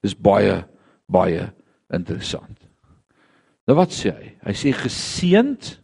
Dis 0.00 0.16
baie 0.16 0.62
baie 1.10 1.48
interessant. 1.92 2.56
Nou 3.66 3.76
wat 3.78 3.92
sê 3.94 4.12
hy? 4.14 4.28
Hy 4.46 4.54
sê 4.54 4.72
geseend 4.74 5.76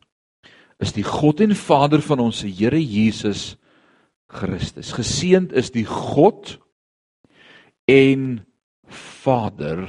is 0.83 0.93
die 0.95 1.05
God 1.07 1.41
en 1.43 1.55
Vader 1.57 2.03
van 2.05 2.23
ons 2.23 2.45
Here 2.47 2.79
Jesus 2.79 3.57
Christus. 4.31 4.93
Geseend 4.95 5.55
is 5.57 5.73
die 5.75 5.87
God 5.89 6.57
en 7.91 8.45
Vader 9.23 9.87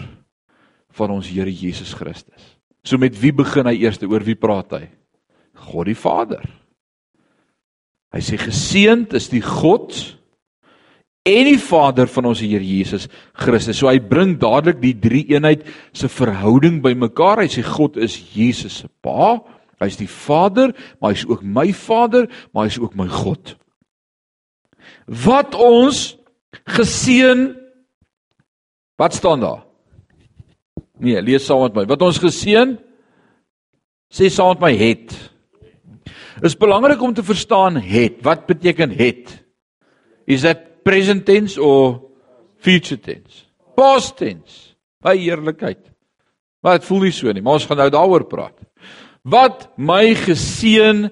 van 0.97 1.13
ons 1.18 1.30
Here 1.30 1.51
Jesus 1.51 1.93
Christus. 1.97 2.55
So 2.86 2.97
met 3.01 3.18
wie 3.20 3.34
begin 3.36 3.68
hy 3.68 3.76
eers? 3.84 3.99
Oor 4.05 4.24
wie 4.26 4.38
praat 4.39 4.78
hy? 4.78 4.86
God 5.68 5.89
die 5.89 5.97
Vader. 5.97 6.45
Hy 8.14 8.22
sê 8.24 8.39
geseend 8.39 9.14
is 9.18 9.28
die 9.32 9.43
God 9.43 9.93
en 11.28 11.49
die 11.49 11.60
Vader 11.60 12.08
van 12.08 12.30
ons 12.30 12.39
Here 12.39 12.64
Jesus 12.64 13.10
Christus. 13.36 13.82
So 13.82 13.89
hy 13.91 13.99
bring 13.99 14.38
dadelik 14.39 14.80
die 14.84 14.95
drie 14.95 15.26
eenheid 15.34 15.66
se 15.91 16.08
verhouding 16.12 16.80
bymekaar. 16.86 17.43
Hy 17.43 17.51
sê 17.51 17.66
God 17.68 17.99
is 17.99 18.16
Jesus 18.34 18.82
se 18.84 18.91
Pa, 19.03 19.41
hy's 19.84 19.99
die 19.99 20.10
Vader, 20.10 20.72
maar 21.01 21.14
hy's 21.14 21.28
ook 21.28 21.43
my 21.43 21.68
Vader, 21.76 22.30
maar 22.55 22.70
hy's 22.70 22.80
ook 22.80 22.95
my 22.97 23.10
God. 23.12 23.58
Wat 25.08 25.55
ons 25.55 26.16
geseën 26.78 27.49
Wat 28.97 29.14
staan 29.14 29.39
daar? 29.39 29.66
Nee, 30.97 31.22
lees 31.22 31.45
saam 31.45 31.62
met 31.62 31.76
my. 31.78 31.84
Wat 31.86 32.01
ons 32.01 32.18
geseën 32.18 32.74
sê 34.10 34.30
saam 34.34 34.55
met 34.55 34.64
my 34.66 34.72
het. 34.74 35.14
Is 36.41 36.57
belangrik 36.57 37.01
om 37.01 37.13
te 37.13 37.23
verstaan 37.23 37.77
het. 37.81 38.21
Wat 38.21 38.45
beteken 38.45 38.91
het? 38.91 39.45
Is 40.25 40.41
dit 40.41 40.83
present 40.83 41.25
tense 41.25 41.61
of 41.61 41.99
future 42.57 42.99
tense? 42.99 43.45
Past 43.75 44.17
tense. 44.17 44.75
Baie 45.01 45.29
eerlikheid. 45.29 45.81
Maar 46.61 46.79
dit 46.79 46.88
voel 46.88 47.07
nie 47.07 47.13
so 47.15 47.31
nie, 47.31 47.41
maar 47.41 47.59
ons 47.59 47.65
gaan 47.69 47.77
nou 47.77 47.89
daaroor 47.93 48.25
praat. 48.27 48.57
Wat 49.27 49.69
my 49.77 50.13
geseën 50.15 51.07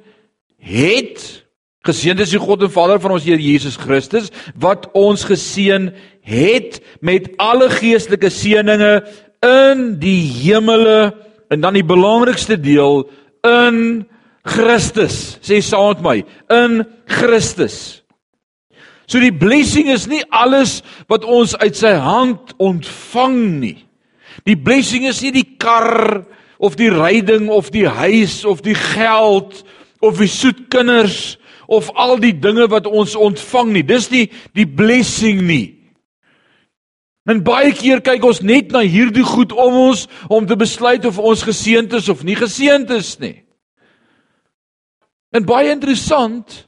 het 0.58 1.46
Geseënd 1.86 2.24
is 2.24 2.32
die 2.34 2.42
God 2.42 2.64
en 2.66 2.72
Vader 2.74 2.98
van 3.02 3.14
ons 3.14 3.26
Here 3.28 3.42
Jesus 3.42 3.76
Christus 3.78 4.32
wat 4.58 4.88
ons 4.98 5.22
geseën 5.30 5.92
het 6.26 6.80
met 7.06 7.28
alle 7.42 7.68
geestelike 7.70 8.32
seënings 8.34 9.12
in 9.46 9.84
die 10.02 10.24
hemele 10.40 11.14
en 11.54 11.62
dan 11.62 11.78
die 11.78 11.86
belangrikste 11.86 12.58
deel 12.58 13.04
in 13.46 14.08
Christus. 14.46 15.38
Sê 15.42 15.62
saam 15.66 15.96
met 15.96 16.04
my, 16.06 16.18
in 16.54 16.84
Christus. 17.10 18.06
So 19.10 19.22
die 19.22 19.34
blessing 19.34 19.92
is 19.94 20.08
nie 20.10 20.24
alles 20.34 20.80
wat 21.10 21.26
ons 21.26 21.54
uit 21.62 21.78
sy 21.78 21.94
hand 22.02 22.56
ontvang 22.62 23.40
nie. 23.62 23.78
Die 24.50 24.58
blessing 24.58 25.06
is 25.10 25.22
nie 25.24 25.34
die 25.36 25.48
kar 25.62 26.26
of 26.58 26.78
die 26.80 26.90
ryding 26.90 27.48
of 27.54 27.70
die 27.74 27.86
huis 27.86 28.44
of 28.46 28.64
die 28.66 28.78
geld 28.78 29.62
of 30.02 30.18
die 30.22 30.30
soet 30.30 30.66
kinders 30.74 31.38
of 31.70 31.90
al 31.98 32.18
die 32.22 32.34
dinge 32.34 32.68
wat 32.70 32.90
ons 32.90 33.16
ontvang 33.18 33.74
nie. 33.74 33.86
Dis 33.86 34.10
nie 34.14 34.28
die 34.58 34.68
blessing 34.70 35.46
nie. 35.46 35.76
En 37.26 37.42
baie 37.46 37.72
keer 37.74 38.04
kyk 38.06 38.26
ons 38.26 38.44
net 38.46 38.74
na 38.74 38.84
hierdie 38.86 39.26
goed 39.26 39.54
om 39.54 39.80
ons 39.88 40.06
om 40.30 40.46
te 40.46 40.58
besluit 40.58 41.06
of 41.10 41.18
ons 41.18 41.46
geseënd 41.46 41.94
is 41.98 42.10
of 42.10 42.22
nie 42.26 42.38
geseënd 42.38 42.94
is 42.98 43.16
nie. 43.22 43.45
En 45.36 45.46
baie 45.46 45.70
interessant 45.74 46.62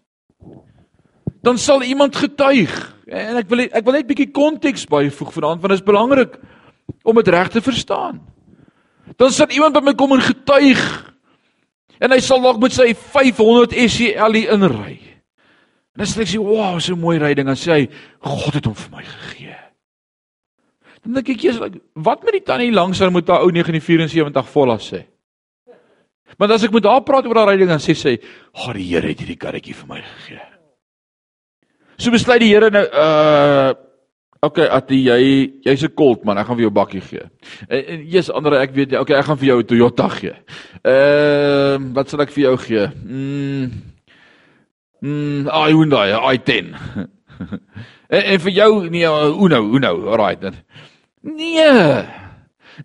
dan 1.45 1.57
sal 1.61 1.85
iemand 1.87 2.15
getuig 2.19 2.71
en 3.07 3.39
ek 3.39 3.47
wil 3.47 3.63
ek 3.63 3.83
wil 3.85 3.95
net 3.95 4.07
bietjie 4.09 4.31
konteks 4.35 4.87
byvoeg 4.91 5.31
vanaand 5.31 5.61
want 5.63 5.71
dit 5.71 5.79
is 5.79 5.87
belangrik 5.87 6.33
om 7.07 7.15
dit 7.15 7.29
reg 7.31 7.51
te 7.53 7.63
verstaan. 7.63 8.19
Dan 9.15 9.31
sal 9.31 9.53
iemand 9.55 9.77
by 9.77 9.85
my 9.85 9.95
kom 9.95 10.17
en 10.17 10.25
getuig 10.25 10.81
En 12.03 12.13
hy 12.13 12.19
sal 12.21 12.43
dalk 12.43 12.59
met 12.61 12.75
sy 12.75 12.91
500 12.93 13.73
SL 13.89 14.37
inry. 14.45 14.97
En 15.97 16.05
sê 16.05 16.21
ek 16.21 16.29
sê, 16.29 16.37
"Wow, 16.37 16.79
so 16.79 16.93
'n 16.93 16.99
mooi 16.99 17.17
ryding." 17.17 17.47
Dan 17.47 17.55
sê 17.55 17.71
hy, 17.73 17.89
"God 18.21 18.53
het 18.53 18.65
hom 18.65 18.75
vir 18.75 18.97
my 18.97 19.03
gegee." 19.03 19.55
Dan 21.03 21.13
dink 21.13 21.29
ek 21.29 21.43
eers, 21.43 21.59
"Wat 21.93 22.23
met 22.23 22.33
die 22.33 22.43
tannie 22.43 22.71
langs 22.71 22.99
haar 22.99 23.11
moet 23.11 23.27
haar 23.27 23.41
ou 23.41 23.51
974 23.51 24.47
volla 24.47 24.77
sê?" 24.77 25.05
Maar 26.37 26.51
as 26.51 26.63
ek 26.63 26.75
met 26.75 26.85
haar 26.85 27.01
praat 27.07 27.25
oor 27.25 27.35
haar 27.35 27.53
ryding 27.53 27.69
dan 27.69 27.79
sê 27.79 27.95
sy, 27.95 28.19
"Ag, 28.53 28.73
die 28.73 28.89
Here 28.91 29.07
het 29.07 29.19
hierdie 29.19 29.39
karretjie 29.39 29.73
vir 29.73 29.87
my 29.87 30.01
gegee." 30.01 30.41
So 31.97 32.11
besluit 32.11 32.41
die 32.41 32.53
Here 32.53 32.69
nou, 32.69 32.85
uh 32.85 33.87
Okay, 34.45 34.67
at 34.69 34.89
jy 34.93 35.49
jy's 35.65 35.83
'n 35.83 35.95
kolt 35.97 36.23
man, 36.23 36.37
ek 36.37 36.45
gaan 36.45 36.57
vir 36.57 36.67
jou 36.67 36.73
bakkie 36.73 37.01
gee. 37.01 37.25
En, 37.69 37.81
en 37.81 38.03
jy's 38.05 38.29
ander 38.29 38.53
ek 38.61 38.75
weet 38.75 38.91
jy, 38.91 38.99
okay, 39.01 39.17
ek 39.17 39.25
gaan 39.25 39.37
vir 39.37 39.47
jou 39.47 39.59
'n 39.59 39.65
Toyota 39.65 40.07
gee. 40.09 40.35
Ehm, 40.85 41.89
uh, 41.89 41.93
wat 41.95 42.09
sal 42.09 42.21
ek 42.21 42.31
vir 42.31 42.43
jou 42.43 42.57
gee? 42.57 42.85
Mm. 42.85 43.71
Mm, 45.01 45.49
I 45.49 45.71
Hyundai, 45.73 46.13
i10. 46.37 46.75
en, 48.09 48.21
en 48.21 48.39
vir 48.39 48.53
jou 48.53 48.89
nee, 48.89 49.09
Uno, 49.09 49.61
Uno, 49.61 49.91
alright 50.07 50.41
dan. 50.41 50.55
Nee. 51.21 52.26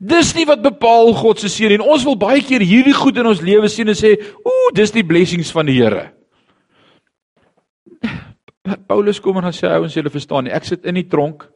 Dis 0.01 0.33
nie 0.37 0.47
wat 0.49 0.63
bepaal 0.65 1.13
God 1.19 1.43
se 1.43 1.51
seën 1.53 1.75
en 1.77 1.85
ons 1.85 2.05
wil 2.07 2.17
baie 2.17 2.41
keer 2.45 2.65
hierdie 2.65 2.97
goed 2.97 3.19
in 3.21 3.29
ons 3.29 3.43
lewe 3.45 3.69
sien 3.69 3.89
en 3.89 3.95
sê, 3.99 4.17
"Ooh, 4.45 4.71
dis 4.75 4.91
die 4.91 5.05
blessings 5.05 5.53
van 5.53 5.67
die 5.67 5.83
Here." 5.83 6.13
Paulus 8.87 9.21
kom 9.21 9.37
en 9.37 9.43
dan 9.43 9.53
sê 9.53 9.69
ouens 9.69 9.95
julle 9.95 10.11
verstaan 10.11 10.45
nie. 10.45 10.53
Ek 10.53 10.65
sit 10.65 10.85
in 10.85 10.95
die 10.95 11.09
tronk. 11.09 11.49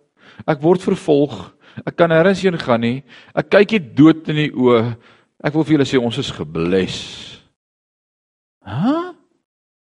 Ek 0.46 0.60
word 0.60 0.82
vervolg. 0.82 1.54
Ek 1.86 1.96
kan 1.96 2.10
nêrens 2.10 2.42
heen 2.42 2.58
gaan 2.58 2.80
nie. 2.80 3.04
Ek 3.34 3.48
kyk 3.50 3.70
hier 3.70 3.80
dood 3.80 4.28
in 4.28 4.36
die 4.36 4.50
oë. 4.50 4.96
Ek 5.44 5.54
wil 5.54 5.64
vir 5.64 5.76
julle 5.76 5.86
sê 5.86 5.98
ons 6.02 6.18
is 6.18 6.30
gebless. 6.30 7.42
Ha 8.66 9.14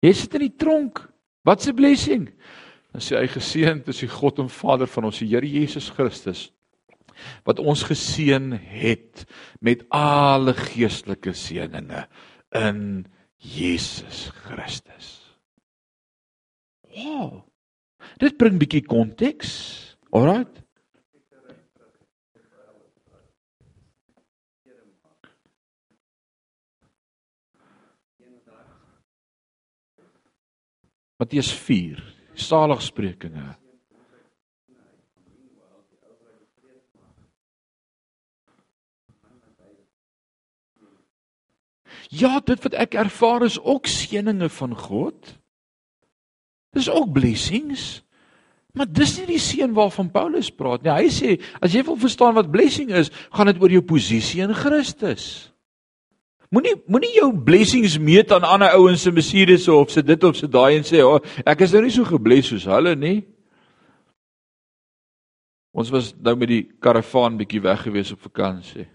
jy 0.01 0.13
sit 0.13 0.35
in 0.35 0.41
die 0.47 0.57
tronk. 0.57 1.01
Wat 1.43 1.67
'n 1.67 1.75
blessing? 1.75 2.29
Dan 2.93 3.01
sê 3.01 3.17
hy 3.17 3.27
geseënd 3.27 3.87
is 3.89 3.99
die 3.99 4.07
God 4.07 4.39
en 4.39 4.49
Vader 4.49 4.87
van 4.87 5.05
ons 5.05 5.19
Here 5.19 5.45
Jesus 5.45 5.89
Christus 5.89 6.51
wat 7.47 7.59
ons 7.59 7.83
geseën 7.89 8.51
het 8.57 9.25
met 9.61 9.85
alle 9.93 10.53
geestelike 10.57 11.33
seënings 11.33 12.07
in 12.55 13.05
Jesus 13.39 14.27
Christus 14.43 15.19
Wow. 16.99 17.45
Dit 18.19 18.37
bring 18.37 18.57
bietjie 18.59 18.83
konteks. 18.85 19.51
Alraight. 20.09 20.63
Matteus 31.19 31.51
4, 31.51 31.99
saligsprekinge. 32.39 33.57
Ja, 42.09 42.39
dit 42.41 42.61
wat 42.65 42.73
ek 42.73 42.97
ervaar 42.97 43.45
is 43.45 43.59
ook 43.61 43.85
seëninge 43.89 44.49
van 44.49 44.73
God. 44.77 45.35
Dis 46.73 46.89
ook 46.89 47.11
blessings. 47.13 48.01
Maar 48.73 48.89
dis 48.89 49.15
nie 49.19 49.27
die 49.35 49.41
seën 49.41 49.73
waarvan 49.73 50.11
Paulus 50.13 50.49
praat 50.53 50.85
nie. 50.85 50.93
Hy 50.93 51.13
sê 51.13 51.37
as 51.61 51.73
jy 51.73 51.83
wil 51.85 51.97
verstaan 52.01 52.35
wat 52.37 52.51
blessing 52.53 52.91
is, 52.93 53.09
gaan 53.33 53.49
dit 53.49 53.61
oor 53.61 53.73
jou 53.73 53.81
posisie 53.85 54.43
in 54.45 54.53
Christus. 54.57 55.49
Moenie 56.53 56.75
moenie 56.89 57.11
jou 57.13 57.29
blessings 57.45 57.99
meet 58.01 58.31
aan 58.33 58.45
ander 58.45 58.73
ouens 58.77 59.03
se 59.05 59.13
Mercedes 59.13 59.67
of 59.69 59.91
se 59.93 60.01
dit 60.01 60.23
of 60.25 60.37
se 60.37 60.49
daai 60.49 60.77
en 60.77 60.85
sê, 60.85 61.01
"O, 61.05 61.17
oh, 61.17 61.41
ek 61.45 61.61
is 61.61 61.73
nou 61.73 61.81
nie 61.81 61.91
so 61.93 62.03
gebless 62.03 62.47
soos 62.47 62.65
hulle 62.65 62.95
nie." 62.95 63.25
Ons 65.73 65.89
was 65.89 66.13
nou 66.17 66.35
met 66.35 66.47
die 66.47 66.63
karavaan 66.81 67.37
bietjie 67.37 67.61
weg 67.61 67.81
gewees 67.81 68.11
op 68.11 68.21
vakansie. 68.21 68.87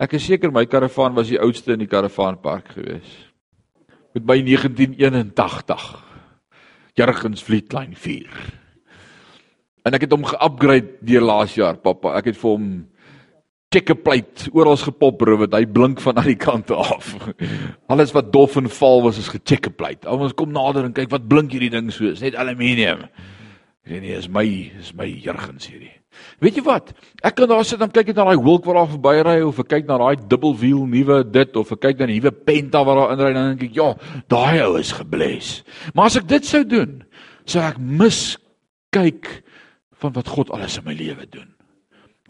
Ek 0.00 0.14
is 0.16 0.24
seker 0.24 0.48
my 0.48 0.64
karavaan 0.64 1.12
was 1.12 1.28
die 1.28 1.40
oudste 1.40 1.74
in 1.74 1.82
die 1.82 1.90
karavaanpark 1.90 2.70
gewees. 2.72 3.10
Met 4.16 4.24
my 4.24 4.38
1981 4.46 5.82
Jurgens 6.96 7.44
Fleetline 7.44 7.92
4. 7.94 8.30
En 9.84 9.96
ek 9.96 10.06
het 10.06 10.16
hom 10.16 10.24
ge-upgrade 10.24 11.04
deur 11.04 11.26
laas 11.28 11.52
jaar, 11.56 11.76
pappa. 11.84 12.14
Ek 12.16 12.32
het 12.32 12.40
vir 12.40 12.48
hom 12.48 12.66
checker 13.70 14.00
plate 14.00 14.48
oral 14.56 14.80
gepop 14.80 15.20
wat 15.44 15.52
hy 15.54 15.62
blink 15.68 16.00
van 16.02 16.16
aan 16.18 16.32
die 16.32 16.40
kante 16.40 16.74
af. 16.74 17.12
Alles 17.92 18.16
wat 18.16 18.32
dof 18.32 18.56
en 18.56 18.72
val 18.72 19.04
was 19.04 19.20
is 19.20 19.30
gechecker 19.30 19.76
plate. 19.76 20.08
Ons 20.08 20.32
kom 20.34 20.50
nader 20.56 20.88
en 20.88 20.96
kyk 20.96 21.12
wat 21.12 21.28
blink 21.28 21.52
hierdie 21.52 21.70
ding 21.76 21.92
so. 21.92 22.08
Dis 22.08 22.24
net 22.24 22.40
aluminium. 22.40 23.04
Nee, 23.84 24.16
is 24.16 24.32
my 24.32 24.48
is 24.80 24.94
my 24.96 25.12
Jurgens 25.12 25.68
hierdie. 25.68 25.99
Weet 26.42 26.58
jy 26.58 26.64
wat? 26.66 26.90
Ek 27.22 27.36
kan 27.38 27.48
daar 27.50 27.64
sit 27.66 27.80
en 27.82 27.92
kyk 27.92 28.10
net 28.10 28.18
na 28.18 28.26
daai 28.30 28.42
wolk 28.42 28.66
wat 28.68 28.78
daar 28.78 28.90
verbyry 28.90 29.36
of 29.46 29.60
ek 29.62 29.68
kyk 29.74 29.86
na 29.88 29.98
daai 30.00 30.16
dubbel 30.30 30.56
wiel 30.58 30.82
nuwe 30.88 31.20
dit 31.28 31.58
of 31.60 31.70
ek 31.76 31.82
kyk 31.84 32.00
na 32.00 32.08
die 32.10 32.18
nuwe 32.18 32.32
Penta 32.34 32.82
wat 32.86 32.98
daar 32.98 33.14
inry 33.14 33.30
dan 33.36 33.52
dink 33.52 33.64
ek, 33.68 33.76
ja, 33.78 33.90
daai 34.32 34.62
ou 34.66 34.74
is 34.80 34.92
gebles. 34.96 35.52
Maar 35.94 36.10
as 36.10 36.18
ek 36.20 36.28
dit 36.30 36.48
sou 36.48 36.62
doen, 36.66 36.98
sou 37.44 37.62
ek 37.62 37.78
mis 37.78 38.20
kyk 38.94 39.30
van 40.00 40.14
wat 40.16 40.32
God 40.32 40.52
alles 40.56 40.80
in 40.80 40.88
my 40.88 40.96
lewe 40.96 41.28
doen. 41.30 41.50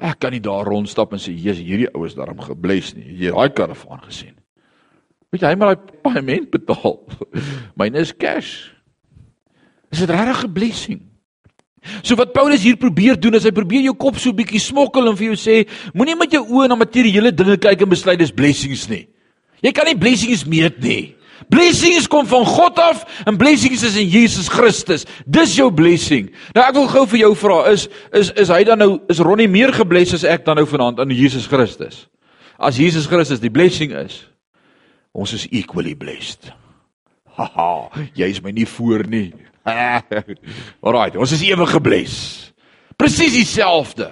Ek 0.01 0.21
kan 0.21 0.33
nie 0.33 0.43
daar 0.45 0.69
rondstap 0.69 1.13
en 1.13 1.21
sê, 1.21 1.33
"Jesus, 1.33 1.65
hierdie 1.65 1.91
ou 1.95 2.07
is 2.07 2.15
daarom 2.15 2.41
gebles 2.41 2.95
nie. 2.95 3.05
Het 3.05 3.35
daai 3.35 3.51
karavaan 3.53 4.01
gesien." 4.09 4.37
Weet 5.31 5.43
jy, 5.43 5.49
hy 5.49 5.55
moet 5.55 5.69
daai 5.71 6.01
paaiement 6.03 6.51
betaal. 6.51 7.07
Myne 7.79 7.99
is 7.99 8.13
cash. 8.13 8.73
Is 9.91 9.99
dit 9.99 10.11
regtig 10.11 10.45
'n 10.45 10.53
blessing? 10.53 11.10
So 12.03 12.17
wat 12.21 12.35
Paulus 12.37 12.63
hier 12.65 12.77
probeer 12.77 13.17
doen 13.21 13.39
is 13.39 13.47
hy 13.49 13.53
probeer 13.57 13.87
jou 13.89 13.95
kop 13.99 14.19
so 14.21 14.37
bietjie 14.37 14.61
smokkel 14.61 15.09
en 15.09 15.17
vir 15.17 15.31
jou 15.31 15.39
sê 15.41 15.63
moenie 15.97 16.19
met 16.19 16.33
jou 16.37 16.43
oë 16.45 16.69
na 16.69 16.77
materiële 16.79 17.33
dinge 17.33 17.57
kyk 17.61 17.87
en 17.87 17.93
besluit 17.93 18.21
dis 18.21 18.35
blessings 18.35 18.85
nie. 18.91 19.07
Jy 19.65 19.73
kan 19.77 19.89
nie 19.89 19.99
blessings 19.99 20.45
meet 20.49 20.79
nie. 20.85 21.15
Blessings 21.49 22.07
kom 22.11 22.27
van 22.29 22.45
God 22.45 22.79
af 22.79 23.05
en 23.25 23.39
blessings 23.41 23.83
is 23.87 23.97
in 23.97 24.09
Jesus 24.13 24.49
Christus. 24.53 25.07
Dis 25.25 25.57
jou 25.57 25.71
blessing. 25.73 26.29
Nou 26.55 26.65
ek 26.67 26.77
wil 26.77 26.89
gou 26.93 27.07
vir 27.15 27.23
jou 27.25 27.33
vra 27.43 27.59
is 27.73 27.89
is 28.17 28.33
is 28.37 28.53
hy 28.53 28.63
dan 28.69 28.83
nou 28.83 28.91
is 29.11 29.23
Ronnie 29.25 29.49
meer 29.49 29.73
gebless 29.75 30.15
as 30.21 30.27
ek 30.29 30.45
dan 30.47 30.61
nou 30.61 30.69
vanaand 30.69 31.01
in 31.07 31.17
Jesus 31.17 31.49
Christus? 31.49 32.07
As 32.61 32.77
Jesus 32.77 33.09
Christus 33.09 33.41
die 33.41 33.53
blessing 33.53 33.97
is, 33.97 34.21
ons 35.17 35.33
is 35.33 35.49
equally 35.49 35.97
blessed. 35.97 36.53
Haha, 37.41 37.89
jy 38.15 38.29
is 38.29 38.43
my 38.45 38.53
nie 38.53 38.69
voor 38.69 39.07
nie. 39.09 39.31
Alraai, 40.87 41.17
ons 41.21 41.35
is 41.37 41.45
ewig 41.47 41.71
gebless. 41.75 42.17
Presies 43.01 43.37
dieselfde. 43.39 44.11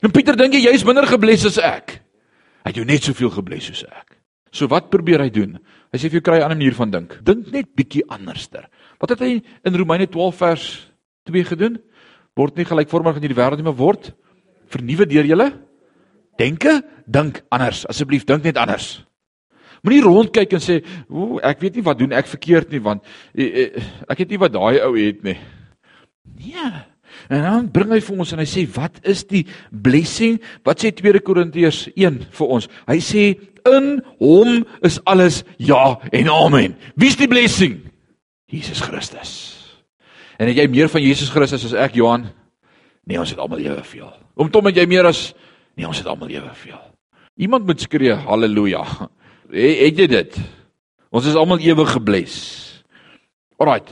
En 0.00 0.12
Pieter 0.14 0.38
dink 0.38 0.56
jy 0.56 0.64
jy's 0.68 0.84
minder 0.86 1.06
gebless 1.08 1.46
as 1.50 1.58
ek? 1.62 1.98
Hy 2.64 2.72
het 2.72 2.80
jou 2.80 2.86
net 2.88 3.04
soveel 3.04 3.32
gebless 3.34 3.70
soos 3.70 3.84
ek. 3.88 4.16
So 4.52 4.66
wat 4.70 4.90
probeer 4.90 5.22
hy 5.22 5.30
doen? 5.32 5.58
Hy 5.90 5.98
sê 5.98 6.08
vir 6.10 6.20
jou 6.20 6.26
kry 6.26 6.38
'n 6.38 6.48
ander 6.48 6.58
manier 6.58 6.74
van 6.74 6.90
dink. 6.90 7.18
Dink 7.22 7.52
net 7.52 7.74
bietjie 7.76 8.04
anderster. 8.08 8.68
Wat 8.98 9.10
het 9.10 9.20
hy 9.20 9.42
in 9.64 9.76
Romeine 9.76 10.06
12 10.06 10.36
vers 10.36 10.64
2 11.26 11.44
gedoen? 11.44 11.78
Word 12.36 12.56
nie 12.56 12.64
gelykvormig 12.64 13.14
aan 13.14 13.22
hierdie 13.22 13.36
wêreld 13.36 13.56
nie, 13.56 13.64
maar 13.64 13.78
word 13.78 14.12
vernuwe 14.70 15.06
deur 15.06 15.24
julle 15.24 15.52
denke, 16.38 16.82
dink 17.06 17.42
anders. 17.50 17.86
Asseblief 17.86 18.24
dink 18.24 18.44
net 18.44 18.56
anders. 18.56 19.04
Moenie 19.82 20.02
rondkyk 20.04 20.52
en 20.52 20.62
sê, 20.62 20.80
"O, 21.08 21.38
ek 21.42 21.60
weet 21.60 21.74
nie 21.74 21.84
wat 21.84 21.98
doen 21.98 22.12
ek 22.12 22.26
verkeerd 22.26 22.70
nie 22.70 22.80
want 22.80 23.02
eh, 23.34 23.44
eh, 23.44 23.82
ek 24.08 24.18
het 24.18 24.28
nie 24.30 24.38
wat 24.38 24.52
daai 24.52 24.80
ou 24.80 24.96
het 24.96 25.22
nie." 25.24 25.38
Nee. 26.36 26.72
En 27.28 27.42
dan 27.42 27.70
bring 27.70 27.90
hy 27.90 28.00
vir 28.00 28.18
ons 28.18 28.32
en 28.32 28.38
hy 28.38 28.44
sê, 28.44 28.66
"Wat 28.74 29.00
is 29.02 29.24
die 29.24 29.46
blessing? 29.70 30.40
Wat 30.64 30.78
sê 30.84 30.92
2 30.92 31.20
Korintiërs 31.20 31.88
1 31.96 32.26
vir 32.30 32.46
ons?" 32.46 32.68
Hy 32.86 32.98
sê, 32.98 33.38
"In 33.66 34.02
hom 34.18 34.66
is 34.82 35.00
alles 35.04 35.44
ja 35.58 35.98
en 36.12 36.28
amen." 36.28 36.76
Wie's 36.96 37.16
die 37.16 37.28
blessing? 37.28 37.80
Jesus 38.46 38.80
Christus. 38.80 39.56
En 40.38 40.48
het 40.48 40.56
jy 40.56 40.66
meer 40.68 40.88
van 40.88 41.02
Jesus 41.02 41.30
Christus 41.30 41.64
as 41.64 41.72
ek, 41.72 41.94
Johan? 41.94 42.30
Nee, 43.06 43.18
ons 43.18 43.30
het 43.30 43.38
almal 43.38 43.58
eweveel. 43.58 44.12
Om 44.34 44.50
Tom 44.50 44.66
het 44.66 44.76
jy 44.76 44.86
meer 44.86 45.06
as 45.06 45.34
Nee, 45.80 45.88
ons 45.88 45.96
het 45.96 46.08
almal 46.10 46.28
eweveel. 46.28 46.80
Iemand 47.40 47.64
moet 47.66 47.80
skree 47.80 48.12
haleluja. 48.12 48.84
Het 49.50 49.98
jy 49.98 50.06
dit? 50.10 50.36
Ons 51.10 51.26
is 51.26 51.38
almal 51.38 51.62
ewig 51.64 51.90
gebles. 51.90 52.36
Alraait. 53.58 53.88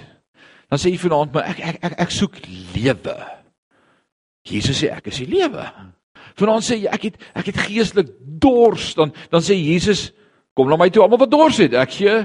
Dan 0.69 0.81
sê 0.81 0.93
jy 0.93 1.01
vanaand 1.01 1.35
maar 1.35 1.49
ek 1.51 1.61
ek 1.65 1.79
ek, 1.83 1.95
ek 2.05 2.15
soek 2.15 2.39
lewe. 2.77 3.17
Jesus 4.49 4.83
sê 4.83 4.93
ek 4.93 5.11
is 5.11 5.21
die 5.23 5.31
lewe. 5.31 5.65
Vanaand 6.39 6.67
sê 6.67 6.79
jy 6.79 6.93
ek 6.93 7.09
het 7.09 7.23
ek 7.41 7.51
het 7.51 7.61
geestelik 7.67 8.13
dors 8.41 8.93
dan 8.99 9.13
dan 9.33 9.45
sê 9.45 9.57
Jesus 9.57 10.11
kom 10.55 10.71
na 10.71 10.79
my 10.79 10.91
toe 10.93 11.03
almal 11.03 11.25
wat 11.25 11.33
dors 11.33 11.61
het. 11.63 11.75
Ek 11.75 11.97
gee 11.97 12.21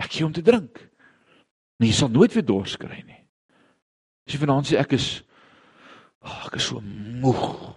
ek 0.00 0.12
gee 0.12 0.26
om 0.26 0.32
te 0.32 0.44
drink. 0.44 0.80
Nee, 1.76 1.90
jy 1.90 1.98
sal 1.98 2.12
nooit 2.12 2.32
weer 2.32 2.46
dors 2.46 2.78
kry 2.80 3.02
nie. 3.02 3.20
As 4.24 4.36
jy 4.36 4.40
vanaand 4.40 4.70
sê 4.70 4.78
ek 4.80 4.96
is 4.96 5.10
oh, 6.24 6.46
ek 6.48 6.56
is 6.62 6.70
so 6.70 6.80
moeg. 6.80 7.74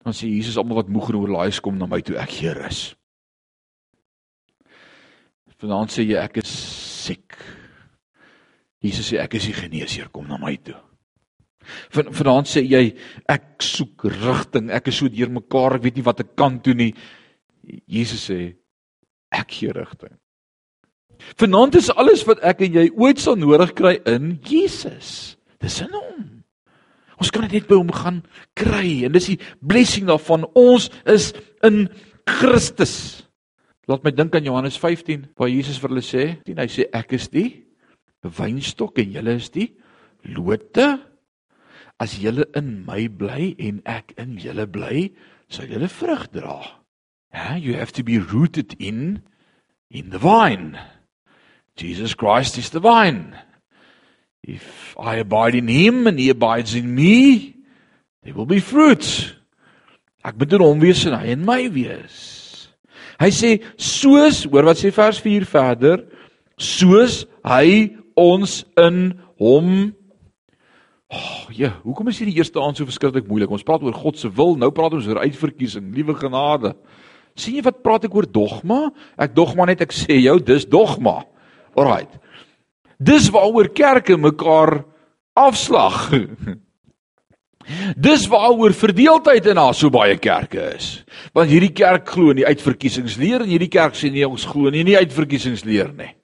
Dan 0.00 0.16
sê 0.16 0.30
Jesus 0.30 0.56
almal 0.56 0.80
wat 0.80 0.92
moeg 0.92 1.10
en 1.10 1.20
oorlaai 1.20 1.50
is 1.50 1.60
kom 1.60 1.76
na 1.76 1.90
my 1.90 2.00
toe. 2.00 2.16
Ek 2.16 2.32
gee 2.38 2.54
rus. 2.56 2.94
Vanaand 5.60 5.92
sê 5.92 6.06
jy 6.08 6.16
ek 6.20 6.40
is 6.40 6.52
siek. 7.04 7.36
Jesus 8.80 9.10
sê 9.12 9.20
ek 9.20 9.36
is 9.36 9.50
die 9.50 9.56
geneesheer, 9.56 10.08
kom 10.12 10.28
na 10.28 10.38
my 10.40 10.54
toe. 10.64 10.78
Van 11.94 12.08
vanaand 12.16 12.48
sê 12.48 12.62
jy 12.64 12.86
ek 13.28 13.60
soek 13.62 14.06
rigting, 14.08 14.70
ek 14.72 14.88
is 14.88 15.00
so 15.02 15.12
deurmekaar, 15.12 15.76
ek 15.76 15.84
weet 15.84 16.00
nie 16.00 16.06
wat 16.06 16.24
ek 16.24 16.32
kan 16.38 16.56
doen 16.64 16.80
nie. 16.86 16.90
Jesus 17.84 18.24
sê 18.30 18.40
ek 19.36 19.52
gee 19.58 19.74
rigting. 19.76 20.16
Vanaand 21.36 21.76
is 21.76 21.90
alles 21.92 22.24
wat 22.28 22.40
ek 22.46 22.64
en 22.64 22.80
jy 22.80 22.86
ooit 22.96 23.20
sal 23.20 23.36
nodig 23.36 23.74
kry 23.76 23.98
in 24.08 24.38
Jesus. 24.48 25.36
Dis 25.60 25.82
in 25.84 25.92
hom. 25.92 26.28
Ons 27.20 27.28
kan 27.28 27.44
dit 27.44 27.58
net 27.58 27.68
by 27.68 27.76
hom 27.76 27.92
gaan 27.92 28.22
kry 28.56 29.02
en 29.04 29.12
dis 29.12 29.34
die 29.34 29.40
blessing 29.60 30.08
daarvan. 30.08 30.48
Ons 30.56 30.88
is 31.04 31.34
in 31.66 31.84
Christus. 32.24 33.26
Laat 33.88 34.04
my 34.04 34.12
dink 34.12 34.34
aan 34.34 34.44
Johannes 34.44 34.78
15 34.78 35.30
waar 35.38 35.48
Jesus 35.48 35.80
vir 35.80 35.92
hulle 35.92 36.04
sê, 36.04 36.24
hy 36.44 36.68
sê 36.68 36.88
ek 36.92 37.14
is 37.16 37.28
die 37.32 37.48
wynstok 38.20 38.98
en 39.00 39.14
julle 39.14 39.36
is 39.40 39.48
die 39.54 39.70
lote. 40.36 40.98
As 42.00 42.16
julle 42.20 42.46
in 42.56 42.84
my 42.86 43.08
bly 43.08 43.54
en 43.60 43.80
ek 43.88 44.14
in 44.20 44.38
julle 44.40 44.66
bly, 44.68 45.10
sal 45.52 45.68
julle 45.68 45.88
vrug 45.92 46.28
dra. 46.32 46.60
Ja, 47.32 47.56
you 47.56 47.76
have 47.76 47.92
to 47.92 48.02
be 48.02 48.18
rooted 48.18 48.74
in 48.78 49.22
in 49.90 50.10
the 50.10 50.18
vine. 50.18 50.78
Jesus 51.76 52.14
Christ 52.14 52.58
is 52.58 52.70
the 52.70 52.80
vine. 52.80 53.36
If 54.42 54.96
I 54.98 55.16
abide 55.16 55.54
in 55.54 55.68
him 55.68 56.06
and 56.06 56.18
he 56.18 56.30
abides 56.30 56.74
in 56.74 56.94
me, 56.94 57.56
there 58.22 58.34
will 58.34 58.46
be 58.46 58.60
fruit. 58.60 59.36
Ek 60.24 60.36
moet 60.36 60.52
in 60.52 60.64
hom 60.64 60.80
wees 60.80 61.06
en 61.06 61.16
hy 61.16 61.32
in 61.32 61.44
my 61.44 61.68
wees. 61.72 62.49
Hy 63.20 63.30
sê 63.36 63.50
soos, 63.76 64.46
hoor 64.48 64.70
wat 64.70 64.80
sê 64.80 64.92
vers 64.94 65.20
4 65.20 65.48
verder, 65.48 66.04
soos 66.56 67.24
hy 67.44 67.96
ons 68.16 68.62
in 68.80 69.10
hom 69.40 69.90
Oh, 71.10 71.48
ja, 71.50 71.72
hoekom 71.82 72.06
is 72.12 72.20
hierdie 72.22 72.36
eerste 72.38 72.60
aand 72.62 72.78
so 72.78 72.86
verskriklik 72.86 73.24
moeilik? 73.26 73.50
Ons 73.50 73.64
praat 73.66 73.82
oor 73.82 73.96
God 73.98 74.14
se 74.20 74.28
wil, 74.30 74.52
nou 74.54 74.68
praat 74.70 74.92
ons 74.94 75.08
oor 75.10 75.18
uitverkiesing, 75.24 75.88
liewe 75.90 76.14
genade. 76.14 76.76
sien 77.34 77.56
jy 77.56 77.64
wat 77.66 77.80
praat 77.82 78.04
ek 78.06 78.14
oor 78.14 78.28
dogma? 78.30 78.92
Ek 79.18 79.34
dogma 79.34 79.66
net 79.66 79.82
ek 79.82 79.90
sê 79.96 80.20
jou, 80.20 80.36
dis 80.38 80.68
dogma. 80.70 81.24
Alraight. 81.74 82.14
Dis 83.02 83.26
waaroor 83.34 83.72
kerke 83.74 84.14
mekaar 84.20 84.84
afslag. 85.34 86.12
Dis 87.96 88.26
waaroor 88.30 88.74
verdeeldheid 88.76 89.46
in 89.50 89.60
haar 89.60 89.74
so 89.76 89.90
baie 89.92 90.16
kerke 90.18 90.70
is. 90.74 90.92
Want 91.36 91.52
hierdie 91.52 91.72
kerk 91.74 92.08
glo 92.10 92.34
in 92.34 92.40
die 92.42 92.48
uitverkiesingsleer 92.48 93.44
en 93.44 93.52
hierdie 93.52 93.70
kerk 93.72 93.98
sê 93.98 94.10
nee, 94.12 94.26
ons 94.26 94.48
glo 94.48 94.70
nie 94.70 94.84
in 94.84 94.92
die 94.92 94.98
uitverkiesingsleer 94.98 95.94
nie. 95.98 96.14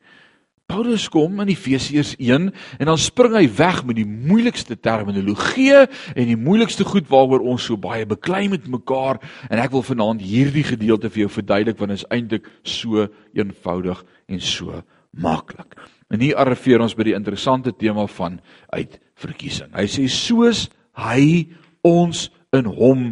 Paulus 0.66 1.04
kom 1.06 1.38
in 1.44 1.50
Efesiërs 1.52 2.16
1 2.18 2.48
en 2.50 2.88
dan 2.90 2.98
spring 2.98 3.36
hy 3.38 3.44
weg 3.54 3.84
met 3.86 4.00
die 4.00 4.06
moeilikste 4.06 4.74
terminologie 4.74 5.84
en 5.86 6.26
die 6.26 6.38
moeilikste 6.38 6.82
goed 6.88 7.06
waaroor 7.12 7.44
ons 7.52 7.68
so 7.68 7.78
baie 7.78 8.06
beklei 8.08 8.48
met 8.50 8.66
mekaar 8.66 9.20
en 9.46 9.62
ek 9.62 9.70
wil 9.76 9.86
vanaand 9.86 10.24
hierdie 10.26 10.66
gedeelte 10.66 11.10
vir 11.12 11.26
jou 11.26 11.30
verduidelik 11.36 11.78
want 11.78 11.94
dit 11.94 12.02
is 12.02 12.08
eintlik 12.10 12.50
so 12.66 13.06
eenvoudig 13.38 14.02
en 14.26 14.42
so 14.42 14.82
maklik. 15.14 15.78
En 16.10 16.22
hier 16.22 16.38
arriveer 16.38 16.82
ons 16.82 16.98
by 16.98 17.06
die 17.12 17.16
interessante 17.18 17.70
tema 17.70 18.08
van 18.18 18.40
uitverkiesing. 18.74 19.70
Hy 19.70 19.86
sê 19.90 20.08
soos 20.10 20.66
hy 20.96 21.48
ons 21.86 22.28
in 22.56 22.64
hom 22.64 23.08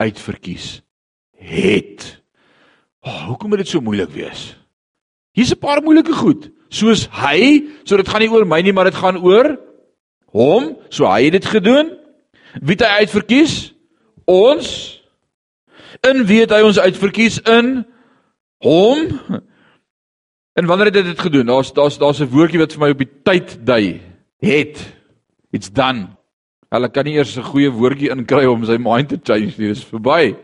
uitverkies 0.00 0.80
het. 1.40 2.04
Oh, 3.00 3.30
hoekom 3.30 3.52
moet 3.52 3.62
dit 3.64 3.70
so 3.72 3.80
moeilik 3.80 4.10
wees? 4.12 4.56
Hier's 5.32 5.52
'n 5.52 5.58
paar 5.58 5.82
moeilike 5.82 6.12
goed. 6.12 6.50
Soos 6.68 7.08
hy, 7.10 7.66
so 7.84 7.96
dit 7.96 8.08
gaan 8.08 8.20
nie 8.20 8.30
oor 8.30 8.46
my 8.46 8.60
nie, 8.60 8.72
maar 8.72 8.84
dit 8.84 8.94
gaan 8.94 9.16
oor 9.16 9.58
hom. 10.32 10.76
So 10.88 11.06
hy 11.06 11.24
het 11.24 11.32
dit 11.32 11.46
gedoen. 11.46 11.96
Wie 12.60 12.76
het 12.76 12.80
hy 12.80 13.06
uitverkies? 13.06 13.74
Ons. 14.24 15.00
In 16.06 16.26
wie 16.26 16.40
het 16.40 16.50
hy 16.50 16.62
ons 16.62 16.78
uitverkies 16.78 17.40
in 17.40 17.86
hom? 18.58 19.20
En 20.58 20.66
wanneer 20.66 20.86
het 20.86 20.96
hy 20.96 21.02
dit 21.02 21.20
gedoen? 21.20 21.46
Daar's 21.46 21.72
daar's 21.72 21.98
daar's 21.98 22.20
'n 22.20 22.28
woordjie 22.28 22.58
wat 22.58 22.72
vir 22.72 22.80
my 22.80 22.90
op 22.90 22.98
die 22.98 23.12
tyd 23.22 23.58
dui. 23.66 24.00
Het. 24.40 24.76
It's 25.52 25.70
done. 25.70 26.19
Hulle 26.70 26.88
kan 26.94 27.04
nie 27.04 27.16
eers 27.18 27.36
'n 27.36 27.42
goeie 27.42 27.70
woordjie 27.70 28.12
inkry 28.14 28.46
om 28.46 28.64
sy 28.64 28.78
mind 28.78 29.08
te 29.08 29.18
change 29.18 29.58
nie. 29.58 29.74
Dis 29.74 29.84
verby. 29.84 30.36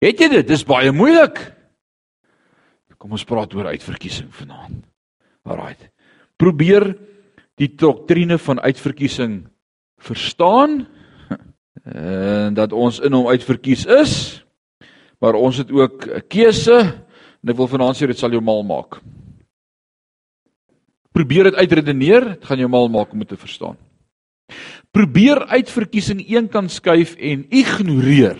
Het 0.00 0.20
jy 0.20 0.28
dit? 0.28 0.46
Dis 0.46 0.64
baie 0.64 0.92
moeilik. 0.92 1.54
Kom 2.98 3.12
ons 3.12 3.24
praat 3.24 3.54
oor 3.54 3.70
uitverkiesing 3.70 4.32
vanaand. 4.34 4.82
Alraight. 5.46 5.90
Probeer 6.36 6.96
die 7.58 7.68
doktrine 7.68 8.38
van 8.38 8.60
uitverkiesing 8.60 9.46
verstaan 10.02 10.86
en 11.84 12.54
dat 12.54 12.72
ons 12.72 12.98
in 13.00 13.12
hom 13.12 13.30
uitverkies 13.30 13.86
is. 13.86 14.42
Maar 15.22 15.38
ons 15.38 15.56
het 15.56 15.70
ook 15.70 16.06
'n 16.06 16.26
keuse 16.28 16.78
en 17.42 17.48
ek 17.48 17.56
wil 17.56 17.70
vanaand 17.70 17.96
sê 17.96 18.06
dit 18.06 18.18
sal 18.18 18.30
jou 18.30 18.42
mal 18.42 18.62
maak. 18.62 19.00
Probeer 21.12 21.44
dit 21.44 21.54
uitredeneer, 21.54 22.24
dit 22.24 22.44
gaan 22.44 22.58
jou 22.58 22.68
mal 22.68 22.88
maak 22.88 23.12
om 23.12 23.18
dit 23.18 23.28
te 23.28 23.36
verstaan. 23.36 23.76
Probeer 24.90 25.44
uitverkiesing 25.46 26.22
een 26.24 26.48
kant 26.48 26.72
skuif 26.72 27.14
en 27.16 27.44
ignoreer. 27.50 28.38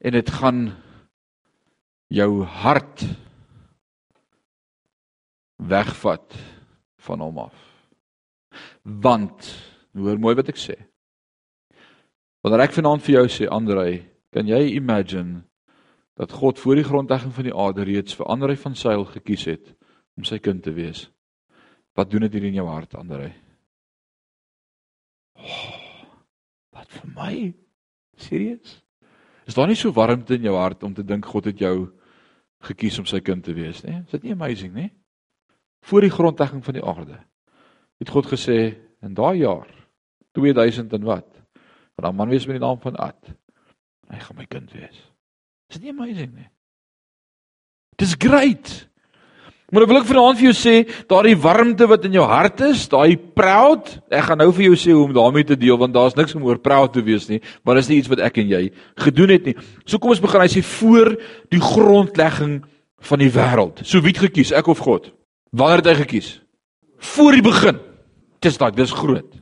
En 0.00 0.12
dit 0.12 0.30
gaan 0.30 0.60
jou 2.10 2.42
hart 2.44 3.04
wegvat 5.56 6.36
van 6.96 7.20
hom 7.20 7.38
af. 7.38 7.56
Want 8.82 9.50
hoor 9.92 10.18
mooi 10.18 10.34
wat 10.38 10.50
ek 10.52 10.60
sê. 10.60 10.76
Wanneer 12.40 12.66
ek 12.66 12.76
vanaand 12.76 13.04
vir 13.04 13.18
jou 13.18 13.26
sê 13.28 13.48
Andrei, 13.52 14.00
kan 14.32 14.48
jy 14.48 14.72
imagine 14.76 15.42
dat 16.16 16.32
God 16.32 16.58
voor 16.60 16.80
die 16.80 16.86
grondlegging 16.86 17.32
van 17.36 17.46
die 17.48 17.56
aarde 17.56 17.84
reeds 17.84 18.16
vir 18.16 18.28
Andrei 18.32 18.56
van 18.60 18.76
Sail 18.76 19.04
gekies 19.08 19.44
het 19.50 19.72
om 20.16 20.24
sy 20.24 20.40
kind 20.40 20.62
te 20.64 20.72
wees? 20.76 21.08
Wat 21.96 22.10
doen 22.10 22.24
dit 22.26 22.36
hier 22.38 22.48
in 22.48 22.60
jou 22.60 22.66
hart, 22.68 22.96
Andrei? 22.96 23.32
Oh, 25.40 25.72
wat 26.76 26.92
vir 26.94 27.10
my? 27.16 27.34
Serieus? 28.20 28.78
Is 29.48 29.56
daar 29.56 29.70
nie 29.70 29.78
so 29.78 29.92
warmte 29.96 30.36
in 30.36 30.46
jou 30.46 30.54
hart 30.58 30.84
om 30.86 30.94
te 30.94 31.04
dink 31.06 31.26
God 31.26 31.48
het 31.50 31.58
jou 31.58 31.90
gekies 32.68 33.00
om 33.00 33.08
sy 33.08 33.22
kind 33.24 33.44
te 33.44 33.54
wees 33.56 33.82
nie? 33.86 33.96
Is 34.04 34.14
dit 34.14 34.28
nie 34.28 34.36
amazing 34.36 34.74
nie? 34.76 34.90
Voor 35.88 36.04
die 36.04 36.12
grondlegging 36.12 36.62
van 36.64 36.76
die 36.76 36.84
aarde 36.84 37.18
het 38.00 38.12
God 38.12 38.28
gesê 38.30 38.58
in 39.04 39.16
daai 39.16 39.42
jaar 39.42 39.68
2000 40.36 40.92
en 40.96 41.04
wat? 41.08 41.28
Want 41.96 42.06
dan 42.06 42.16
man 42.16 42.32
wees 42.32 42.46
met 42.48 42.56
die 42.60 42.64
naam 42.64 42.80
van 42.80 42.96
Ad. 42.96 43.32
Hy 44.10 44.20
gaan 44.20 44.38
my 44.38 44.46
kind 44.48 44.72
wees. 44.72 44.96
Is 45.70 45.78
dit 45.78 45.88
nie 45.88 45.92
amazing 45.92 46.32
nie? 46.34 46.48
Dis 48.00 48.16
great. 48.18 48.70
Maar 49.70 49.86
wil 49.86 50.00
ek 50.00 50.08
vanaand 50.08 50.38
vir 50.40 50.48
jou 50.48 50.54
sê, 50.56 50.74
daardie 51.10 51.36
warmte 51.38 51.86
wat 51.86 52.04
in 52.08 52.16
jou 52.18 52.24
hart 52.26 52.62
is, 52.66 52.88
daai 52.90 53.14
proud, 53.16 53.92
ek 54.10 54.26
gaan 54.26 54.40
nou 54.42 54.48
vir 54.56 54.64
jou 54.66 54.78
sê 54.82 54.94
hoe 54.94 55.04
om 55.06 55.14
daarmee 55.14 55.46
te 55.46 55.58
deel 55.58 55.78
want 55.78 55.94
daar's 55.94 56.16
niks 56.18 56.34
om 56.34 56.46
oor 56.48 56.58
proud 56.58 56.92
te 56.96 57.04
wees 57.06 57.28
nie, 57.30 57.38
maar 57.62 57.78
dis 57.78 57.90
nie 57.92 58.00
iets 58.02 58.10
wat 58.10 58.22
ek 58.26 58.42
en 58.42 58.50
jy 58.50 58.64
gedoen 59.04 59.34
het 59.36 59.46
nie. 59.46 59.54
So 59.86 60.02
kom 60.02 60.10
ons 60.10 60.22
begin, 60.22 60.42
hy 60.42 60.50
sê 60.50 60.64
voor 60.66 61.14
die 61.54 61.62
grondlegging 61.62 62.60
van 63.10 63.22
die 63.22 63.30
wêreld. 63.32 63.84
So 63.86 64.02
wie 64.02 64.10
het 64.14 64.24
gekies, 64.26 64.50
ek 64.56 64.72
of 64.72 64.82
God? 64.82 65.12
Wanneer 65.54 65.84
het 65.84 65.92
hy 65.92 65.96
gekies? 66.02 66.34
Voor 67.14 67.38
die 67.38 67.44
begin. 67.44 67.78
Dis 68.42 68.58
daai, 68.58 68.72
dis 68.74 68.92
groot. 68.94 69.38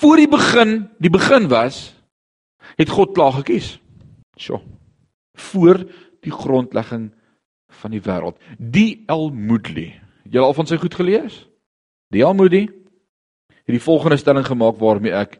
Voor 0.00 0.20
die 0.20 0.30
begin, 0.30 0.76
die 1.02 1.12
begin 1.12 1.48
was, 1.50 1.90
het 2.78 2.92
God 2.92 3.14
klaar 3.16 3.34
gekies. 3.40 3.74
So. 4.40 4.62
Voor 5.50 5.82
die 6.24 6.32
grondlegging 6.32 7.10
van 7.82 7.94
die 7.94 8.02
wêreld. 8.02 8.38
Die 8.58 9.04
Elmoedli. 9.06 9.92
Jy 10.30 10.42
al 10.42 10.54
van 10.54 10.68
sy 10.68 10.78
goed 10.80 10.94
gelees? 10.94 11.44
Die 12.10 12.24
Elmoedli 12.26 12.66
het 12.66 13.74
die 13.76 13.82
volgende 13.82 14.18
stelling 14.18 14.46
gemaak 14.46 14.80
waarmee 14.80 15.14
ek 15.14 15.38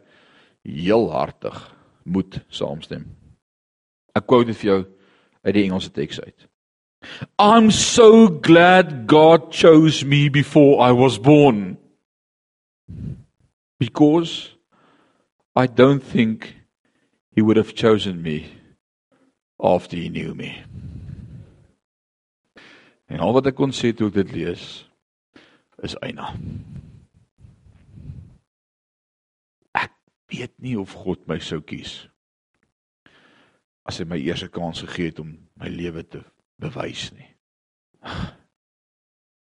heel 0.63 1.09
hartig 1.11 1.57
moet 2.03 2.39
saamstem. 2.49 3.05
Ek 4.15 4.27
quote 4.27 4.51
dit 4.51 4.59
vir 4.61 4.69
jou 4.69 4.79
uit 5.43 5.53
die 5.55 5.65
Engelse 5.65 5.91
teks 5.91 6.21
uit. 6.21 6.47
I'm 7.39 7.71
so 7.71 8.27
glad 8.29 9.07
God 9.07 9.51
chose 9.51 10.05
me 10.05 10.29
before 10.29 10.79
I 10.85 10.91
was 10.91 11.17
born 11.17 11.77
because 13.79 14.55
I 15.55 15.65
don't 15.65 16.03
think 16.03 16.55
he 17.31 17.41
would 17.41 17.57
have 17.57 17.73
chosen 17.73 18.21
me 18.21 18.45
after 19.59 19.97
he 19.97 20.09
knew 20.09 20.35
me. 20.35 20.63
En 23.11 23.19
al 23.19 23.33
wat 23.35 23.49
ek 23.51 23.57
kon 23.59 23.73
sê 23.75 23.91
toe 23.91 24.07
ek 24.07 24.21
dit 24.21 24.31
lees 24.37 24.65
is 25.83 25.97
eina. 26.05 26.29
Ek 29.75 29.91
weet 30.31 30.53
nie 30.63 30.77
of 30.79 30.95
God 31.03 31.25
my 31.27 31.41
sou 31.43 31.59
kies 31.59 32.05
as 33.89 33.97
hy 33.99 34.05
my 34.07 34.19
eerste 34.21 34.47
kans 34.53 34.83
gegee 34.85 35.09
het 35.09 35.19
om 35.19 35.33
my 35.59 35.67
lewe 35.73 36.03
te 36.05 36.21
bewys 36.61 37.09
nie. 37.17 37.27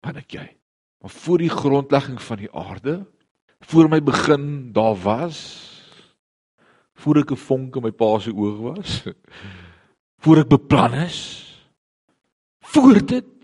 Wat 0.06 0.20
ek 0.22 0.38
jy. 0.38 0.46
Maar 1.02 1.16
voor 1.18 1.42
die 1.42 1.52
grondlegging 1.52 2.22
van 2.22 2.40
die 2.44 2.52
aarde 2.54 3.02
voor 3.66 3.90
my 3.90 4.00
begin 4.02 4.46
daar 4.74 4.96
was 5.04 5.42
voor 7.02 7.22
ek 7.26 7.34
'n 7.34 7.44
vonk 7.44 7.76
in 7.76 7.84
my 7.84 7.92
pa 7.92 8.20
se 8.20 8.32
oog 8.34 8.58
was 8.62 9.04
voor 10.24 10.46
ek 10.46 10.50
beplan 10.50 10.94
is 10.94 11.20
voor 12.62 13.02
dit 13.06 13.41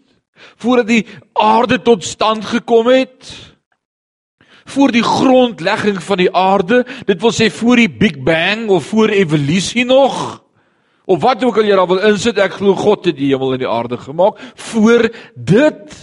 voordat 0.55 0.87
die 0.87 1.05
aarde 1.33 1.81
tot 1.81 2.03
stand 2.03 2.45
gekom 2.45 2.89
het 2.91 3.31
voor 4.67 4.91
die 4.91 5.03
grondlegging 5.03 6.01
van 6.03 6.17
die 6.17 6.31
aarde 6.33 6.83
dit 7.05 7.21
wil 7.21 7.33
sê 7.35 7.49
voor 7.53 7.75
die 7.75 7.89
big 7.89 8.19
bang 8.23 8.67
of 8.69 8.91
voor 8.91 9.09
evolusie 9.09 9.85
nog 9.85 10.43
of 11.05 11.21
wat 11.23 11.43
ook 11.43 11.57
al 11.57 11.69
jy 11.69 11.75
daar 11.75 11.87
wil 11.87 12.05
insit 12.11 12.37
ek 12.37 12.59
glo 12.59 12.75
God 12.75 13.05
het 13.05 13.17
die 13.17 13.31
hemel 13.31 13.55
en 13.55 13.63
die 13.63 13.73
aarde 13.73 13.97
gemaak 13.97 14.39
voor 14.69 15.09
dit 15.35 15.99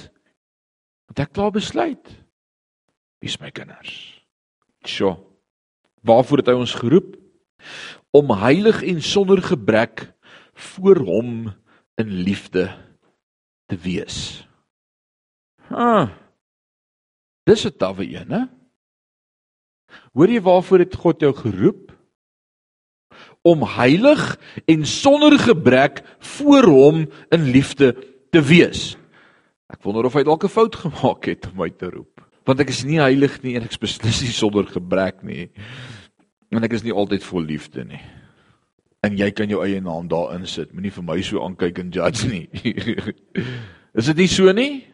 het 1.13 1.27
ek 1.27 1.35
klaar 1.37 1.53
besluit 1.55 2.25
Wie's 3.25 3.41
my 3.41 3.49
kinders? 3.57 4.21
Sjoe. 4.85 5.15
Waarvoor 6.05 6.43
het 6.43 6.51
hy 6.53 6.59
ons 6.61 6.75
geroep? 6.77 7.15
Om 8.13 8.35
heilig 8.37 8.83
en 8.85 9.01
sonder 9.01 9.41
gebrek 9.41 10.11
voor 10.75 11.01
hom 11.09 11.31
in 11.97 12.11
liefde 12.27 12.67
te 13.67 13.77
wees. 13.77 14.47
Ha. 15.69 16.11
Dis 17.45 17.65
'n 17.67 17.77
tawwe 17.77 18.05
een, 18.09 18.31
hè? 18.31 18.45
Hoor 20.13 20.29
jy 20.29 20.41
waarvoor 20.41 20.79
het 20.79 20.95
God 20.95 21.21
jou 21.21 21.35
geroep? 21.35 21.93
Om 23.43 23.63
heilig 23.63 24.39
en 24.65 24.87
sonder 24.87 25.39
gebrek 25.39 26.03
voor 26.19 26.65
hom 26.65 27.07
in 27.31 27.43
liefde 27.43 27.95
te 28.31 28.43
wees. 28.43 28.97
Ek 29.69 29.83
wonder 29.83 30.05
of 30.05 30.15
hy 30.15 30.23
dalk 30.23 30.45
'n 30.45 30.49
fout 30.49 30.77
gemaak 30.77 31.25
het 31.25 31.47
om 31.47 31.57
my 31.57 31.71
te 31.71 31.91
roep 31.91 32.25
want 32.45 32.61
ek 32.61 32.73
is 32.75 32.85
nie 32.85 33.01
heilig 33.01 33.39
nie 33.45 33.57
en 33.57 33.65
ek 33.65 33.75
is 33.75 33.81
beslis 33.81 34.21
nie 34.25 34.35
sonder 34.35 34.69
gebrek 34.69 35.23
nie. 35.25 35.49
En 36.53 36.65
ek 36.65 36.77
is 36.77 36.85
nie 36.85 36.93
altyd 36.93 37.25
vol 37.27 37.47
liefde 37.49 37.85
nie. 37.89 38.01
En 39.05 39.19
jy 39.21 39.31
kan 39.37 39.51
jou 39.53 39.61
eie 39.65 39.83
naam 39.85 40.09
daarin 40.09 40.47
sit. 40.49 40.73
Moenie 40.73 40.93
vir 40.95 41.05
my 41.05 41.21
so 41.25 41.43
aankyk 41.45 41.83
en 41.83 41.93
judge 41.93 42.29
nie. 42.31 42.49
is 43.99 44.11
dit 44.11 44.23
nie 44.23 44.31
so 44.33 44.53
nie? 44.57 44.85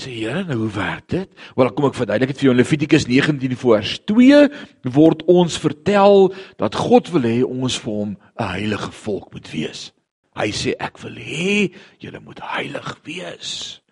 Sê 0.00 0.14
Here, 0.14 0.44
nou 0.48 0.62
hoe 0.62 0.72
werk 0.72 1.10
dit? 1.12 1.32
Wel, 1.58 1.70
kom 1.76 1.90
ek 1.90 1.98
verduidelik 1.98 2.32
dit 2.32 2.40
vir 2.40 2.46
jou 2.46 2.54
in 2.54 2.60
Levitikus 2.60 3.06
19 3.10 3.56
vers 3.60 3.96
2 4.08 4.38
word 4.94 5.24
ons 5.28 5.58
vertel 5.60 6.30
dat 6.62 6.78
God 6.78 7.10
wil 7.12 7.26
hê 7.28 7.40
ons 7.44 7.76
vir 7.82 7.98
hom 7.98 8.14
'n 8.16 8.48
heilige 8.54 8.92
volk 9.02 9.32
moet 9.34 9.50
wees. 9.52 9.90
Hy 10.38 10.48
sê 10.56 10.72
ek 10.78 11.02
wil 11.02 11.18
hê 11.18 11.74
julle 11.98 12.20
moet 12.24 12.40
heilig 12.40 12.88
wees. 13.04 13.82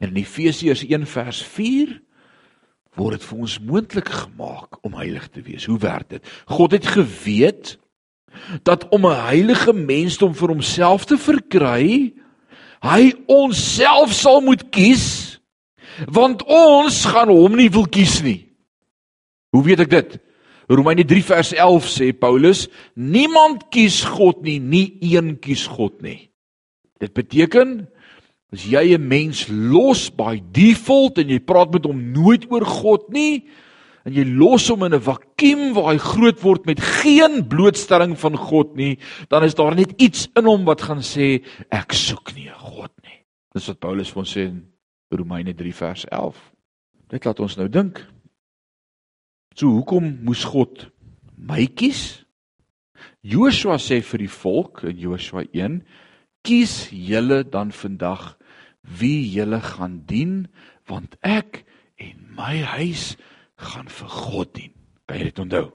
En 0.00 0.08
in 0.08 0.22
Efesiërs 0.24 0.82
1 0.82 1.06
vers 1.06 1.42
4 1.42 2.00
word 2.96 3.20
dit 3.20 3.28
vir 3.28 3.38
ons 3.38 3.60
moontlik 3.60 4.08
gemaak 4.08 4.78
om 4.82 4.98
heilig 4.98 5.28
te 5.28 5.42
wees. 5.42 5.66
Hoe 5.66 5.78
werk 5.78 6.08
dit? 6.08 6.22
God 6.46 6.72
het 6.72 6.86
geweet 6.86 7.78
dat 8.62 8.88
om 8.90 9.06
'n 9.06 9.20
heilige 9.26 9.72
mensdom 9.72 10.34
vir 10.34 10.48
homself 10.48 11.04
te 11.04 11.16
verkry, 11.16 12.14
hy 12.82 13.12
onsself 13.26 14.12
sal 14.12 14.40
moet 14.40 14.70
kies, 14.70 15.38
want 16.06 16.42
ons 16.42 17.04
gaan 17.04 17.28
hom 17.28 17.56
nie 17.56 17.70
wil 17.70 17.86
kies 17.86 18.22
nie. 18.22 18.48
Hoe 19.50 19.62
weet 19.62 19.80
ek 19.80 19.90
dit? 19.90 20.18
Romeine 20.68 21.04
3 21.04 21.22
vers 21.22 21.52
11 21.52 21.88
sê 21.88 22.12
Paulus, 22.12 22.68
niemand 22.94 23.70
kies 23.70 24.04
God 24.04 24.42
nie, 24.42 24.58
nie 24.58 24.98
een 25.00 25.38
kies 25.38 25.66
God 25.66 26.02
nie. 26.02 26.30
Dit 26.98 27.12
beteken 27.12 27.88
As 28.54 28.62
jy 28.70 28.94
'n 28.94 29.08
mens 29.08 29.48
los 29.50 30.10
by 30.14 30.38
default 30.54 31.18
en 31.18 31.28
jy 31.28 31.40
praat 31.42 31.72
met 31.72 31.84
hom 31.84 32.12
nooit 32.14 32.46
oor 32.52 32.62
God 32.62 33.10
nie, 33.10 33.50
en 34.04 34.12
jy 34.12 34.24
los 34.28 34.68
hom 34.68 34.84
in 34.84 34.94
'n 34.94 35.00
vakuum 35.00 35.74
waar 35.74 35.92
hy 35.92 35.98
groot 35.98 36.40
word 36.42 36.66
met 36.66 36.80
geen 36.80 37.48
blootstelling 37.48 38.18
van 38.18 38.36
God 38.36 38.76
nie, 38.76 38.98
dan 39.28 39.44
is 39.44 39.54
daar 39.54 39.74
net 39.74 39.94
iets 40.00 40.28
in 40.36 40.44
hom 40.44 40.64
wat 40.64 40.82
gaan 40.82 41.00
sê 41.02 41.42
ek 41.70 41.92
soek 41.92 42.34
nie 42.34 42.48
'n 42.48 42.58
God 42.58 42.92
nie. 43.02 43.24
Dis 43.54 43.68
wat 43.68 43.80
Paulus 43.80 44.10
vir 44.10 44.20
ons 44.20 44.36
sê 44.36 44.40
in 44.46 44.66
Romeine 45.10 45.54
3 45.54 45.72
vers 45.72 46.04
11. 46.10 46.36
Dit 47.08 47.24
laat 47.24 47.40
ons 47.40 47.56
nou 47.56 47.68
dink. 47.68 48.04
So 49.54 49.68
hoekom 49.68 50.24
moes 50.24 50.44
God 50.44 50.90
my 51.36 51.66
kies? 51.66 52.24
Joshua 53.22 53.78
sê 53.78 54.02
vir 54.02 54.18
die 54.18 54.28
volk 54.28 54.82
in 54.84 54.98
Joshua 54.98 55.44
1: 55.52 55.82
"Kies 56.42 56.90
julle 56.90 57.44
dan 57.44 57.70
vandag 57.72 58.36
wie 58.82 59.30
julle 59.30 59.60
gaan 59.60 60.02
dien, 60.06 60.48
want 60.88 61.16
ek 61.22 61.64
en 61.96 62.34
my 62.36 62.60
huis 62.76 63.16
gaan 63.60 63.88
vir 63.88 64.08
God 64.08 64.54
dien. 64.54 64.72
Kan 65.06 65.18
jy 65.18 65.30
dit 65.30 65.38
onthou? 65.38 65.68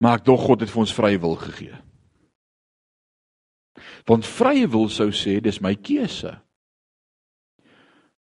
Maar 0.00 0.20
ek 0.20 0.26
dog 0.28 0.42
God 0.46 0.64
het 0.64 0.72
vir 0.72 0.82
ons 0.84 0.94
vrye 0.96 1.20
wil 1.20 1.36
gegee. 1.40 1.76
Want 4.08 4.28
vrye 4.28 4.68
wil 4.72 4.88
sou 4.92 5.08
sê 5.12 5.38
dis 5.42 5.60
my 5.64 5.74
keuse. 5.76 6.32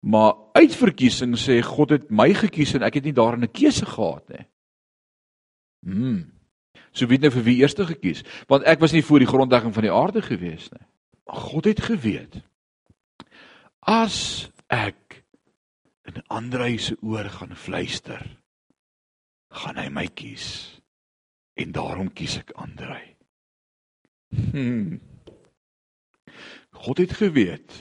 Maar 0.04 0.36
uitverkiesing 0.56 1.36
sê 1.40 1.60
God 1.64 1.96
het 1.96 2.10
my 2.12 2.30
gekies 2.36 2.74
en 2.76 2.84
ek 2.84 3.00
het 3.00 3.08
nie 3.08 3.16
daarin 3.16 3.44
'n 3.44 3.52
keuse 3.52 3.86
gehad 3.86 4.28
nie. 4.28 4.46
Hm. 5.84 6.22
So 6.92 7.06
weet 7.06 7.20
nou 7.20 7.30
vir 7.30 7.42
wie 7.42 7.60
eerste 7.60 7.86
gekies, 7.86 8.22
want 8.46 8.64
ek 8.64 8.80
was 8.80 8.92
nie 8.92 9.02
voor 9.02 9.18
die 9.18 9.28
grondlegging 9.28 9.74
van 9.74 9.82
die 9.82 9.92
aarde 9.92 10.22
gewees 10.22 10.70
nie. 10.70 10.86
Maar 11.26 11.36
God 11.36 11.64
het 11.64 11.80
geweet. 11.80 12.42
As 13.80 14.50
ek 14.68 15.03
in 16.14 16.26
ander 16.26 16.78
se 16.78 16.96
oor 17.02 17.28
gaan 17.30 17.56
fluister, 17.56 18.22
gaan 19.50 19.76
hy 19.76 19.88
my 19.88 20.06
kies. 20.06 20.80
En 21.54 21.72
daarom 21.72 22.12
kies 22.12 22.38
ek 22.38 22.50
Andrei. 22.58 23.16
Hmm. 24.34 25.00
God 26.74 26.98
het 26.98 27.12
geweet 27.12 27.74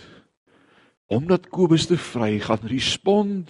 omdat 1.14 1.50
Kobus 1.54 1.86
te 1.86 1.98
vry 1.98 2.40
gaan 2.40 2.64
respond 2.70 3.50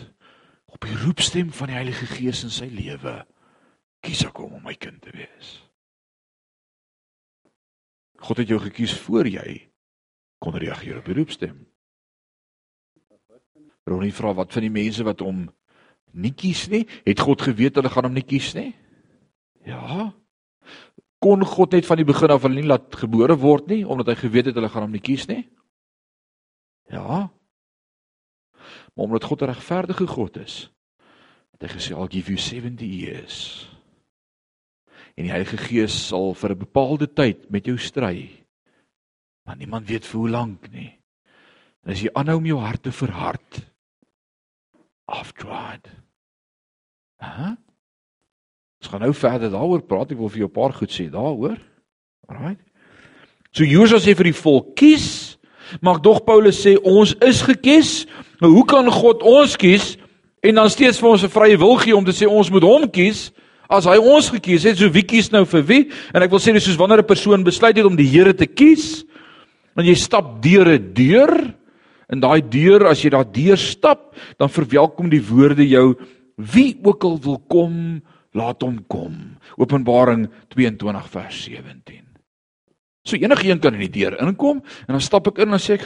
op 0.66 0.84
die 0.84 0.96
roepstem 1.04 1.52
van 1.54 1.70
die 1.70 1.76
Heilige 1.78 2.08
Gees 2.10 2.42
in 2.44 2.52
sy 2.52 2.68
lewe, 2.68 3.22
kies 4.04 4.24
ek 4.28 4.40
hom 4.42 4.58
om 4.58 4.66
my 4.66 4.74
kind 4.76 5.00
te 5.04 5.14
wees. 5.16 5.52
God 8.24 8.42
het 8.42 8.52
jou 8.52 8.60
gekies 8.64 8.96
voor 9.06 9.30
jy 9.30 9.62
kon 10.44 10.58
reageer 10.60 11.00
op 11.00 11.08
die 11.08 11.16
roepstem. 11.16 11.62
Ronnie 13.90 14.14
vra 14.16 14.34
wat 14.34 14.54
van 14.54 14.66
die 14.66 14.74
mense 14.74 15.04
wat 15.04 15.20
hom 15.20 15.48
nie 16.14 16.34
kies 16.38 16.68
nie, 16.70 16.86
het 17.06 17.20
God 17.20 17.42
geweet 17.42 17.76
hulle 17.80 17.92
gaan 17.92 18.08
hom 18.08 18.16
nie 18.16 18.26
kies 18.26 18.54
nie? 18.56 18.72
Ja. 19.66 20.12
Kon 21.24 21.44
God 21.48 21.74
net 21.76 21.88
van 21.88 22.00
die 22.00 22.08
begin 22.08 22.32
af 22.32 22.46
hulle 22.46 22.62
nie 22.62 22.70
laat 22.70 22.96
gebore 23.00 23.36
word 23.40 23.72
nie 23.72 23.84
omdat 23.84 24.14
hy 24.14 24.16
geweet 24.26 24.52
het 24.52 24.60
hulle 24.60 24.72
gaan 24.72 24.88
hom 24.88 24.96
nie 24.96 25.04
kies 25.04 25.28
nie? 25.32 25.44
Ja. 26.92 27.28
Maar 28.94 29.06
omdat 29.08 29.24
God 29.24 29.42
'n 29.42 29.52
regverdige 29.52 30.08
God 30.08 30.38
is, 30.38 30.70
het 31.52 31.62
hy 31.62 31.70
gesê 31.78 31.92
I'll 31.96 32.12
give 32.12 32.30
you 32.30 32.38
70 32.38 32.88
years. 32.88 33.68
En 35.16 35.24
die 35.24 35.32
Heilige 35.32 35.58
Gees 35.58 36.08
sal 36.08 36.34
vir 36.34 36.52
'n 36.52 36.58
bepaalde 36.58 37.08
tyd 37.14 37.50
met 37.50 37.66
jou 37.66 37.78
stry. 37.78 38.46
Maar 39.46 39.58
niemand 39.58 39.88
weet 39.88 40.06
vir 40.06 40.20
hoe 40.20 40.30
lank 40.30 40.72
nie. 40.72 41.00
En 41.84 41.92
as 41.92 42.02
jy 42.02 42.10
aanhou 42.14 42.38
om 42.38 42.46
jou 42.46 42.60
hart 42.60 42.84
te 42.84 42.92
verhard, 42.92 43.73
after 45.06 45.46
tried. 45.46 45.88
Hæ? 47.20 47.56
Ons 48.84 48.92
gaan 48.92 49.02
nou 49.02 49.14
verder 49.16 49.52
daaroor 49.52 49.82
praat. 49.88 50.12
Ek 50.12 50.20
wil 50.20 50.30
vir 50.30 50.44
jou 50.44 50.50
'n 50.50 50.60
paar 50.60 50.74
goed 50.74 50.92
sê 50.92 51.10
daaroor. 51.10 51.58
Alraai. 52.28 52.58
So 53.52 53.64
Josua 53.64 54.00
sê 54.00 54.16
vir 54.16 54.32
die 54.32 54.42
volk: 54.42 54.76
"Kies." 54.76 55.38
Maar 55.82 56.02
dog 56.02 56.24
Paulus 56.24 56.66
sê 56.66 56.76
ons 56.82 57.16
is 57.20 57.42
gekies. 57.42 58.06
Nou 58.40 58.52
hoe 58.52 58.66
kan 58.66 58.92
God 58.92 59.24
ons 59.24 59.56
kies 59.56 59.98
en 60.44 60.56
dan 60.56 60.70
steeds 60.70 61.00
vir 61.00 61.10
ons 61.10 61.24
'n 61.24 61.30
vrye 61.30 61.58
wil 61.58 61.78
gee 61.78 61.96
om 61.96 62.06
te 62.06 62.12
sê 62.12 62.28
ons 62.28 62.50
moet 62.50 62.64
hom 62.64 62.90
kies? 62.90 63.32
As 63.70 63.86
hy 63.86 63.98
ons 63.98 64.30
gekies 64.30 64.64
het, 64.64 64.78
so 64.78 64.90
wie 64.90 65.04
kies 65.04 65.32
nou 65.32 65.46
vir 65.46 65.64
wie? 65.64 65.92
En 66.14 66.22
ek 66.22 66.30
wil 66.30 66.40
sê 66.40 66.54
dis 66.54 66.64
soos 66.64 66.78
wanneer 66.78 67.00
'n 67.00 67.06
persoon 67.06 67.44
besluit 67.44 67.78
het 67.78 67.86
om 67.86 67.96
die 67.96 68.08
Here 68.08 68.34
te 68.34 68.46
kies, 68.46 69.06
en 69.78 69.86
jy 69.86 69.96
stap 69.96 70.42
deur 70.42 70.68
'n 70.68 70.94
deur, 70.94 71.56
in 72.12 72.24
daai 72.24 72.42
deur 72.42 72.88
as 72.90 73.04
jy 73.04 73.14
daar 73.14 73.28
deur 73.32 73.58
stap, 73.58 74.16
dan 74.38 74.50
verwelkom 74.50 75.10
die 75.10 75.24
woorde 75.24 75.68
jou 75.68 75.94
wie 76.38 76.74
ook 76.84 77.04
al 77.04 77.20
wil 77.22 77.38
kom, 77.48 77.76
laat 78.34 78.64
hom 78.66 78.80
kom. 78.90 79.38
Openbaring 79.62 80.28
22 80.54 81.12
vers 81.14 81.44
17. 81.46 82.02
So 83.04 83.20
enige 83.20 83.50
een 83.50 83.60
kan 83.60 83.76
in 83.76 83.84
die 83.84 83.92
deur 84.00 84.16
inkom 84.24 84.62
en 84.64 84.96
dan 84.96 85.02
stap 85.04 85.28
ek 85.28 85.42
in 85.44 85.52
en 85.52 85.58
dan 85.58 85.60
sê 85.60 85.76
ek, 85.76 85.84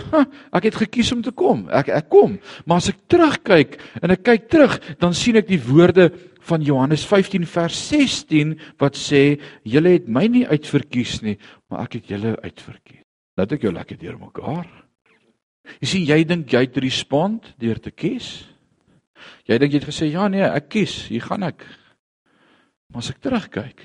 "Ek 0.53 0.63
het 0.63 0.76
gekies 0.76 1.11
om 1.11 1.22
te 1.22 1.32
kom. 1.32 1.68
Ek 1.70 1.89
ek 1.89 2.09
kom." 2.09 2.39
Maar 2.65 2.78
as 2.78 2.89
ek 2.89 3.07
terugkyk 3.09 3.82
en 4.03 4.11
ek 4.11 4.24
kyk 4.24 4.49
terug, 4.49 4.99
dan 4.99 5.13
sien 5.13 5.36
ek 5.36 5.47
die 5.47 5.59
woorde 5.59 6.11
van 6.41 6.61
Johannes 6.61 7.05
15 7.05 7.45
vers 7.45 7.89
16 7.89 8.59
wat 8.78 8.93
sê, 8.93 9.41
"Julle 9.63 9.89
het 9.89 10.07
my 10.07 10.28
nie 10.28 10.45
uitverkies 10.45 11.24
nie, 11.24 11.38
maar 11.70 11.82
ek 11.82 11.93
het 11.93 12.07
julle 12.07 12.38
uitverkies." 12.43 13.01
Laat 13.36 13.51
ek 13.51 13.61
jou 13.61 13.74
lekker 13.74 13.97
deurmekaar. 13.97 14.86
Jy 15.82 15.88
sien 15.89 16.05
jy 16.07 16.22
dink 16.28 16.53
jy 16.53 16.63
het 16.65 16.80
respond 16.82 17.51
deur 17.59 17.80
te 17.84 17.91
kies. 17.91 18.47
Jy 19.47 19.57
dink 19.59 19.74
jy 19.74 19.82
het 19.82 19.89
gesê 19.89 20.09
ja 20.11 20.28
nee, 20.32 20.45
ek 20.45 20.70
kies, 20.74 21.07
hier 21.11 21.26
gaan 21.26 21.45
ek. 21.47 21.65
Maar 22.91 23.03
as 23.03 23.11
ek 23.11 23.22
terugkyk, 23.24 23.82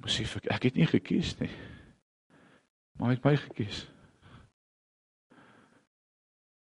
moet 0.00 0.20
ek 0.36 0.50
ek 0.54 0.68
het 0.68 0.76
nie 0.78 0.88
gekies 0.88 1.34
nie. 1.40 1.50
Maar 2.98 3.14
ek 3.14 3.20
het 3.20 3.26
my 3.26 3.36
gekies. 3.36 3.82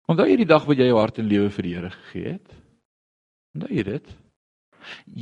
Onthou 0.07 0.29
jy 0.29 0.39
die 0.39 0.49
dag 0.49 0.67
wat 0.69 0.79
jy 0.79 0.87
jou 0.87 1.01
hart 1.01 1.19
en 1.19 1.29
lewe 1.29 1.51
vir 1.51 1.67
die 1.67 1.75
Here 1.75 1.91
gegee 1.91 2.33
het? 2.37 2.55
Onthou 3.57 3.73
jy 3.75 3.85
dit? 3.89 4.13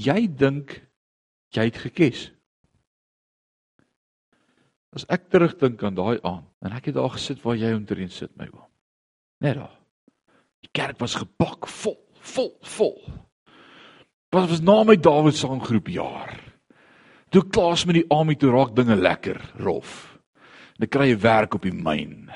Jy 0.06 0.18
dink 0.28 0.74
jy 1.56 1.68
het 1.70 1.78
gekies. 1.80 2.26
As 4.94 5.06
ek 5.10 5.26
terugdink 5.32 5.82
aan 5.82 5.96
daai 5.98 6.22
aand 6.22 6.46
en 6.62 6.74
ek 6.76 6.90
het 6.90 6.96
daar 6.98 7.10
gesit 7.16 7.42
waar 7.42 7.58
jy 7.58 7.72
omtrent 7.74 8.14
sit 8.14 8.30
my 8.38 8.46
oom. 8.52 8.70
Net 9.42 9.58
daar. 9.58 9.74
Die 10.62 10.70
kerk 10.72 11.00
was 11.02 11.16
gepak 11.18 11.66
vol, 11.68 11.98
vol, 12.22 12.52
vol. 12.76 12.96
Wat 14.34 14.48
was 14.50 14.62
na 14.62 14.82
my 14.86 14.96
Dawid 14.96 15.36
se 15.36 15.50
aangroep 15.50 15.90
jaar. 15.92 16.32
Toe 17.34 17.42
klaas 17.50 17.84
met 17.86 17.98
die 17.98 18.08
army 18.14 18.36
toe 18.38 18.52
raak 18.54 18.74
dinge 18.76 18.96
lekker 18.96 19.40
rof. 19.62 20.14
En 20.78 20.86
ek 20.86 20.94
kry 20.94 21.10
'n 21.10 21.20
werk 21.22 21.54
op 21.54 21.62
die 21.62 21.74
myn. 21.74 22.30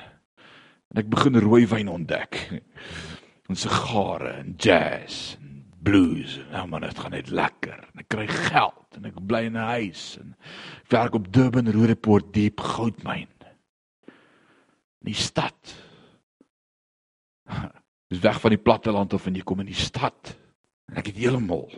En 0.91 0.99
ek 0.99 1.09
begin 1.09 1.39
rooi 1.39 1.67
wyn 1.67 1.89
ontdek. 1.89 2.35
En 3.49 3.57
sigare 3.57 4.45
en 4.45 4.55
jazz 4.61 5.37
en 5.41 5.48
blues. 5.83 6.39
Nou 6.53 6.67
man, 6.69 6.81
dit 6.87 6.99
gaan 6.99 7.15
net 7.15 7.31
lekker. 7.31 7.79
En 7.93 8.03
ek 8.03 8.09
kry 8.13 8.27
geld 8.29 8.99
en 8.99 9.09
ek 9.11 9.19
bly 9.21 9.45
in 9.47 9.57
'n 9.57 9.71
huis 9.79 10.19
en 10.21 10.35
ek 10.83 10.91
werk 10.91 11.15
op 11.15 11.33
Durban 11.33 11.71
Roodepoort 11.71 12.33
diep 12.33 12.61
goudmyn. 12.61 13.29
In 14.99 15.13
die 15.13 15.15
stad. 15.15 15.75
Dis 18.11 18.25
weg 18.25 18.41
van 18.41 18.51
die 18.51 18.63
platteland 18.63 19.13
of 19.13 19.27
en 19.27 19.35
jy 19.35 19.45
kom 19.45 19.61
in 19.61 19.71
die 19.71 19.79
stad. 19.79 20.37
En 20.89 20.97
ek 20.97 21.13
het 21.13 21.21
heeltemal 21.21 21.69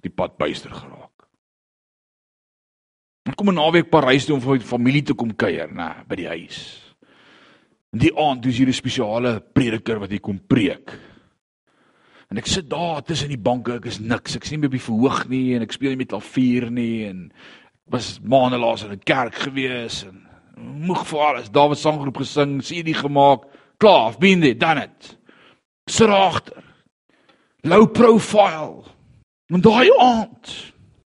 die 0.00 0.12
pad 0.14 0.36
byster 0.38 0.70
geraak. 0.70 1.26
Ek 3.26 3.34
kom 3.34 3.50
'n 3.50 3.58
naweek 3.58 3.90
Parys 3.90 4.24
toe 4.24 4.36
om 4.36 4.40
vir 4.40 4.54
my 4.54 4.60
familie 4.60 5.02
te 5.02 5.14
kom 5.14 5.34
kuier, 5.34 5.68
nê, 5.68 6.06
by 6.06 6.14
die 6.14 6.28
huis. 6.28 6.86
En 7.92 7.98
die 7.98 8.14
aand, 8.14 8.42
dis 8.42 8.58
hier 8.58 8.68
'n 8.68 8.72
spesiale 8.72 9.40
prediker 9.40 9.98
wat 9.98 10.10
hier 10.10 10.20
kom 10.20 10.38
preek. 10.38 10.94
En 12.30 12.40
ek 12.40 12.48
sit 12.50 12.70
daar 12.70 13.02
tussen 13.06 13.30
die 13.30 13.38
banke, 13.38 13.76
ek 13.78 13.86
is 13.90 14.00
niks. 14.02 14.36
Ek 14.36 14.44
sien 14.44 14.60
nie 14.60 14.70
by 14.70 14.80
verhoog 14.82 15.28
nie 15.30 15.54
en 15.56 15.62
ek 15.62 15.76
speel 15.76 15.94
nie 15.94 16.02
met 16.02 16.10
klavier 16.10 16.70
nie 16.74 17.06
en 17.06 17.28
was 17.92 18.16
maande 18.22 18.58
laas 18.58 18.82
in 18.82 18.92
'n 18.92 19.04
kerk 19.06 19.34
gewees 19.46 20.04
en 20.04 20.26
moeg 20.56 21.06
vir 21.06 21.20
alles. 21.20 21.50
Daar 21.50 21.68
was 21.68 21.80
sanggroep 21.80 22.16
gesing, 22.16 22.62
CD 22.62 22.94
gemaak, 22.94 23.46
klaar, 23.78 24.10
I've 24.10 24.18
been 24.18 24.40
there, 24.40 24.54
done 24.54 24.82
it. 24.82 25.18
Sit 25.88 26.08
agter. 26.08 26.64
Low 27.62 27.86
profile. 27.86 28.84
Want 29.46 29.62
daai 29.62 29.90
aand 29.98 30.74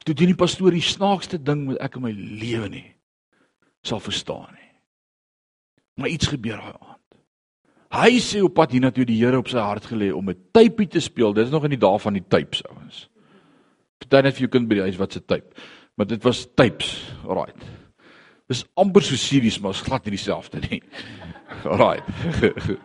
toe 0.07 0.15
doen 0.15 0.31
die 0.31 0.39
pastoor 0.39 0.71
die 0.71 0.85
snaakste 0.85 1.39
ding 1.43 1.65
wat 1.67 1.81
ek 1.83 1.97
in 1.99 2.03
my 2.03 2.13
lewe 2.15 2.69
nie 2.71 2.95
sal 3.87 3.99
verstaan 4.03 4.53
nie. 4.55 4.71
Maar 5.99 6.09
iets 6.09 6.31
gebeur 6.31 6.59
daai 6.59 6.75
aand. 6.75 6.96
Hy 7.97 8.19
sê 8.21 8.43
op 8.45 8.53
pad 8.55 8.75
hiernatoe 8.75 9.07
die 9.09 9.17
Here 9.23 9.39
op 9.41 9.49
sy 9.49 9.63
hart 9.63 9.87
gelê 9.89 10.11
om 10.13 10.29
'n 10.29 10.37
typie 10.53 10.89
te 10.89 11.01
speel. 11.01 11.33
Dit 11.33 11.47
is 11.47 11.53
nog 11.53 11.65
in 11.65 11.71
die 11.71 11.81
dae 11.81 11.99
van 11.99 12.13
die 12.13 12.25
tapes 12.29 12.63
ouens. 12.69 13.09
Party 13.99 14.23
net 14.23 14.35
vir 14.35 14.47
jou 14.47 14.53
kind 14.53 14.69
by 14.69 14.75
die 14.75 14.87
huis 14.87 15.01
wat 15.01 15.13
se 15.13 15.25
tape. 15.25 15.55
Maar 15.97 16.07
dit 16.07 16.23
was 16.23 16.47
tapes. 16.55 17.11
Alraight. 17.27 17.63
Dis 18.49 18.65
amper 18.75 19.03
so 19.03 19.17
series 19.17 19.61
maar 19.61 19.75
is 19.75 19.81
glad 19.81 20.05
nie 20.05 20.15
dieselfde 20.15 20.61
nie. 20.71 20.83
Alraight. 21.73 22.07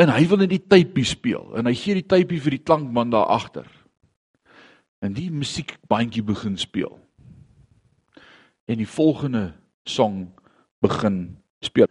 En 0.00 0.08
hy 0.08 0.22
wil 0.30 0.38
net 0.40 0.48
die 0.48 0.64
typie 0.64 1.04
speel 1.04 1.58
en 1.60 1.68
hy 1.68 1.74
gee 1.76 1.98
die 1.98 2.06
typie 2.08 2.38
vir 2.40 2.54
die 2.54 2.62
klankman 2.64 3.10
daar 3.12 3.28
agter. 3.34 3.66
En 5.04 5.12
die 5.12 5.28
musiekbandjie 5.28 6.22
begin 6.24 6.56
speel. 6.56 6.94
En 8.64 8.80
die 8.80 8.88
volgende 8.88 9.50
song 9.84 10.30
begin 10.80 11.36
speel. 11.60 11.88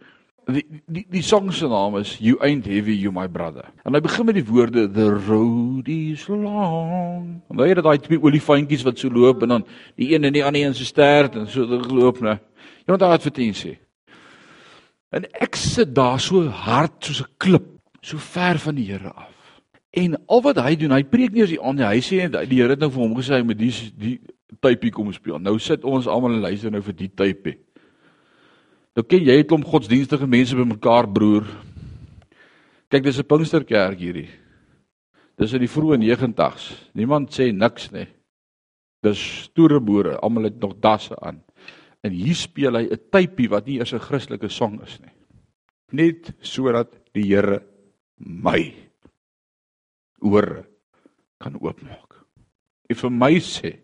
Die 0.50 0.64
die 0.90 1.04
die 1.10 1.22
song 1.22 1.50
se 1.54 1.68
naam 1.70 1.96
is 2.00 2.16
You 2.18 2.40
Ain't 2.42 2.66
Heavy 2.66 2.96
You 2.98 3.12
My 3.14 3.28
Brother. 3.28 3.68
En 3.84 3.94
hy 3.94 4.00
begin 4.02 4.26
met 4.26 4.38
die 4.38 4.46
woorde 4.46 4.86
The 4.90 5.08
road 5.26 5.88
is 5.88 6.26
long. 6.28 7.42
En 7.50 7.60
daai 7.60 7.68
het 7.70 7.82
daai 7.84 8.00
twee 8.02 8.18
olifantjies 8.18 8.82
wat 8.86 8.98
so 8.98 9.12
loop 9.12 9.44
en 9.46 9.54
dan 9.56 9.66
die 10.00 10.10
een 10.14 10.26
en 10.26 10.34
die 10.34 10.44
ander 10.44 10.64
een 10.64 10.74
se 10.74 10.84
stert 10.88 11.38
en 11.38 11.46
so 11.50 11.66
loop 11.66 12.20
net. 12.24 12.42
Jy 12.86 12.94
moet 12.94 13.04
daai 13.04 13.14
advertensie. 13.14 13.76
En 15.14 15.26
ek 15.42 15.58
sit 15.58 15.94
daar 15.94 16.20
so 16.22 16.46
hard 16.46 17.04
soos 17.04 17.22
'n 17.22 17.30
klip, 17.38 17.66
so 18.00 18.18
ver 18.18 18.58
van 18.58 18.74
die 18.74 18.90
Here 18.90 19.12
af. 19.12 19.30
En 19.90 20.16
al 20.26 20.42
wat 20.42 20.56
hy 20.56 20.76
doen, 20.76 20.90
hy 20.90 21.02
preek 21.02 21.32
nie 21.32 21.42
as 21.42 21.50
die 21.50 21.60
ander, 21.60 21.86
hy 21.86 21.98
sê 21.98 22.30
die 22.30 22.58
Here 22.58 22.70
het 22.70 22.78
nou 22.78 22.90
vir 22.90 23.02
hom 23.02 23.16
gesê 23.16 23.34
hy 23.34 23.42
moet 23.42 23.58
die 23.58 23.72
die 23.98 24.20
typie 24.60 24.90
kom 24.90 25.12
speel. 25.12 25.38
Nou 25.38 25.58
sit 25.58 25.84
ons 25.84 26.06
almal 26.06 26.34
en 26.34 26.40
luister 26.40 26.70
nou 26.70 26.82
vir 26.82 26.94
die 26.94 27.10
typie. 27.14 27.58
Nou 28.98 29.04
ken 29.06 29.22
jy 29.22 29.36
het 29.38 29.52
hom 29.54 29.64
godsdienstige 29.64 30.26
mense 30.26 30.56
bymekaar 30.58 31.06
broer. 31.12 31.46
Kyk, 32.90 33.04
dis 33.04 33.18
'n 33.18 33.26
Pinksterkerk 33.26 33.98
hierdie. 33.98 34.28
Dis 35.38 35.52
in 35.52 35.60
die 35.60 35.70
vroeë 35.70 35.96
90's. 35.96 36.90
Niemand 36.94 37.30
sê 37.30 37.52
niks 37.52 37.92
nie. 37.92 38.06
Dis 39.02 39.20
stoere 39.44 39.80
boere, 39.80 40.18
almal 40.18 40.44
het 40.44 40.60
nog 40.60 40.74
dasse 40.80 41.16
aan. 41.20 41.42
En 42.02 42.12
hier 42.12 42.34
speel 42.34 42.74
hy 42.74 42.88
'n 42.90 42.98
typie 43.10 43.48
wat 43.48 43.66
nie 43.66 43.78
eers 43.78 43.92
'n 43.94 43.98
Christelike 43.98 44.48
sang 44.48 44.82
is 44.82 45.00
nie. 45.00 45.12
Net 45.92 46.34
sodat 46.40 46.92
die 47.14 47.24
Here 47.24 47.62
my 48.16 48.74
ore 50.20 50.66
kan 51.38 51.56
oopmaak. 51.60 52.14
En 52.90 52.96
vir 52.96 53.10
my 53.10 53.34
sê 53.40 53.78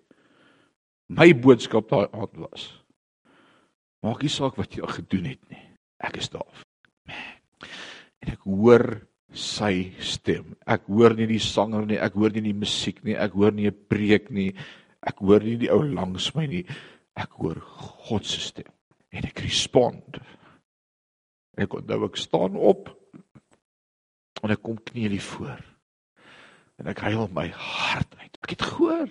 my 1.09 1.33
boodskap 1.33 1.89
daai 1.89 2.09
aand 2.13 2.37
was. 2.37 2.76
Maak 4.07 4.23
nie 4.23 4.31
saak 4.31 4.59
wat 4.61 4.75
jy 4.77 4.87
al 4.87 4.95
gedoen 4.95 5.31
het 5.33 5.43
nie. 5.51 5.63
Ek 6.07 6.21
is 6.23 6.31
daar. 6.31 6.65
En 8.23 8.33
ek 8.33 8.45
hoor 8.47 8.87
sy 9.37 9.93
stem. 9.99 10.55
Ek 10.63 10.87
hoor 10.87 11.17
nie 11.19 11.27
die 11.29 11.43
sanger 11.43 11.85
nie, 11.89 11.99
ek 11.99 12.15
hoor 12.15 12.31
nie 12.33 12.45
die 12.47 12.57
musiek 12.57 13.03
nie, 13.05 13.17
ek 13.19 13.35
hoor 13.35 13.53
nie 13.53 13.67
'n 13.67 13.81
preek 13.91 14.31
nie. 14.31 14.55
Ek 15.03 15.19
hoor 15.19 15.43
nie 15.43 15.59
die 15.59 15.71
ou 15.71 15.83
langs 15.83 16.35
my 16.35 16.47
nie 16.47 16.65
ek 17.17 17.39
hoor 17.41 17.61
God 18.07 18.27
se 18.29 18.41
stem 18.45 18.73
en 19.17 19.25
ek 19.25 19.41
respond. 19.47 20.19
Ek 21.57 21.73
onthou 21.73 22.05
ek 22.05 22.19
staan 22.21 22.59
op 22.61 22.91
en 24.45 24.53
ek 24.53 24.61
kom 24.63 24.77
kniel 24.91 25.17
hier 25.17 25.25
voor. 25.25 25.63
En 26.77 26.91
ek 26.93 27.01
huil 27.07 27.31
my 27.33 27.47
hart 27.49 28.13
uit. 28.21 28.35
Ek 28.45 28.53
het 28.53 28.67
gehoor. 28.69 29.09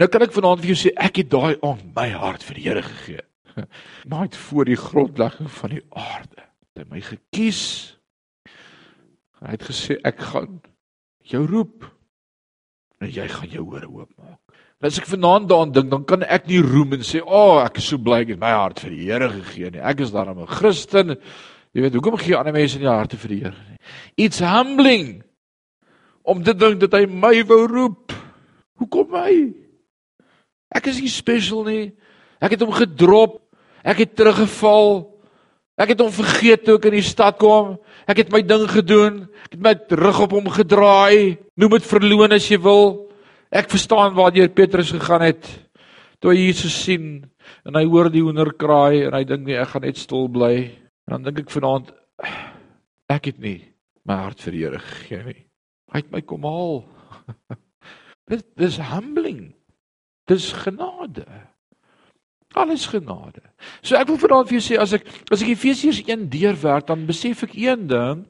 Nou 0.00 0.08
kan 0.08 0.24
ek 0.24 0.32
vanaand 0.32 0.62
vir 0.62 0.72
jou 0.72 0.78
sê 0.86 0.94
ek 0.96 1.20
het 1.20 1.28
daai 1.34 1.60
aan 1.60 1.82
my 1.92 2.08
hart 2.16 2.46
vir 2.46 2.56
die 2.56 2.64
Here 2.64 2.84
gegee. 2.86 3.20
Nooit 4.12 4.36
voor 4.36 4.64
die 4.64 4.76
grondlegging 4.76 5.50
van 5.50 5.70
die 5.76 5.84
aarde. 5.90 6.46
Hy 6.78 6.86
my 6.88 7.00
gekies. 7.04 7.62
Hy 9.42 9.56
het 9.56 9.66
gesê 9.66 9.98
ek 10.06 10.22
gaan 10.32 10.60
jou 11.26 11.42
roep 11.46 11.86
en 13.02 13.10
jy 13.10 13.26
gaan 13.28 13.50
jou 13.50 13.64
ore 13.66 13.88
oopmaak. 13.88 14.38
As 14.82 14.98
ek 14.98 15.06
vanaand 15.06 15.46
daaraan 15.50 15.72
dink, 15.74 15.90
dan 15.92 16.04
kan 16.06 16.24
ek 16.26 16.48
nie 16.50 16.58
roem 16.62 16.96
en 16.96 17.04
sê, 17.06 17.20
"O, 17.22 17.30
oh, 17.30 17.64
ek 17.64 17.78
is 17.78 17.86
so 17.86 17.98
bly 17.98 18.22
ek 18.22 18.34
het 18.34 18.40
my 18.40 18.50
hart 18.50 18.80
vir 18.80 18.90
die 18.90 19.04
Here 19.06 19.28
gegee 19.28 19.70
nie. 19.70 19.80
Ek 19.80 20.00
is 20.00 20.10
daarom 20.10 20.40
'n 20.40 20.46
Christen." 20.46 21.16
Jy 21.72 21.80
weet, 21.80 21.94
hoekom 21.94 22.16
gee 22.18 22.36
ander 22.36 22.52
mense 22.52 22.78
nie 22.78 22.88
harte 22.88 23.16
vir 23.16 23.28
die 23.28 23.38
Here 23.38 23.56
nie? 23.70 23.78
It's 24.16 24.40
humbling 24.40 25.22
om 26.22 26.42
te 26.42 26.54
dink 26.54 26.80
dat 26.80 26.92
hy 26.92 27.06
my 27.06 27.42
wou 27.44 27.66
roep. 27.66 28.12
Hoekom 28.78 29.10
my? 29.10 29.54
Ek 30.74 30.86
is 30.86 31.00
nie 31.00 31.08
special 31.08 31.64
nie. 31.64 31.92
Ek 32.42 32.56
het 32.56 32.64
hom 32.64 32.74
gedrop. 32.74 33.38
Ek 33.86 34.02
het 34.02 34.16
teruggeval. 34.18 35.06
Ek 35.80 35.94
het 35.94 36.02
hom 36.02 36.12
vergeet 36.12 36.66
toe 36.66 36.76
ek 36.76 36.90
in 36.90 36.98
die 36.98 37.06
stad 37.06 37.38
kom. 37.40 37.76
Ek 38.10 38.24
het 38.24 38.32
my 38.34 38.42
ding 38.44 38.66
gedoen. 38.70 39.22
Ek 39.46 39.56
het 39.56 39.62
my 39.62 39.74
rug 40.02 40.20
op 40.26 40.36
hom 40.36 40.50
gedraai. 40.52 41.38
Noem 41.56 41.78
dit 41.78 41.88
verloon 41.88 42.34
as 42.34 42.50
jy 42.50 42.58
wil. 42.62 43.12
Ek 43.52 43.70
verstaan 43.72 44.16
waartoe 44.16 44.48
Petrus 44.52 44.92
gegaan 44.94 45.26
het 45.28 45.46
toe 46.22 46.30
hy 46.30 46.46
Jesus 46.46 46.74
sien 46.84 47.24
en 47.66 47.74
hy 47.74 47.82
hoor 47.90 48.06
die 48.12 48.22
hoender 48.22 48.52
kraai 48.54 49.08
en 49.08 49.16
hy 49.16 49.24
dink 49.26 49.42
nee, 49.48 49.58
ek 49.58 49.74
gaan 49.74 49.82
net 49.82 49.98
stil 49.98 50.28
bly. 50.30 50.70
En 51.08 51.16
dan 51.16 51.26
dink 51.26 51.42
ek 51.42 51.50
vanaand 51.50 51.90
ek 53.12 53.32
het 53.32 53.40
nie 53.42 53.58
my 54.08 54.20
hart 54.22 54.42
vir 54.46 54.54
die 54.54 54.62
Here 54.62 54.80
gegee 54.82 55.22
nie. 55.26 55.40
Hy 55.92 56.00
het 56.00 56.12
my 56.14 56.22
kom 56.24 56.46
haal. 56.46 56.78
Dit 58.30 58.46
dis 58.58 58.78
humbling. 58.92 59.50
Dis 60.30 60.52
genade. 60.62 61.26
Alles 62.52 62.86
genade. 62.86 63.42
So 63.80 63.96
ek 63.96 64.08
wil 64.08 64.20
vanaand 64.20 64.50
vir 64.50 64.58
jou 64.58 64.64
sê 64.66 64.80
as 64.80 64.92
ek 64.92 65.06
as 65.32 65.42
ek 65.42 65.54
Efesiërs 65.54 66.02
1 66.04 66.28
deurwerk 66.32 66.86
dan 66.86 67.06
besef 67.08 67.44
ek 67.46 67.56
een 67.56 67.86
ding. 67.88 68.26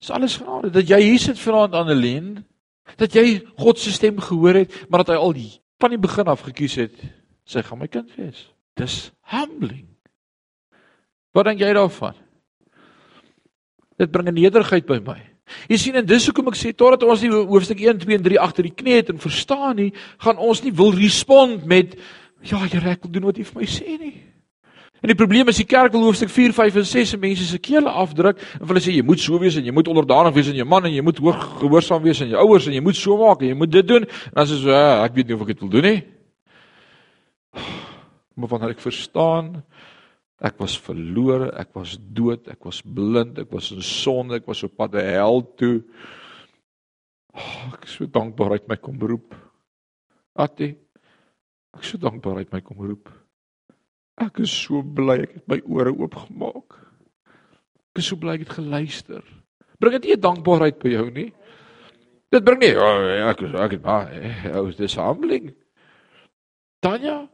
Dis 0.00 0.12
alles 0.12 0.36
genade 0.36 0.70
dat 0.70 0.88
jy 0.88 1.00
hier 1.00 1.22
sit 1.22 1.40
vanaand 1.40 1.74
aan 1.74 1.90
'n 1.90 2.00
lyn 2.00 2.28
dat 2.96 3.14
jy 3.14 3.42
God 3.58 3.78
se 3.78 3.92
stem 3.92 4.20
gehoor 4.20 4.54
het, 4.54 4.70
maar 4.88 5.02
dat 5.02 5.16
hy 5.16 5.20
al 5.20 5.32
die 5.32 5.52
van 5.80 5.90
die 5.90 6.00
begin 6.00 6.28
af 6.30 6.40
gekies 6.46 6.76
het, 6.80 6.94
sy 7.44 7.62
gaan 7.62 7.78
my 7.78 7.88
kind 7.88 8.08
wees. 8.16 8.46
Dis 8.76 9.10
humbling. 9.32 9.88
Wat 11.36 11.44
dink 11.44 11.60
jy 11.60 11.72
daarvan? 11.76 12.14
Dit 13.98 14.10
bring 14.10 14.28
'n 14.28 14.34
nederigheid 14.34 14.86
by 14.86 15.00
my. 15.04 15.20
Jy 15.68 15.76
sien 15.76 15.94
en 15.94 16.06
dis 16.06 16.26
hoekom 16.26 16.48
ek 16.48 16.58
sê 16.58 16.72
totdat 16.74 17.02
ons 17.02 17.22
nie 17.22 17.30
hoofstuk 17.30 17.80
1, 17.80 17.98
2 17.98 18.16
en 18.16 18.22
3 18.22 18.40
agter 18.40 18.62
die 18.62 18.74
knie 18.74 18.96
het 18.98 19.12
en 19.12 19.18
verstaan 19.18 19.76
nie, 19.76 19.92
gaan 20.18 20.38
ons 20.38 20.62
nie 20.62 20.72
wil 20.72 20.90
respond 20.94 21.64
met 21.64 21.94
ja, 22.50 22.62
Here, 22.64 22.94
ek 22.94 23.04
wil 23.04 23.12
doen 23.16 23.28
wat 23.28 23.38
U 23.38 23.44
vir 23.44 23.60
my 23.60 23.68
sê 23.70 23.98
nie. 24.00 24.14
En 25.04 25.10
die 25.10 25.18
probleem 25.18 25.50
is 25.52 25.58
die 25.60 25.68
kerk 25.68 25.92
wil 25.92 26.06
hoofstuk 26.06 26.30
4, 26.32 26.54
5 26.56 26.76
en 26.80 26.86
6 26.88 27.10
se 27.12 27.18
mense 27.20 27.44
se 27.44 27.58
kele 27.60 27.90
afdruk 27.90 28.40
en 28.56 28.64
hulle 28.70 28.80
sê 28.80 28.94
jy 28.94 29.04
moet 29.04 29.20
so 29.20 29.38
wees 29.38 29.58
en 29.60 29.66
jy 29.66 29.74
moet 29.76 29.90
onderdanig 29.92 30.34
wees 30.34 30.48
aan 30.50 30.56
jou 30.56 30.66
man 30.68 30.88
en 30.88 30.94
jy 30.94 31.04
moet 31.04 31.20
hoog 31.20 31.42
gehoorsaam 31.60 32.02
wees 32.06 32.22
aan 32.24 32.32
jou 32.32 32.44
ouers 32.46 32.68
en 32.70 32.76
jy 32.78 32.82
moet 32.84 32.96
so 32.96 33.18
maak 33.20 33.44
en 33.44 33.52
jy 33.52 33.58
moet 33.60 33.74
dit 33.74 33.86
doen. 33.86 34.06
En 34.08 34.38
dan 34.38 34.48
is 34.48 34.62
so, 34.62 34.72
ah, 34.72 35.04
ek 35.04 35.18
weet 35.18 35.28
nie 35.28 35.36
of 35.36 35.44
ek 35.44 35.52
dit 35.52 35.66
wil 35.66 35.72
doen 35.76 35.88
nie. 35.90 36.00
Maar 38.36 38.52
wanneer 38.52 38.74
ek 38.76 38.82
verstaan 38.84 39.52
ek 40.44 40.58
was 40.60 40.74
verlore, 40.84 41.48
ek 41.56 41.70
was 41.76 41.94
dood, 41.96 42.48
ek 42.52 42.66
was 42.68 42.82
blind, 42.84 43.38
ek 43.40 43.52
was 43.52 43.70
in 43.72 43.84
sonde, 43.84 44.36
ek 44.36 44.48
was 44.48 44.60
op 44.66 44.74
pad 44.76 44.96
na 44.96 45.04
hel 45.06 45.40
toe. 45.56 45.78
Oh, 47.36 47.70
ek 47.72 47.86
is 47.88 47.94
so 47.96 48.08
dankbaar 48.08 48.56
uit 48.56 48.68
my 48.68 48.76
kom 48.80 49.00
roep. 49.00 49.36
Atie. 50.36 50.74
Ek 51.76 51.84
is 51.84 51.92
so 51.92 52.00
dankbaar 52.00 52.40
uit 52.40 52.52
my 52.54 52.62
kom 52.64 52.78
roep. 52.80 53.10
Ek 54.24 54.40
is 54.40 54.52
so 54.64 54.80
bly 54.80 55.18
ek 55.26 55.34
het 55.36 55.50
my 55.52 55.58
ore 55.68 55.92
oopgemaak. 55.92 56.78
Ek 57.92 58.00
is 58.00 58.08
so 58.08 58.16
bly 58.16 58.38
ek 58.38 58.46
het 58.46 58.54
geluister. 58.56 59.20
Bring 59.76 59.98
dit 59.98 60.08
nie 60.08 60.16
dankbaarheid 60.24 60.78
by 60.80 60.94
jou 60.94 61.04
nie. 61.12 61.28
Dit 62.32 62.46
bring 62.46 62.62
nie 62.62 62.72
oh, 62.80 63.04
ek 63.28 63.44
is 63.44 63.52
ek 63.60 63.76
het 63.76 63.84
maar 63.84 64.08
ou 64.56 64.64
is 64.70 64.80
dis 64.80 64.96
humbling. 64.96 65.52
Tanya 66.80 67.26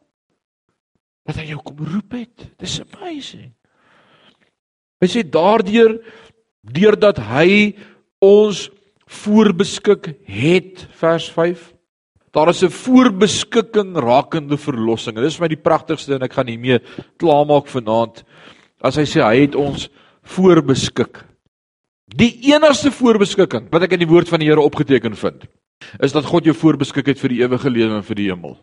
wat 1.22 1.38
hy 1.38 1.52
jou 1.52 1.62
kom 1.62 1.78
roep 1.86 2.18
het. 2.18 2.48
Dis 2.58 2.80
amazing. 2.82 3.52
Hy 4.98 5.10
sê 5.10 5.22
daardeur 5.22 6.00
deurdat 6.66 7.22
hy 7.30 7.76
ons 8.22 8.66
voorbeskik 9.22 10.16
het 10.26 10.86
vers 10.98 11.30
Daar 12.32 12.48
is 12.48 12.62
'n 12.64 12.70
voorbeskikking 12.70 13.96
rakende 13.96 14.56
verlossing. 14.56 15.16
Dit 15.16 15.24
is 15.24 15.36
vir 15.36 15.44
my 15.44 15.48
die 15.48 15.62
pragtigste 15.62 16.14
en 16.14 16.22
ek 16.22 16.32
gaan 16.32 16.46
hiermee 16.46 16.80
klaarmaak 17.18 17.66
vanaand. 17.66 18.24
As 18.80 18.96
hy 18.96 19.04
sê 19.04 19.20
hy 19.20 19.40
het 19.40 19.54
ons 19.54 19.90
voorbeskik. 20.22 21.24
Die 22.06 22.52
enigste 22.52 22.90
voorbeskikking 22.90 23.68
wat 23.70 23.82
ek 23.82 23.92
in 23.92 23.98
die 24.04 24.08
woord 24.08 24.28
van 24.28 24.40
die 24.40 24.48
Here 24.48 24.60
opgeteken 24.60 25.14
vind, 25.16 25.44
is 26.00 26.12
dat 26.12 26.24
God 26.24 26.44
jou 26.44 26.54
voorbeskik 26.54 27.06
het 27.06 27.20
vir 27.20 27.28
die 27.28 27.42
ewige 27.42 27.70
lewe 27.70 27.96
en 27.96 28.02
vir 28.02 28.14
die 28.14 28.28
hemel. 28.30 28.56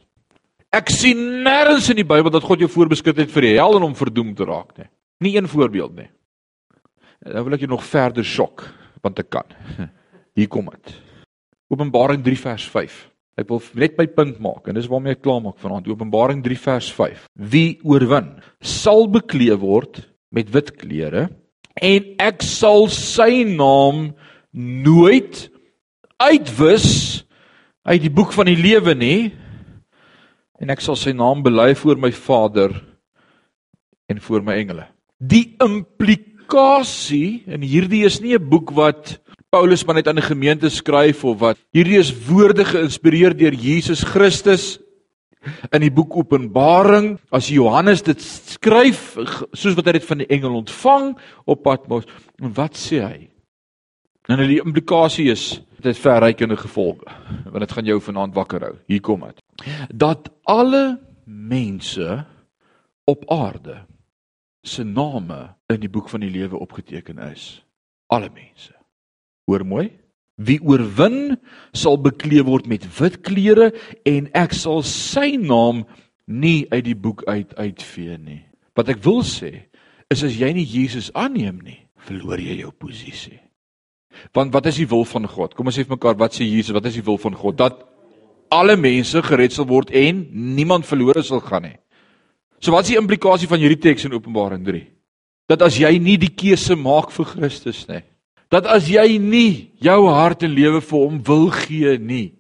Ek 0.72 0.90
sien 0.90 1.44
nêrens 1.44 1.90
in 1.90 1.96
die 1.96 2.06
Bybel 2.06 2.32
dat 2.32 2.44
God 2.44 2.60
jou 2.60 2.70
voorbeskik 2.70 3.18
het 3.18 3.32
vir 3.32 3.42
die 3.42 3.56
hel 3.58 3.78
en 3.78 3.84
om 3.84 3.96
verdoem 3.96 4.36
te 4.36 4.46
raak 4.46 4.78
nie. 4.78 4.90
Nie 5.20 5.38
een 5.38 5.48
voorbeeld 5.48 5.96
nie. 5.96 6.10
Nou 7.26 7.44
wil 7.44 7.54
ek 7.54 7.62
jou 7.62 7.70
nog 7.70 7.84
verder 7.84 8.26
skok 8.26 8.68
want 9.02 9.20
ek 9.20 9.30
kan. 9.30 9.46
Hier 10.36 10.48
kom 10.48 10.70
dit. 10.70 10.94
Openbaring 11.70 12.24
3 12.24 12.38
vers 12.38 12.68
5. 12.70 13.09
Ek 13.40 13.48
wil 13.48 13.62
net 13.80 13.96
my 14.00 14.06
punt 14.12 14.40
maak 14.44 14.68
en 14.68 14.76
dis 14.76 14.90
waarmee 14.92 15.16
ek 15.16 15.24
klaar 15.24 15.40
maak 15.44 15.60
vanaand. 15.62 15.88
Openbaring 15.88 16.42
3 16.44 16.60
vers 16.66 16.90
5. 16.96 17.28
Wie 17.40 17.80
oorwin, 17.88 18.34
sal 18.60 19.08
bekleë 19.12 19.56
word 19.62 20.02
met 20.36 20.52
wit 20.54 20.74
klere 20.78 21.30
en 21.80 22.10
ek 22.20 22.44
sal 22.44 22.90
sy 22.92 23.46
naam 23.48 24.10
nooit 24.52 25.48
uitwis 26.20 26.90
uit 27.88 28.02
die 28.04 28.12
boek 28.12 28.34
van 28.36 28.50
die 28.50 28.60
lewe 28.60 28.96
nie 28.98 29.32
en 30.60 30.74
ek 30.74 30.84
sal 30.84 30.98
sy 31.00 31.14
naam 31.16 31.46
bely 31.46 31.72
voor 31.80 32.02
my 32.02 32.12
Vader 32.12 32.74
en 34.12 34.20
voor 34.20 34.44
my 34.44 34.58
engele. 34.60 34.90
Die 35.20 35.56
implikasie 35.64 37.46
en 37.48 37.64
hierdie 37.64 38.04
is 38.08 38.20
nie 38.20 38.36
'n 38.36 38.50
boek 38.50 38.76
wat 38.76 39.20
Paulus 39.50 39.84
maar 39.84 39.96
net 39.96 40.08
aan 40.08 40.18
'n 40.18 40.30
gemeente 40.30 40.70
skryf 40.70 41.24
of 41.24 41.40
wat. 41.40 41.58
Hierdie 41.72 41.98
is 41.98 42.26
woorde 42.28 42.66
geïnspireer 42.66 43.38
deur 43.38 43.54
Jesus 43.54 44.04
Christus 44.04 44.80
in 45.72 45.82
die 45.82 45.92
boek 45.92 46.16
Openbaring 46.16 47.18
as 47.32 47.48
Johannes 47.48 48.02
dit 48.02 48.22
skryf 48.22 49.18
soos 49.52 49.76
wat 49.76 49.86
hy 49.86 49.92
dit 49.92 50.06
van 50.06 50.18
die 50.18 50.28
engel 50.28 50.56
ontvang 50.56 51.18
op 51.46 51.64
Patmos. 51.64 52.06
En 52.38 52.54
wat 52.54 52.78
sê 52.78 53.02
hy? 53.02 53.30
En 54.30 54.38
die 54.38 54.62
implikasie 54.62 55.32
is 55.32 55.62
dit 55.80 55.86
het 55.86 55.98
verrykende 55.98 56.58
gevolge 56.58 57.06
want 57.50 57.60
dit 57.60 57.72
gaan 57.72 57.86
jou 57.86 58.00
vanaand 58.02 58.36
wakker 58.36 58.62
hou. 58.62 58.76
Hier 58.86 59.02
kom 59.02 59.26
dit. 59.26 59.42
Dat 59.90 60.30
alle 60.44 61.00
mense 61.26 62.26
op 63.06 63.26
aarde 63.32 63.86
se 64.62 64.84
name 64.84 65.56
in 65.68 65.80
die 65.80 65.90
boek 65.90 66.10
van 66.10 66.20
die 66.20 66.30
lewe 66.30 66.60
opgeteken 66.60 67.18
is. 67.18 67.66
Alle 68.08 68.30
mense. 68.30 68.79
Hoor 69.50 69.66
mooi. 69.66 69.88
Wie 70.40 70.60
oorwin 70.62 71.36
sal 71.76 71.98
bekleed 72.00 72.46
word 72.48 72.70
met 72.70 72.86
wit 73.00 73.20
klere 73.26 73.72
en 74.08 74.30
ek 74.38 74.54
sal 74.56 74.84
sy 74.86 75.34
naam 75.42 75.84
nie 76.30 76.68
uit 76.70 76.86
die 76.86 76.96
boek 76.96 77.26
uit 77.28 77.56
uitvee 77.58 78.20
nie. 78.22 78.44
Wat 78.78 78.92
ek 78.94 79.02
wil 79.04 79.24
sê 79.26 79.66
is 80.14 80.22
as 80.26 80.38
jy 80.38 80.54
nie 80.54 80.66
Jesus 80.66 81.10
aanneem 81.18 81.58
nie, 81.66 81.80
verloor 82.06 82.40
jy 82.40 82.62
jou 82.62 82.72
posisie. 82.78 83.40
Want 84.36 84.54
wat 84.54 84.70
is 84.70 84.80
die 84.80 84.88
wil 84.90 85.04
van 85.10 85.26
God? 85.30 85.56
Kom 85.58 85.70
ons 85.70 85.78
sê 85.78 85.86
vir 85.86 85.98
mekaar, 85.98 86.18
wat 86.18 86.38
sê 86.38 86.46
Jesus? 86.46 86.74
Wat 86.76 86.86
is 86.90 86.98
die 86.98 87.06
wil 87.06 87.20
van 87.22 87.36
God? 87.38 87.58
Dat 87.60 87.84
alle 88.54 88.78
mense 88.80 89.22
gered 89.26 89.54
sal 89.54 89.68
word 89.70 89.92
en 89.96 90.24
niemand 90.56 90.88
verlore 90.90 91.24
sal 91.26 91.42
gaan 91.46 91.68
nie. 91.68 91.76
So 92.62 92.74
wat 92.76 92.88
is 92.88 92.94
die 92.94 93.02
implikasie 93.02 93.50
van 93.50 93.62
hierdie 93.62 93.82
teks 93.82 94.08
in 94.08 94.16
Openbaring 94.18 94.66
3? 94.66 94.82
Dat 95.50 95.64
as 95.66 95.78
jy 95.82 95.92
nie 96.02 96.18
die 96.22 96.32
keuse 96.34 96.78
maak 96.78 97.14
vir 97.14 97.28
Christus 97.34 97.86
nie, 97.90 98.02
dat 98.50 98.66
as 98.66 98.90
jy 98.90 99.18
nie 99.22 99.72
jou 99.82 100.02
hart 100.10 100.44
en 100.44 100.54
lewe 100.56 100.82
vir 100.82 101.00
hom 101.00 101.22
wil 101.26 101.48
gee 101.54 101.98
nie, 102.02 102.34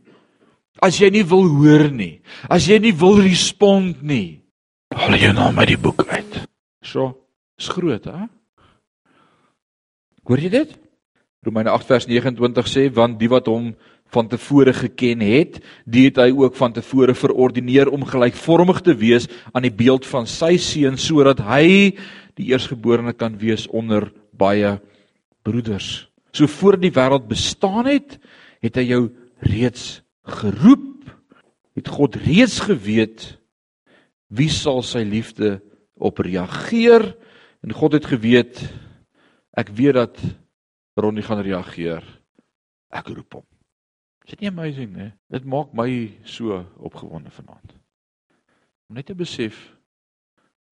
as 0.81 0.97
jy 0.99 1.11
nie 1.13 1.25
wil 1.27 1.45
hoor 1.59 1.89
nie, 1.93 2.19
as 2.49 2.67
jy 2.69 2.79
nie 2.81 2.95
wil 2.95 3.21
respond 3.21 4.01
nie, 4.01 4.41
val 4.95 5.17
jy 5.17 5.31
nou 5.35 5.51
met 5.53 5.69
die 5.69 5.79
boek 5.79 6.05
uit. 6.09 6.41
So, 6.81 7.13
is 7.59 7.69
groot, 7.69 8.05
hè? 8.09 8.27
Hoor 10.29 10.41
jy 10.41 10.49
dit? 10.53 10.73
Romeine 11.45 11.71
8 11.71 11.87
vers 11.87 12.05
29 12.09 12.67
sê 12.69 12.89
want 12.93 13.17
die 13.19 13.29
wat 13.31 13.47
hom 13.49 13.71
van 14.09 14.27
tevore 14.29 14.73
geken 14.73 15.21
het, 15.21 15.59
die 15.85 16.07
het 16.07 16.17
hy 16.21 16.31
ook 16.33 16.57
van 16.57 16.73
tevore 16.73 17.13
verordineer 17.17 17.91
om 17.93 18.07
gelykvormig 18.07 18.81
te 18.85 18.95
wees 18.97 19.29
aan 19.53 19.67
die 19.67 19.73
beeld 19.73 20.07
van 20.09 20.25
sy 20.29 20.55
seun 20.61 20.97
sodat 20.97 21.43
hy 21.45 21.93
die 22.39 22.49
eersgeborene 22.49 23.13
kan 23.13 23.37
wees 23.37 23.67
onder 23.69 24.09
baie 24.33 24.77
broeders. 25.41 26.09
So 26.31 26.47
voor 26.47 26.77
die 26.79 26.93
wêreld 26.93 27.27
bestaan 27.29 27.89
het, 27.89 28.17
het 28.61 28.77
hy 28.77 28.85
jou 28.91 29.03
reeds 29.45 30.01
geroep. 30.27 30.87
Het 31.77 31.87
God 31.87 32.17
reeds 32.19 32.59
geweet 32.65 33.39
wie 34.29 34.49
sal 34.51 34.83
sy 34.85 35.01
liefde 35.07 35.57
op 35.97 36.19
reageer 36.21 37.05
en 37.65 37.73
God 37.73 37.95
het 37.97 38.05
geweet 38.09 38.61
ek 39.57 39.71
weet 39.75 39.97
dat 39.97 40.19
Ronnie 40.99 41.23
gaan 41.23 41.41
reageer. 41.43 42.03
Ek 42.91 43.09
roep 43.13 43.39
hom. 43.39 43.45
Is 44.25 44.35
dit 44.35 44.43
nie 44.43 44.51
amazing 44.51 44.91
nie? 44.93 45.09
Dit 45.31 45.45
maak 45.47 45.71
my 45.77 45.89
so 46.27 46.59
opgewonde 46.77 47.31
vanaand. 47.33 47.75
Om 48.89 48.97
net 48.99 49.07
te 49.09 49.15
besef 49.17 49.57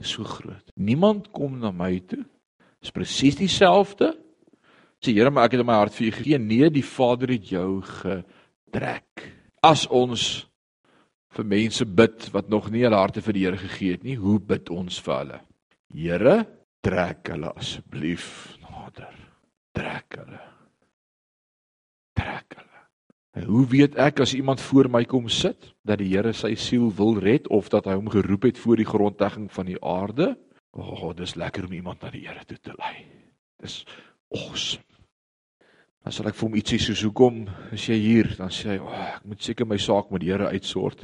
is 0.01 0.11
so 0.13 0.28
groot. 0.28 0.72
Niemand 0.76 1.32
kom 1.34 1.57
na 1.61 1.72
my 1.74 1.97
toe. 2.05 2.24
Dis 2.84 2.93
presies 2.93 3.39
dieselfde. 3.39 4.11
Sê 5.04 5.14
Here, 5.14 5.30
maar 5.30 5.45
ek 5.45 5.58
het 5.58 5.62
in 5.62 5.70
my 5.70 5.78
hart 5.78 5.95
vir 5.98 6.08
u 6.08 6.12
gegee. 6.16 6.39
Nee, 6.41 6.70
die 6.74 6.86
Vader 6.86 7.36
het 7.36 7.50
jou 7.52 7.82
getrek. 7.86 9.28
As 9.66 9.86
ons 9.93 10.48
vir 11.38 11.45
mense 11.45 11.86
bid 11.86 12.30
wat 12.34 12.50
nog 12.50 12.72
nie 12.74 12.84
hulle 12.86 12.98
harte 12.98 13.22
vir 13.22 13.38
die 13.38 13.45
Here 13.45 13.60
gegee 13.62 13.98
het 13.98 14.06
nie, 14.08 14.18
hoe 14.18 14.39
bid 14.41 14.72
ons 14.74 14.98
vir 15.06 15.20
hulle? 15.20 15.41
Here, 15.93 16.38
trek 16.84 17.30
hulle 17.34 17.52
asseblief 17.54 18.58
nader. 18.64 19.14
Trek 19.78 20.18
hulle. 20.18 20.41
Trek 22.18 22.58
hulle. 22.58 22.82
En 23.38 23.45
hoe 23.52 23.68
weet 23.70 24.00
ek 24.02 24.24
as 24.26 24.34
iemand 24.34 24.64
voor 24.66 24.89
my 24.89 25.04
kom 25.06 25.30
sit 25.30 25.72
dat 25.86 26.02
die 26.02 26.10
Here 26.16 26.34
sy 26.34 26.56
siel 26.58 26.89
wil 26.98 27.20
red 27.22 27.48
of 27.54 27.70
dat 27.74 27.86
hy 27.86 28.00
hom 28.00 28.10
geroep 28.10 28.50
het 28.50 28.58
voor 28.58 28.82
die 28.82 28.89
grondlegging 28.89 29.52
van 29.54 29.70
die 29.70 29.80
aarde? 29.84 30.34
O, 30.74 30.82
oh, 30.82 31.14
dis 31.18 31.38
lekker 31.38 31.70
om 31.70 31.78
iemand 31.78 32.02
na 32.02 32.12
die 32.14 32.26
Here 32.26 32.45
toe 32.50 32.58
te 32.58 32.74
lei. 32.78 33.06
Dis 33.62 33.84
awesome. 34.34 34.87
As 36.08 36.22
ek 36.24 36.38
vir 36.39 36.45
hom 36.45 36.55
iets 36.55 36.72
sê 36.72 36.78
soos 36.80 37.01
hoekom 37.03 37.41
is 37.76 37.84
jy 37.89 37.97
hier? 37.99 38.28
Dan 38.38 38.47
sê 38.47 38.70
hy, 38.70 38.78
"O, 38.80 38.88
oh, 38.88 39.08
ek 39.16 39.26
moet 39.26 39.43
seker 39.43 39.66
my 39.66 39.78
saak 39.78 40.12
met 40.12 40.22
die 40.22 40.32
Here 40.32 40.47
uitsort." 40.47 41.03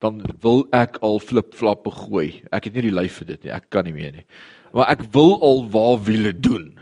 Dan 0.00 0.22
wil 0.42 0.68
ek 0.72 0.98
al 1.02 1.18
flip-flap 1.18 1.86
gooi. 1.86 2.42
Ek 2.52 2.64
het 2.64 2.74
nie 2.74 2.82
die 2.82 2.94
lyf 2.94 3.18
vir 3.18 3.26
dit 3.26 3.44
nie. 3.44 3.52
Ek 3.52 3.68
kan 3.68 3.84
nie 3.84 3.92
meer 3.92 4.12
nie. 4.12 4.24
Maar 4.72 4.90
ek 4.90 5.12
wil 5.12 5.42
al 5.42 5.68
waar 5.68 5.98
wiele 5.98 6.32
doen. 6.32 6.78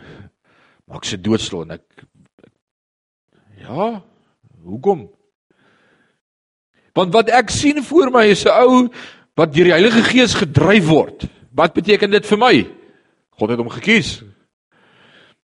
Maar 0.87 0.99
ek 0.99 1.05
se 1.05 1.17
doodstil 1.17 1.63
en 1.63 1.71
ek 1.71 1.83
Ja, 3.63 4.03
Hoekom? 4.65 5.09
Want 6.93 7.13
wat 7.15 7.31
ek 7.31 7.51
sien 7.51 7.83
voor 7.83 8.11
my 8.11 8.27
is 8.27 8.45
'n 8.45 8.51
ou 8.51 8.89
wat 9.35 9.53
deur 9.55 9.65
die 9.65 9.73
Heilige 9.73 10.03
Gees 10.03 10.35
gedryf 10.35 10.87
word. 10.87 11.25
Wat 11.55 11.75
beteken 11.75 12.11
dit 12.11 12.27
vir 12.27 12.39
my? 12.39 12.67
God 13.31 13.51
het 13.51 13.59
hom 13.59 13.69
gekies. 13.69 14.23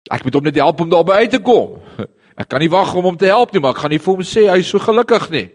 Ek 0.10 0.26
moet 0.26 0.38
hom 0.40 0.50
net 0.50 0.58
help 0.58 0.82
om 0.82 0.90
daarby 0.90 1.22
uit 1.24 1.32
te 1.38 1.42
kom. 1.44 1.78
Ek 2.40 2.48
kan 2.48 2.64
nie 2.64 2.72
wag 2.72 2.94
om 2.96 3.04
hom 3.04 3.18
te 3.20 3.28
help 3.28 3.52
nie, 3.52 3.60
maar 3.60 3.76
ek 3.76 3.82
gaan 3.84 3.92
nie 3.92 4.00
vir 4.00 4.14
hom 4.16 4.22
sê 4.24 4.46
hy 4.48 4.62
is 4.62 4.70
so 4.72 4.80
gelukkig 4.80 5.26
nie. 5.34 5.48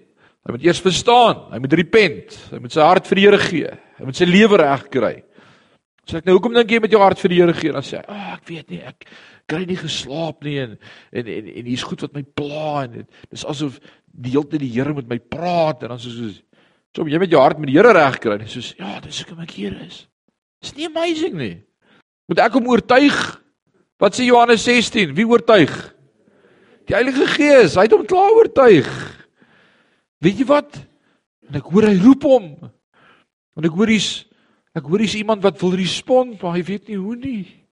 Hy 0.45 0.53
moet 0.53 0.67
eers 0.67 0.83
verstaan, 0.85 1.47
hy 1.55 1.61
moet 1.65 1.77
repent, 1.81 2.35
hy 2.53 2.59
moet 2.61 2.75
sy 2.75 2.85
hart 2.85 3.07
vir 3.09 3.17
die 3.17 3.25
Here 3.25 3.39
gee. 3.41 3.71
Hy 3.97 4.09
moet 4.11 4.19
sy 4.19 4.29
lewe 4.29 4.59
reg 4.61 4.83
kry. 4.93 5.15
Sê 6.05 6.19
ek 6.21 6.29
nou 6.29 6.35
hoekom 6.37 6.53
dink 6.53 6.75
jy 6.75 6.83
met 6.85 6.93
jou 6.93 7.01
hart 7.01 7.23
vir 7.23 7.33
die 7.33 7.39
Here 7.41 7.55
gee? 7.57 7.73
Dan 7.73 7.87
sê 7.87 7.97
hy, 7.97 8.05
"Ag, 8.05 8.13
oh, 8.13 8.35
ek 8.37 8.45
weet 8.51 8.69
nie, 8.69 8.83
ek 8.85 9.09
kry 9.51 9.65
nie 9.69 9.77
geslaap 9.79 10.45
nie 10.47 10.57
en 10.63 10.75
en 11.13 11.29
en, 11.29 11.51
en 11.61 11.69
hier's 11.69 11.85
goed 11.85 12.05
wat 12.05 12.17
my 12.17 12.25
pla 12.37 12.85
en 12.87 13.05
dis 13.05 13.45
asof 13.45 13.79
die 14.07 14.33
hele 14.33 14.49
tyd 14.49 14.65
die 14.65 14.73
Here 14.73 14.95
met 14.97 15.09
my 15.11 15.19
praat 15.19 15.85
en 15.85 15.95
dan 15.95 16.01
soos 16.01 16.17
soos 16.17 16.41
so 16.95 17.07
jy 17.11 17.21
met 17.21 17.33
jou 17.33 17.43
hart 17.43 17.61
met 17.61 17.71
die 17.71 17.77
Here 17.77 17.93
reg 17.97 18.21
kry 18.25 18.39
en 18.39 18.51
soos 18.51 18.73
ja 18.79 18.97
dis 19.05 19.21
hoekom 19.23 19.43
ek 19.45 19.57
hier 19.59 19.77
is 19.85 20.05
is 20.65 20.75
nie 20.79 20.89
amazing 20.89 21.37
nie 21.41 21.57
moet 22.31 22.45
ek 22.47 22.57
hom 22.57 22.71
oortuig 22.73 23.21
wat 24.05 24.19
sê 24.19 24.29
Johannes 24.29 24.67
16 24.69 25.17
wie 25.17 25.27
oortuig 25.29 25.73
die 26.85 26.97
Heilige 26.97 27.27
Gees 27.35 27.79
hy 27.81 27.89
het 27.89 27.97
hom 27.97 28.07
klaar 28.07 28.37
oortuig 28.37 28.93
weet 30.21 30.45
jy 30.45 30.49
wat 30.53 30.79
en 31.49 31.61
ek 31.61 31.73
hoor 31.73 31.89
hy 31.89 31.97
roep 32.05 32.29
hom 32.29 32.49
en 33.57 33.69
ek 33.69 33.77
hoor 33.81 33.97
hier's 33.97 34.13
ek 34.77 34.87
hoor 34.87 35.01
hier's 35.01 35.17
iemand 35.17 35.43
wat 35.43 35.61
wil 35.65 35.77
respond 35.79 36.37
maar 36.43 36.59
hy 36.59 36.65
weet 36.75 36.91
nie 36.93 37.01
hoe 37.01 37.19
nie 37.19 37.65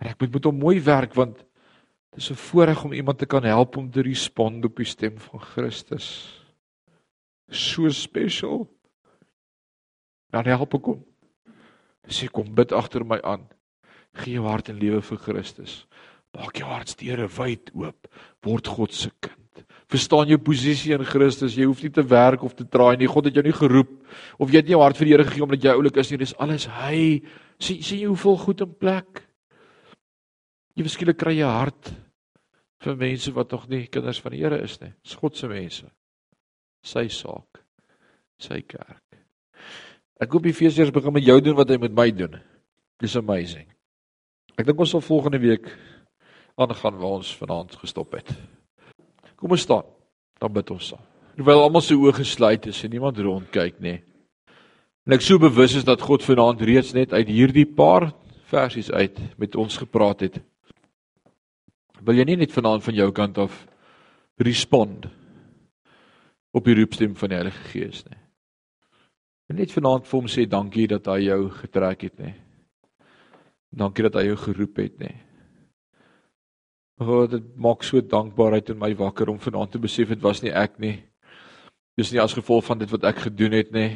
En 0.00 0.10
ek 0.12 0.20
moet 0.20 0.34
met 0.36 0.48
hom 0.48 0.58
mooi 0.60 0.76
werk 0.84 1.14
want 1.16 1.38
dit 1.40 2.20
is 2.20 2.30
'n 2.30 2.42
voorreg 2.48 2.84
om 2.84 2.92
iemand 2.92 3.18
te 3.18 3.26
kan 3.26 3.42
help 3.42 3.76
om 3.76 3.90
te 3.90 4.02
respond 4.02 4.64
op 4.64 4.76
die 4.76 4.84
stem 4.84 5.18
van 5.18 5.40
Christus. 5.40 6.06
So 7.48 7.88
special. 7.88 8.68
Dan 10.30 10.44
help 10.44 10.74
ek 10.74 10.84
hom. 10.84 11.04
Sê 12.08 12.28
kom 12.30 12.54
bid 12.54 12.72
agter 12.72 13.04
my 13.04 13.20
aan. 13.22 13.48
Gee 14.22 14.36
jou 14.38 14.46
hart 14.48 14.70
en 14.72 14.78
lewe 14.80 15.02
vir 15.04 15.18
Christus. 15.24 15.80
Maak 16.36 16.60
jou 16.60 16.68
hartsteure 16.68 17.28
wyd 17.38 17.72
oop. 17.76 18.08
Word 18.44 18.68
God 18.68 18.94
se 18.94 19.10
kind. 19.20 19.64
Verstaan 19.90 20.28
jou 20.28 20.38
posisie 20.42 20.94
in 20.96 21.04
Christus. 21.06 21.56
Jy 21.56 21.68
hoef 21.68 21.82
nie 21.84 21.92
te 21.94 22.04
werk 22.06 22.42
of 22.44 22.56
te 22.56 22.66
draai 22.66 22.96
nie. 22.98 23.08
God 23.10 23.28
het 23.28 23.38
jou 23.38 23.44
nie 23.46 23.54
geroep 23.56 23.92
of 24.42 24.50
jy 24.50 24.60
het 24.60 24.68
nie 24.68 24.74
jou 24.74 24.82
hart 24.82 24.98
vir 24.98 25.08
die 25.08 25.14
Here 25.14 25.28
gegee 25.28 25.44
omdat 25.46 25.64
jy 25.64 25.76
oulik 25.76 26.00
is 26.02 26.10
nie. 26.10 26.20
Dis 26.20 26.34
alles 26.42 26.66
hy. 26.78 27.02
Sien 27.62 27.84
sien 27.84 28.02
jy 28.02 28.10
hoeveel 28.10 28.40
goed 28.42 28.64
in 28.66 28.74
plek. 28.74 29.22
Jy 30.76 30.88
beskielik 30.88 31.20
kry 31.20 31.38
jy 31.38 31.48
hart 31.48 31.92
vir 32.84 32.98
mense 33.00 33.32
wat 33.32 33.54
nog 33.54 33.68
nie 33.70 33.86
kinders 33.88 34.20
van 34.20 34.34
die 34.34 34.42
Here 34.42 34.58
is 34.64 34.76
nie. 34.82 34.92
Dis 35.04 35.16
God 35.20 35.38
se 35.38 35.48
mense. 35.48 35.86
Sy 36.86 37.06
saak. 37.12 37.62
Sy 38.42 38.60
kerk. 38.68 39.22
Ek 40.20 40.32
hoop 40.32 40.48
feesjare 40.56 40.92
begin 40.92 41.12
met 41.12 41.24
jou 41.24 41.40
doen 41.44 41.56
wat 41.56 41.70
hy 41.70 41.80
met 41.80 41.96
my 41.96 42.10
doen. 42.10 42.36
Dis 43.00 43.16
amazing. 43.16 43.75
Ek 44.56 44.64
dink 44.64 44.80
ons 44.80 44.94
sal 44.94 45.04
volgende 45.04 45.38
week 45.42 45.68
aangaan 46.56 46.96
waar 46.96 47.18
ons 47.18 47.34
vanaand 47.36 47.74
gestop 47.76 48.14
het. 48.16 48.30
Kom 49.36 49.52
ons 49.52 49.66
staan. 49.66 49.84
Dan 50.40 50.52
bid 50.52 50.70
ons 50.72 50.92
saam. 50.92 51.02
Terwyl 51.36 51.60
almal 51.60 51.84
se 51.84 51.96
oë 51.96 52.14
gesluit 52.16 52.68
is 52.70 52.78
en 52.84 52.92
niemand 52.92 53.18
rond 53.20 53.48
kyk 53.52 53.76
nie. 53.84 53.98
En 55.04 55.14
ek 55.16 55.24
so 55.24 55.40
bewus 55.40 55.76
is 55.76 55.84
dat 55.84 56.00
God 56.04 56.24
vanaand 56.24 56.64
reeds 56.64 56.94
net 56.96 57.12
uit 57.12 57.28
hierdie 57.28 57.66
paar 57.68 58.08
versies 58.48 58.88
uit 58.90 59.20
met 59.36 59.56
ons 59.60 59.76
gepraat 59.76 60.24
het. 60.24 60.40
Wil 62.00 62.22
jy 62.22 62.26
nie 62.30 62.38
net 62.40 62.56
vanaand 62.56 62.84
van 62.84 62.96
jou 62.96 63.10
kant 63.12 63.38
af 63.44 63.60
respond 64.40 65.08
op 66.56 66.64
die 66.64 66.76
roepstem 66.80 67.16
van 67.16 67.32
die 67.32 67.40
Heilige 67.40 67.68
Gees 67.74 68.02
nie? 68.08 68.20
Net 69.56 69.72
vanaand 69.76 70.08
vir 70.08 70.18
hom 70.18 70.32
sê 70.32 70.48
dankie 70.48 70.88
dat 70.90 71.06
hy 71.12 71.28
jou 71.28 71.40
getrek 71.60 72.08
het 72.08 72.18
nie. 72.18 72.34
Dankie 73.76 74.06
dat 74.06 74.16
hy 74.16 74.30
jou 74.30 74.36
geroep 74.40 74.78
het 74.80 74.98
nie. 75.02 75.14
O, 76.96 77.04
oh, 77.04 77.24
dit 77.28 77.44
maak 77.60 77.84
so 77.84 78.00
dankbaarheid 78.00 78.70
in 78.72 78.78
my 78.80 78.94
wakker 78.96 79.28
om 79.28 79.40
vanaand 79.40 79.74
te 79.74 79.80
besef 79.82 80.08
dit 80.14 80.22
was 80.24 80.40
nie 80.40 80.52
ek 80.56 80.78
nie. 80.80 80.96
Dis 81.96 82.12
nie 82.12 82.22
as 82.22 82.36
gevolg 82.36 82.64
van 82.64 82.80
dit 82.80 82.88
wat 82.92 83.04
ek 83.08 83.26
gedoen 83.26 83.52
het 83.56 83.74
nie. 83.76 83.90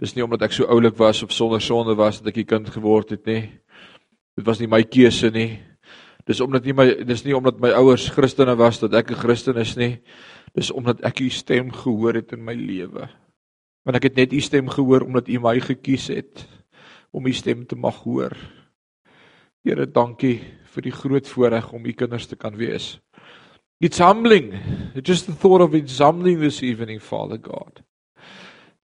Dis 0.00 0.14
nie 0.16 0.24
omdat 0.24 0.46
ek 0.46 0.54
so 0.56 0.68
oulik 0.72 0.96
was 0.96 1.20
of 1.24 1.34
sonder 1.36 1.60
sonde 1.60 1.96
was 1.98 2.22
dat 2.22 2.32
ek 2.32 2.38
'n 2.38 2.48
kind 2.48 2.70
geword 2.70 3.10
het 3.10 3.26
nie. 3.26 3.60
Dit 4.36 4.46
was 4.46 4.60
nie 4.60 4.68
my 4.68 4.82
keuse 4.82 5.30
nie. 5.30 5.60
Dis 6.24 6.40
omdat 6.40 6.64
nie 6.64 6.72
my 6.72 7.04
dis 7.04 7.24
nie 7.24 7.36
omdat 7.36 7.60
my 7.60 7.70
ouers 7.72 8.08
Christene 8.08 8.56
was 8.56 8.78
dat 8.80 8.94
ek 8.94 9.10
'n 9.10 9.20
Christen 9.20 9.56
is 9.56 9.76
nie. 9.76 10.00
Dis 10.54 10.70
omdat 10.70 11.00
ek 11.04 11.20
u 11.20 11.28
stem 11.28 11.72
gehoor 11.72 12.14
het 12.14 12.32
in 12.32 12.44
my 12.44 12.54
lewe. 12.54 13.08
Want 13.84 13.96
ek 13.96 14.02
het 14.02 14.16
net 14.16 14.32
u 14.32 14.40
stem 14.40 14.68
gehoor 14.68 15.02
omdat 15.02 15.28
u 15.28 15.38
my 15.40 15.60
gekies 15.60 16.08
het 16.08 16.48
om 17.12 17.26
u 17.26 17.32
stem 17.32 17.66
te 17.66 17.76
mag 17.76 18.02
hoor. 18.04 18.57
Here, 19.64 19.86
dankie 19.86 20.40
vir 20.74 20.86
die 20.86 20.94
groot 20.94 21.28
voorreg 21.28 21.72
om 21.72 21.86
u 21.86 21.92
kinders 21.92 22.26
te 22.26 22.36
kan 22.36 22.56
wees. 22.56 22.98
It's 23.80 23.98
humbling. 23.98 24.52
Just 25.04 25.26
the 25.26 25.32
thought 25.32 25.62
of 25.62 25.74
it's 25.74 25.98
humbling 25.98 26.40
this 26.40 26.62
evening, 26.62 27.00
Father 27.00 27.38
God. 27.38 27.82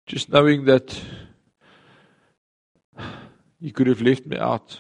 Just 0.07 0.29
knowing 0.29 0.67
that 0.67 1.01
you 3.59 3.73
could 3.73 3.89
have 3.89 4.03
left 4.03 4.27
me 4.27 4.39
out, 4.39 4.79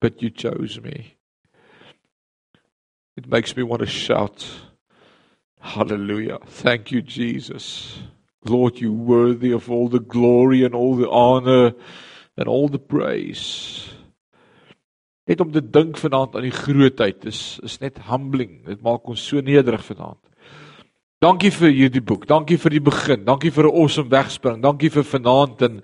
but 0.00 0.20
you 0.20 0.30
chose 0.30 0.80
me. 0.80 1.16
It 3.16 3.28
makes 3.28 3.56
me 3.56 3.62
want 3.62 3.80
to 3.80 3.86
shout, 3.86 4.46
Hallelujah. 5.60 6.38
Thank 6.46 6.90
you, 6.90 7.02
Jesus. 7.02 7.98
Lord, 8.44 8.80
you're 8.80 8.92
worthy 8.92 9.52
of 9.52 9.70
all 9.70 9.88
the 9.88 10.00
glory 10.00 10.64
and 10.64 10.74
all 10.74 10.96
the 10.96 11.08
honor 11.08 11.72
and 12.36 12.48
all 12.48 12.68
the 12.68 12.78
praise. 12.78 13.90
Net 15.30 15.40
om 15.44 15.52
te 15.54 15.62
dink 15.62 15.98
vanaand 16.00 16.34
aan 16.34 16.48
die 16.48 16.56
grootheid 16.56 17.22
is 17.30 17.60
is 17.62 17.78
net 17.78 18.00
humbling. 18.08 18.64
Dit 18.66 18.80
maak 18.82 19.06
ons 19.12 19.22
so 19.22 19.38
nederig 19.38 19.84
vanaand. 19.86 20.18
Dankie 21.22 21.52
vir 21.54 21.70
hierdie 21.70 22.02
boek. 22.02 22.24
Dankie 22.26 22.56
vir 22.58 22.74
die 22.74 22.82
begin. 22.82 23.22
Dankie 23.28 23.52
vir 23.54 23.68
'n 23.68 23.76
awesome 23.82 24.10
wegspring. 24.10 24.62
Dankie 24.62 24.90
vir 24.90 25.04
vanaand 25.04 25.62
en 25.62 25.82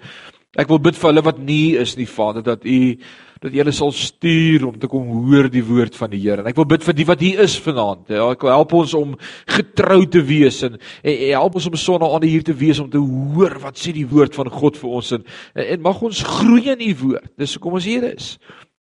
ek 0.58 0.68
wil 0.68 0.78
bid 0.78 0.96
vir 0.96 1.12
hulle 1.12 1.22
wat 1.22 1.38
nie 1.38 1.76
is 1.76 1.96
nie, 1.96 2.06
Vader, 2.06 2.42
dat 2.42 2.64
U 2.64 2.96
dat 3.42 3.52
U 3.52 3.56
hulle 3.58 3.72
sal 3.72 3.92
stuur 3.92 4.66
om 4.66 4.78
te 4.78 4.88
kom 4.88 5.06
hoor 5.06 5.48
die 5.48 5.62
woord 5.62 5.94
van 5.94 6.10
die 6.10 6.18
Here. 6.18 6.40
En 6.40 6.46
ek 6.46 6.56
wil 6.56 6.64
bid 6.64 6.82
vir 6.82 6.94
die 6.94 7.04
wat 7.04 7.20
hier 7.20 7.40
is 7.40 7.60
vanaand. 7.60 8.08
Ja, 8.08 8.30
ek 8.30 8.42
wil 8.42 8.50
help 8.50 8.72
ons 8.72 8.94
om 8.94 9.14
getrou 9.46 10.06
te 10.06 10.24
wees 10.24 10.62
en, 10.62 10.78
en, 11.04 11.12
en 11.12 11.32
help 11.36 11.54
ons 11.54 11.66
om 11.66 11.76
sonder 11.76 12.10
aan 12.10 12.22
hier 12.22 12.42
te 12.42 12.54
wees 12.54 12.80
om 12.80 12.90
te 12.90 12.98
hoor 12.98 13.60
wat 13.60 13.76
sê 13.78 13.92
die 13.92 14.08
woord 14.08 14.34
van 14.34 14.50
God 14.50 14.76
vir 14.76 14.90
ons 14.90 15.12
en, 15.12 15.24
en 15.54 15.80
mag 15.82 16.02
ons 16.02 16.22
groei 16.22 16.72
in 16.72 16.80
U 16.80 16.94
woord. 17.04 17.30
Dis 17.36 17.54
hoekom 17.54 17.74
ons 17.74 17.84
hier 17.84 18.02
is 18.16 18.38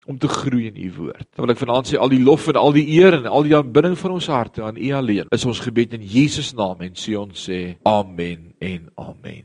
om 0.06 0.18
te 0.18 0.28
groei 0.28 0.66
in 0.66 0.76
u 0.76 0.92
woord. 0.98 1.26
Dan 1.34 1.46
wil 1.46 1.54
ek 1.54 1.62
vanaand 1.62 1.90
sê 1.90 1.98
al 2.00 2.12
die 2.12 2.22
lof 2.22 2.46
en 2.52 2.60
al 2.60 2.76
die 2.76 2.86
eer 2.98 3.18
en 3.18 3.26
al 3.26 3.46
die 3.46 3.56
aanbidding 3.56 3.96
van 3.98 4.16
ons 4.18 4.28
harte 4.32 4.62
aan 4.62 4.76
u 4.76 4.92
alleen. 4.92 5.30
Is 5.34 5.46
ons 5.48 5.62
gebed 5.64 5.96
in 5.96 6.04
Jesus 6.04 6.52
naam 6.56 6.84
en 6.84 6.94
sê 6.98 7.16
ons 7.18 7.48
sê 7.48 7.60
amen 7.88 8.52
en 8.60 8.88
amen. 9.00 9.42